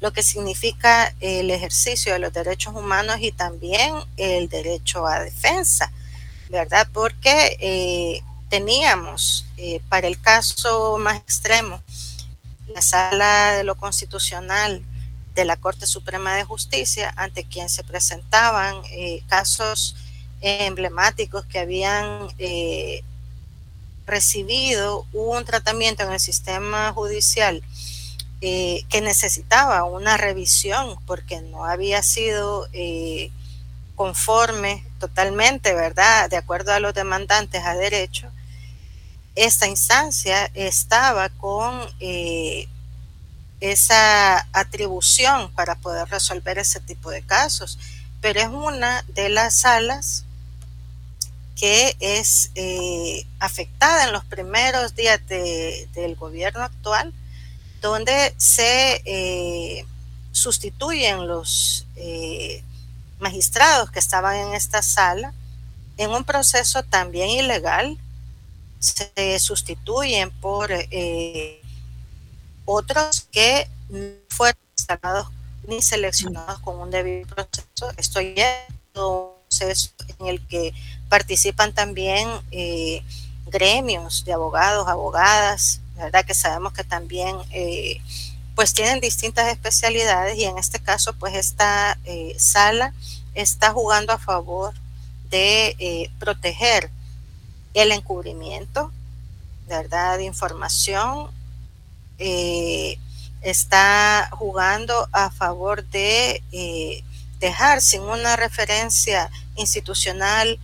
[0.00, 5.92] lo que significa el ejercicio de los derechos humanos y también el derecho a defensa,
[6.48, 6.88] ¿verdad?
[6.92, 11.82] Porque eh, teníamos eh, para el caso más extremo
[12.74, 14.82] la sala de lo constitucional
[15.34, 18.82] de la Corte Suprema de Justicia ante quien se presentaban
[19.28, 19.96] casos
[20.40, 22.28] emblemáticos que habían
[24.10, 27.62] recibido un tratamiento en el sistema judicial
[28.42, 33.30] eh, que necesitaba una revisión porque no había sido eh,
[33.96, 36.30] conforme totalmente, ¿verdad?
[36.30, 38.30] De acuerdo a los demandantes a derecho,
[39.34, 42.66] esta instancia estaba con eh,
[43.60, 47.78] esa atribución para poder resolver ese tipo de casos,
[48.20, 50.24] pero es una de las salas
[51.60, 57.12] que es eh, afectada en los primeros días del gobierno actual,
[57.82, 59.84] donde se eh,
[60.32, 62.64] sustituyen los eh,
[63.18, 65.34] magistrados que estaban en esta sala
[65.98, 67.98] en un proceso también ilegal,
[68.78, 70.70] se sustituyen por
[72.64, 75.28] otros que no fueron instalados
[75.68, 77.92] ni seleccionados con un debido proceso.
[77.98, 78.66] Esto ya
[79.60, 80.72] en el que
[81.10, 83.02] participan también eh,
[83.46, 86.24] gremios de abogados, abogadas, ¿verdad?
[86.24, 88.00] Que sabemos que también eh,
[88.54, 92.94] pues tienen distintas especialidades y en este caso pues esta eh, sala
[93.34, 94.72] está jugando a favor
[95.30, 96.90] de proteger
[97.74, 98.90] el encubrimiento,
[99.68, 100.18] ¿verdad?
[100.18, 101.30] De información,
[103.40, 106.42] está jugando a favor de
[107.38, 109.30] dejar sin una referencia
[109.60, 110.58] institucional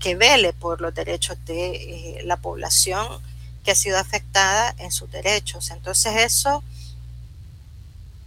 [0.00, 3.06] que vele por los derechos de la población
[3.66, 5.70] que ha sido afectada en sus derechos.
[5.70, 6.62] Entonces eso,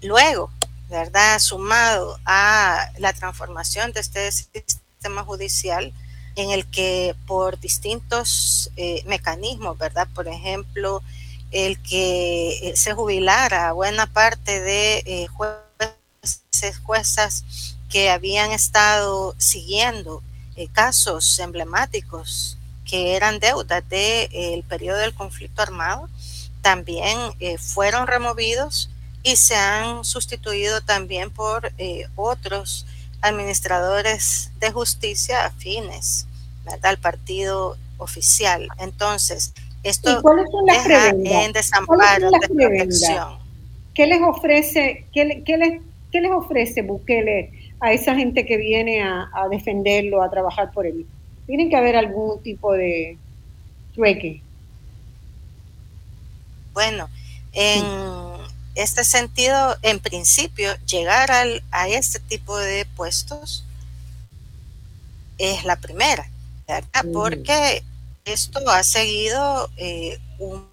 [0.02, 0.52] luego,
[0.90, 1.40] ¿verdad?
[1.40, 5.94] Sumado a la transformación de este sistema judicial
[6.36, 10.08] en el que por distintos eh, mecanismos, ¿verdad?
[10.14, 11.02] Por ejemplo,
[11.52, 17.44] el que eh, se jubilara buena parte de eh, jueces, juezas
[17.90, 20.22] que habían estado siguiendo
[20.74, 26.10] casos emblemáticos que eran deudas del periodo del conflicto armado,
[26.62, 27.18] también
[27.60, 28.90] fueron removidos
[29.24, 31.72] y se han sustituido también por
[32.16, 32.86] otros
[33.22, 36.26] administradores de justicia afines
[36.84, 38.68] al partido oficial.
[38.80, 39.54] Entonces,
[39.84, 40.22] esto
[40.66, 43.40] deja en desamparo de protección.
[43.94, 45.44] ¿Qué les ofrece, qué, les,
[46.12, 51.06] qué les ofrece Bukele a esa gente que viene a, defenderlo, a trabajar por él?
[51.48, 53.18] Tiene que haber algún tipo de
[53.94, 54.42] trueque.
[56.74, 57.10] Bueno,
[57.54, 57.84] en
[58.76, 63.66] este sentido, en principio, llegar al, a este tipo de puestos
[65.38, 66.30] es la primera,
[66.68, 67.06] ¿verdad?
[67.12, 67.84] Porque
[68.26, 70.68] esto ha seguido eh, un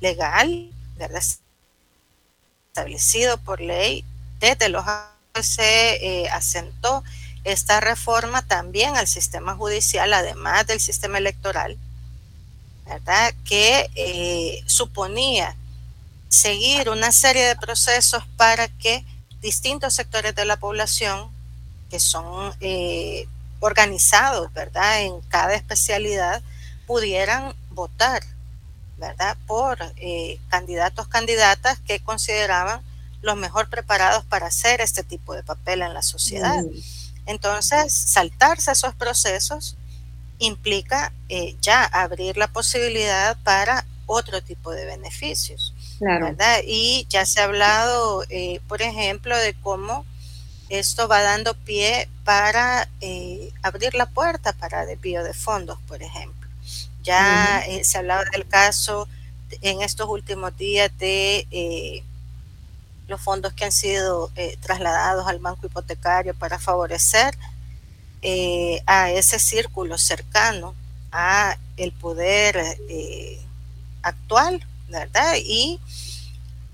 [0.00, 1.22] legal, ¿verdad?
[2.68, 4.04] Establecido por ley
[4.38, 4.84] desde los
[5.42, 7.02] se eh, asentó
[7.44, 11.78] esta reforma también al sistema judicial, además del sistema electoral,
[12.86, 13.32] ¿verdad?
[13.44, 15.56] Que eh, suponía
[16.28, 19.04] seguir una serie de procesos para que
[19.40, 21.30] distintos sectores de la población
[21.88, 23.26] que son eh,
[23.60, 25.02] organizados, ¿verdad?
[25.02, 26.42] En cada especialidad
[26.86, 28.22] pudieran votar,
[28.98, 29.36] ¿verdad?
[29.46, 32.82] Por eh, candidatos, candidatas que consideraban
[33.22, 36.62] los mejor preparados para hacer este tipo de papel en la sociedad.
[36.62, 36.70] Mm.
[37.26, 39.76] Entonces, saltarse esos procesos
[40.38, 45.74] implica eh, ya abrir la posibilidad para otro tipo de beneficios.
[46.00, 46.60] ¿verdad?
[46.66, 50.06] Y ya se ha hablado, eh, por ejemplo, de cómo
[50.70, 56.48] esto va dando pie para eh, abrir la puerta para desvío de fondos, por ejemplo.
[57.02, 59.08] Ya eh, se ha hablado del caso
[59.60, 62.02] en estos últimos días de
[63.10, 64.30] los fondos que han sido
[64.60, 67.36] trasladados al banco hipotecario para favorecer
[68.86, 70.74] a ese círculo cercano
[71.12, 72.78] a el poder
[74.02, 75.34] actual, ¿verdad?
[75.44, 75.80] Y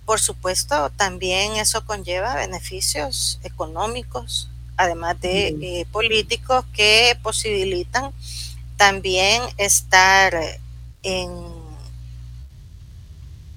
[0.06, 8.12] por supuesto, también eso conlleva beneficios económicos, además de eh, políticos que posibilitan
[8.76, 10.32] también estar
[11.02, 11.28] en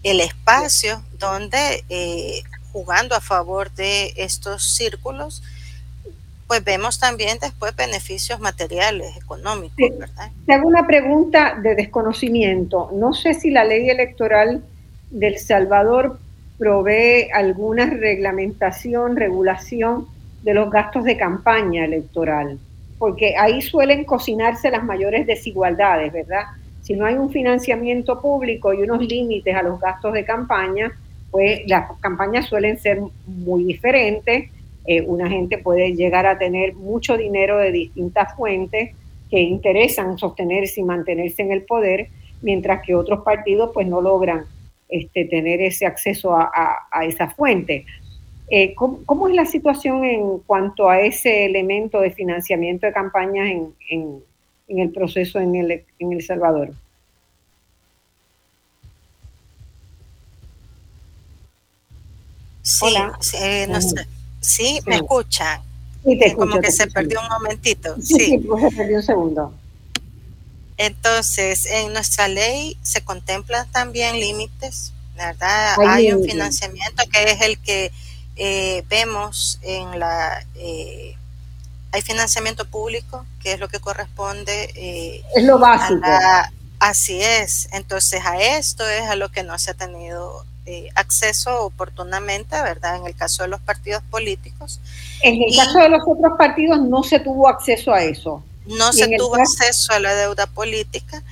[0.02, 2.42] el espacio donde eh,
[2.72, 5.42] jugando a favor de estos círculos,
[6.48, 10.32] pues vemos también después beneficios materiales, económicos, ¿verdad?
[10.48, 12.90] Te hago una pregunta de desconocimiento.
[12.94, 14.64] No sé si la ley electoral
[15.12, 16.20] del Salvador
[16.58, 20.08] provee alguna reglamentación, regulación
[20.42, 22.58] de los gastos de campaña electoral,
[22.98, 26.46] porque ahí suelen cocinarse las mayores desigualdades, ¿verdad?
[26.82, 30.92] Si no hay un financiamiento público y unos límites a los gastos de campaña,
[31.32, 34.50] pues las campañas suelen ser muy diferentes
[34.92, 38.96] eh, una gente puede llegar a tener mucho dinero de distintas fuentes
[39.30, 42.08] que interesan sostenerse y mantenerse en el poder,
[42.42, 44.46] mientras que otros partidos pues no logran
[44.88, 47.86] este, tener ese acceso a, esa fuente.
[48.50, 53.48] Eh, ¿cómo, es la situación en cuanto a ese elemento de financiamiento de campañas
[53.90, 54.24] en,
[54.70, 56.72] el proceso en El, en el Salvador?
[62.70, 64.08] Sí, eh, no sé.
[64.42, 65.62] Sí, me escuchan.
[66.36, 67.96] como que se perdió un momentito.
[68.02, 69.54] Sí, pues se perdió un segundo.
[70.78, 75.76] Entonces, en nuestra ley se contemplan también límites, ¿verdad?
[75.86, 77.92] Hay, un financiamiento que es el que
[78.38, 80.46] eh, vemos en la...
[80.56, 81.18] Eh,
[81.92, 84.72] hay financiamiento público, que es lo que corresponde.
[84.76, 86.02] Eh, es lo básico.
[86.80, 87.68] así es.
[87.74, 92.98] Entonces, a esto es a lo que no se ha tenido eh, acceso oportunamente, ¿verdad?
[92.98, 94.80] En el caso de los partidos políticos.
[95.24, 98.44] En el caso de los otros partidos no se tuvo acceso a eso.
[98.68, 101.24] No se tuvo acceso a la deuda política.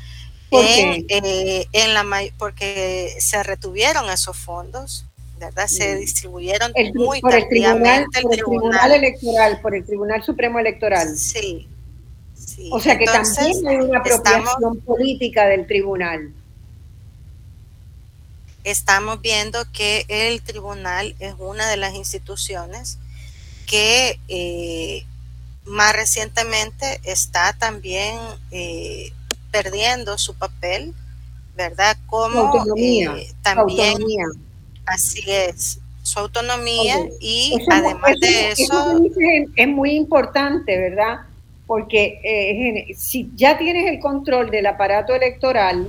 [0.50, 2.06] en, eh, en la,
[2.38, 5.04] porque se retuvieron esos fondos,
[5.40, 5.68] ¿verdad?
[5.68, 6.00] Se Mm.
[6.00, 11.16] distribuyeron El, muy por, el tribunal, por el tribunal electoral, por el Tribunal Supremo Electoral.
[11.18, 11.68] Sí,
[12.34, 12.70] sí.
[12.72, 16.32] O sea que Entonces, también hay una apropiación estamos, política del tribunal.
[18.72, 22.98] Estamos viendo que el tribunal es una de las instituciones
[23.66, 25.06] que eh,
[25.66, 28.16] más recientemente está también
[28.52, 29.12] eh,
[29.52, 30.94] perdiendo su papel,
[31.56, 31.98] ¿verdad?
[32.08, 33.16] Como autonomía.
[33.18, 34.26] eh, también autonomía.
[34.86, 39.02] así es, su autonomía y Eso, además eso- de eso
[39.56, 41.22] es muy importante, ¿verdad?
[41.66, 45.88] Porque eh, si ya tienes el control del aparato electoral,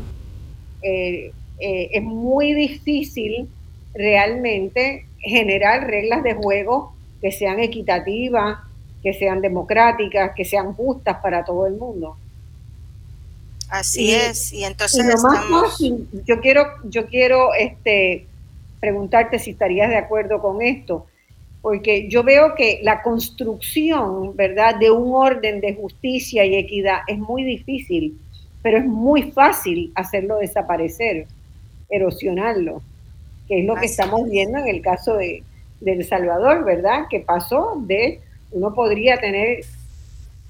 [0.83, 3.49] eh, eh, es muy difícil
[3.95, 8.59] realmente generar reglas de juego que sean equitativas,
[9.03, 12.17] que sean democráticas, que sean justas para todo el mundo.
[13.69, 18.27] así Y- es, y Y entonces lo más estamos, fácil, yo quiero, yo quiero este,
[18.81, 21.07] preguntarte si estarías de acuerdo con esto,
[21.61, 27.19] porque yo veo que la construcción, ¿verdad?, de un orden de justicia y equidad es
[27.19, 28.19] muy difícil,
[28.63, 31.27] pero es muy fácil hacerlo desaparecer,
[31.91, 32.83] erosionarlo,
[33.47, 34.31] que es lo que estamos es.
[34.31, 35.43] viendo en el caso de,
[35.81, 38.21] de El Salvador, ¿verdad?, que pasó de,
[38.51, 39.61] uno podría tener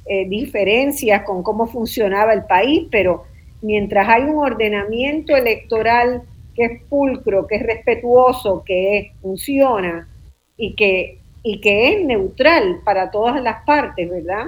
[0.07, 3.25] eh, diferencias con cómo funcionaba el país, pero
[3.61, 6.23] mientras hay un ordenamiento electoral
[6.55, 10.09] que es pulcro, que es respetuoso, que funciona
[10.57, 14.47] y que, y que es neutral para todas las partes, ¿verdad?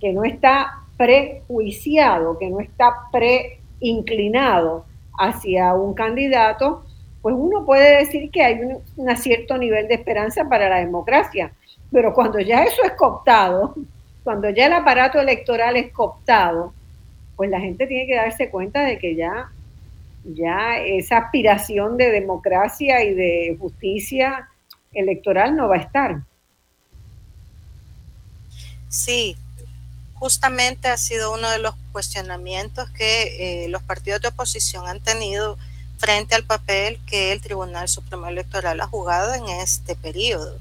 [0.00, 4.86] Que no está prejuiciado, que no está preinclinado
[5.20, 6.84] hacia un candidato,
[7.22, 11.52] pues uno puede decir que hay un, cierto nivel de esperanza para la democracia.
[11.92, 13.74] Pero cuando ya eso es cooptado,
[14.24, 16.72] cuando ya el aparato electoral es cooptado,
[17.36, 19.50] pues la gente tiene que darse cuenta de que ya,
[20.24, 24.48] ya esa aspiración de democracia y de justicia
[24.92, 26.20] electoral no va a estar.
[28.88, 29.36] sí,
[30.20, 35.58] justamente ha sido uno de los cuestionamientos que eh, los partidos de oposición han tenido
[35.96, 40.58] frente al papel que el Tribunal Supremo Electoral ha jugado en este periodo.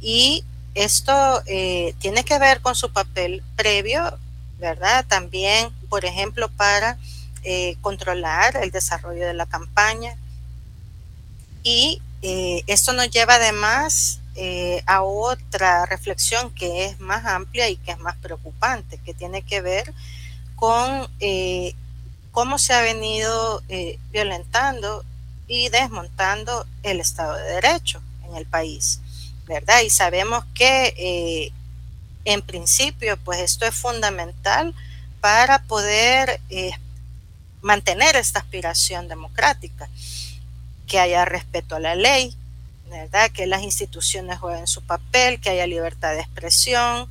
[0.00, 0.44] Y
[0.74, 4.18] esto eh, tiene que ver con su papel previo,
[4.58, 5.06] ¿verdad?
[5.06, 6.98] También, por ejemplo, para
[7.44, 10.16] eh, controlar el desarrollo de la campaña.
[11.62, 17.76] Y eh, esto nos lleva además eh, a otra reflexión que es más amplia y
[17.76, 19.92] que es más preocupante, que tiene que ver
[20.58, 21.74] con eh,
[22.32, 25.04] cómo se ha venido eh, violentando
[25.46, 29.00] y desmontando el Estado de Derecho en el país,
[29.46, 29.80] ¿verdad?
[29.82, 31.52] Y sabemos que eh,
[32.24, 34.74] en principio, pues esto es fundamental
[35.20, 36.40] para poder
[37.62, 39.88] mantener esta aspiración democrática,
[40.86, 42.36] que haya respeto a la ley,
[42.88, 43.30] ¿verdad?
[43.30, 47.08] Que las instituciones jueguen su papel, que haya libertad de expresión.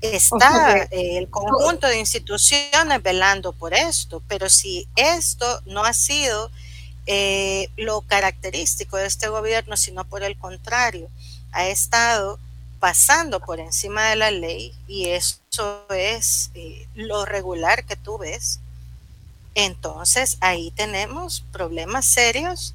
[0.00, 5.60] Está O sea que- eh, el conjunto de instituciones velando por esto, pero si esto
[5.66, 6.50] no ha sido
[7.06, 11.08] eh, lo característico de este gobierno, sino por el contrario,
[11.50, 12.38] ha estado
[12.78, 15.40] pasando por encima de la ley y eso
[15.90, 18.60] es eh, lo regular que tú ves,
[19.54, 22.74] entonces ahí tenemos problemas serios,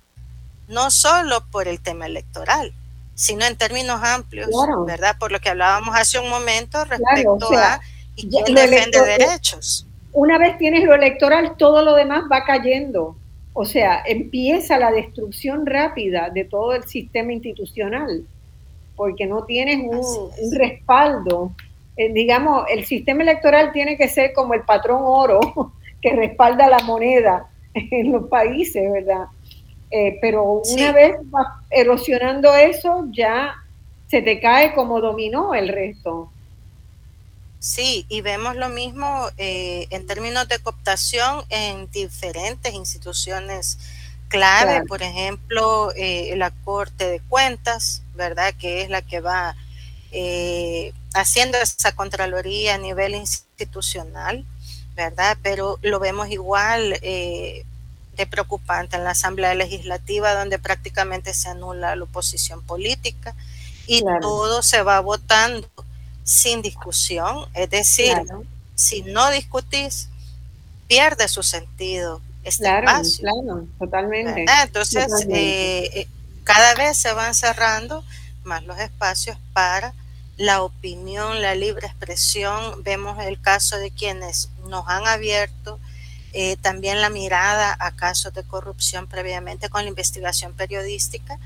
[0.67, 2.73] no solo por el tema electoral,
[3.13, 4.85] sino en términos amplios, Claro.
[4.85, 5.15] ¿verdad?
[5.19, 7.81] Por lo que hablábamos hace un momento Claro, respecto o sea, a
[8.15, 9.87] y quién defiende electo- derechos.
[10.13, 13.17] Una vez tienes lo electoral, todo lo demás va cayendo.
[13.53, 18.25] O sea, empieza la destrucción rápida de todo el sistema institucional,
[18.95, 21.51] porque no tienes un respaldo.
[21.97, 25.39] Eh, digamos, el sistema electoral tiene que ser como el patrón oro
[26.01, 29.25] que respalda la moneda en los países, ¿verdad?
[29.97, 30.91] Eh, pero una Sí.
[30.93, 31.15] vez
[31.69, 33.55] erosionando eso, ya
[34.09, 36.29] se te cae como dominó el resto.
[37.59, 43.77] Sí, y vemos lo mismo eh, en términos de cooptación en diferentes instituciones
[44.27, 44.85] clave, Claro.
[44.87, 48.53] por ejemplo, eh, la Corte de Cuentas, ¿verdad?
[48.59, 49.55] Que es la que va
[50.11, 54.45] eh, haciendo esa Contraloría a nivel institucional,
[54.95, 55.37] ¿verdad?
[55.41, 56.99] Pero lo vemos igual
[58.15, 63.35] de preocupante en la Asamblea Legislativa, donde prácticamente se anula la oposición política
[63.87, 64.19] y Claro.
[64.21, 65.69] todo se va votando
[66.23, 68.43] sin discusión, es decir, Claro,
[68.75, 70.09] si no discutís,
[70.87, 73.23] pierde su sentido este claro, espacio.
[73.29, 74.41] claro, totalmente.
[74.41, 74.63] ¿verdad?
[74.63, 75.39] Entonces, Totalmente.
[75.85, 76.07] eh, eh,
[76.43, 78.03] cada vez se van cerrando
[78.43, 79.93] más los espacios para
[80.37, 82.83] la opinión, la libre expresión.
[82.83, 85.79] Vemos el caso de quienes nos han abierto
[86.37, 91.39] eh, también la mirada a casos de corrupción previamente con la investigación periodística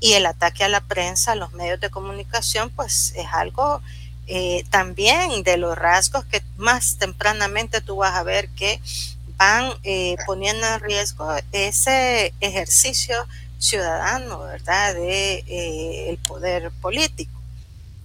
[0.00, 3.80] y el ataque a la prensa, a los medios de comunicación, pues es algo
[4.26, 8.80] eh, también de los rasgos que más tempranamente tú vas a ver que
[9.38, 13.26] van eh, poniendo en riesgo ese ejercicio
[13.58, 17.37] ciudadano, ¿verdad?, de eh, poder político.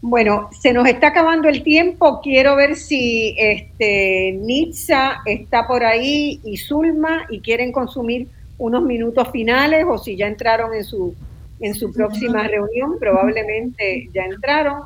[0.05, 2.19] Bueno, se nos está acabando el tiempo.
[2.21, 8.27] Quiero ver si este, Nitza está por ahí y Zulma y quieren consumir
[8.57, 11.15] unos minutos finales o si ya entraron en su,
[11.61, 12.99] en su próxima reunión.
[12.99, 14.81] Probablemente ya entraron.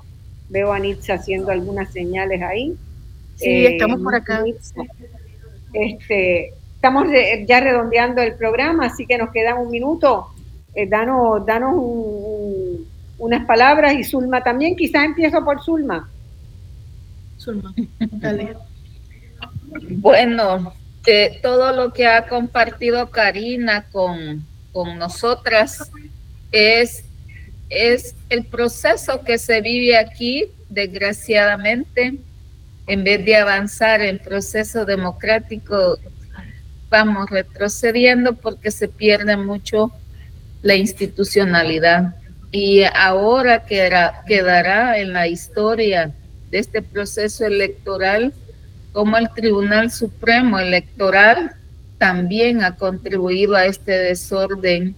[0.49, 2.76] Veo a Nitza haciendo algunas señales ahí.
[3.38, 4.44] Sí, estamos por acá.
[5.73, 7.07] este, estamos
[7.48, 10.27] ya redondeando el programa, así que nos queda un minuto.
[10.76, 11.73] Eh, danos, danos
[13.18, 14.76] unas palabras y Zulma también.
[14.76, 16.10] Quizás empiezo por Zulma.
[17.38, 18.56] Zulma, dale.
[19.89, 20.73] Bueno,
[21.41, 25.91] todo lo que ha compartido Karina con, con nosotras
[26.52, 27.03] es,
[27.69, 32.15] es el proceso que se vive aquí, desgraciadamente.
[32.88, 35.98] En vez de avanzar el proceso democrático,
[36.89, 39.91] vamos retrocediendo porque se pierde mucho
[40.61, 42.15] la institucionalidad.
[42.52, 46.14] Y ahora quedará, en la historia
[46.49, 48.34] de este proceso electoral
[48.94, 51.52] como el Tribunal Supremo Electoral
[51.98, 54.95] también ha contribuido a este desorden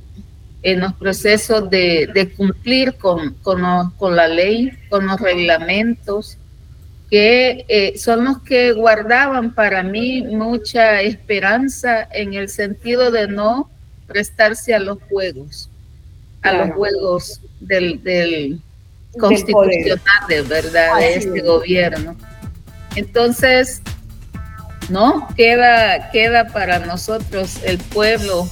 [0.62, 6.38] en los procesos de, cumplir con, con, la ley, con los reglamentos,
[7.10, 13.70] que eh, son los que guardaban para mí mucha esperanza en el sentido de no
[14.08, 15.70] prestarse a los juegos,
[16.41, 18.61] a los juegos del, del
[19.18, 22.16] constitucional, de verdad, de este gobierno.
[22.95, 23.82] Entonces,
[24.90, 28.48] no, queda, queda para nosotros el pueblo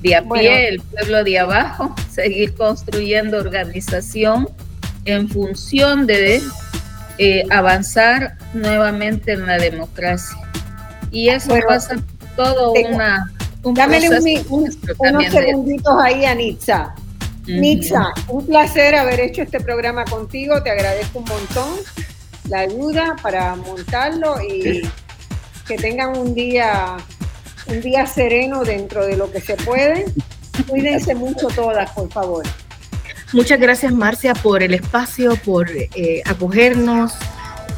[0.00, 4.48] de a pie, el pueblo de abajo, seguir construyendo organización
[5.04, 6.40] en función de
[7.18, 10.36] eh, avanzar nuevamente en la democracia.
[11.10, 11.96] Y eso pasa
[12.36, 13.32] todo una
[13.62, 14.08] Dámele
[14.48, 14.74] unos
[15.30, 16.94] segunditos ahí a Nitza.
[17.46, 20.62] Nitza, un placer haber hecho este programa contigo.
[20.62, 21.78] Te agradezco un montón
[22.48, 24.82] la ayuda para montarlo y
[25.66, 26.96] que tengan un día
[27.66, 30.06] un día sereno dentro de lo que se puede.
[30.66, 32.44] Cuídense mucho todas, por favor.
[33.32, 37.12] Muchas gracias, Marcia, por el espacio, por eh, acogernos,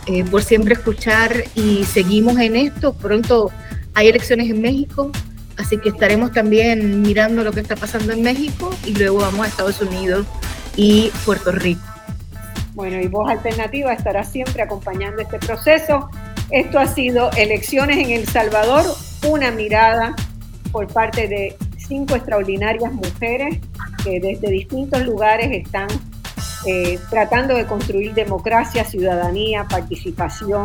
[0.07, 2.93] eh, por siempre escuchar y seguimos en esto.
[2.94, 3.51] Pronto
[3.94, 5.11] hay elecciones en México,
[5.61, 9.49] Así que estaremos también mirando lo que está pasando en México y luego vamos a
[9.49, 10.27] Estados Unidos
[10.74, 11.82] y Puerto Rico.
[12.73, 16.09] Bueno, y Voz Alternativa estará siempre acompañando este proceso.
[16.51, 18.87] Esto ha sido Elecciones en El Salvador,
[19.28, 20.16] una mirada
[20.73, 23.59] por parte de cinco extraordinarias mujeres
[24.03, 25.89] que desde distintos lugares están
[26.66, 30.65] eh, tratando de construir democracia, ciudadanía, participación,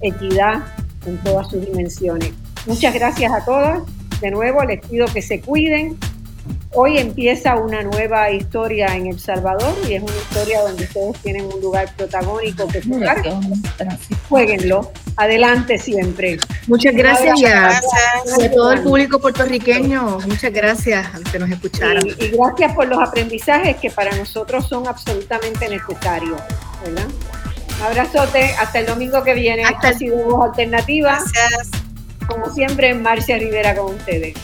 [0.00, 0.62] equidad
[1.04, 2.32] en todas sus dimensiones.
[2.66, 3.82] Muchas gracias a todas
[4.20, 5.98] de nuevo les pido que se cuiden.
[6.72, 11.46] Hoy empieza una nueva historia en El Salvador y es una historia donde ustedes tienen
[11.46, 13.22] un lugar protagónico que jugar.
[14.28, 14.92] Jueguenlo.
[15.16, 16.38] Adelante siempre.
[16.68, 17.80] Muchas gracias, a,
[18.54, 20.20] todo el público puertorriqueño.
[20.20, 22.06] Muchas gracias a los que nos escucharon.
[22.06, 26.40] Y, gracias por los aprendizajes que para nosotros son absolutamente necesarios.
[26.84, 27.06] ¿verdad?
[27.76, 28.54] Un abrazote.
[28.60, 29.64] Hasta el domingo que viene.
[29.64, 31.18] Hasta ha sido Voz Alternativa.
[31.18, 31.89] Gracias
[32.30, 34.34] como siempre, Marcia Rivera con ustedes.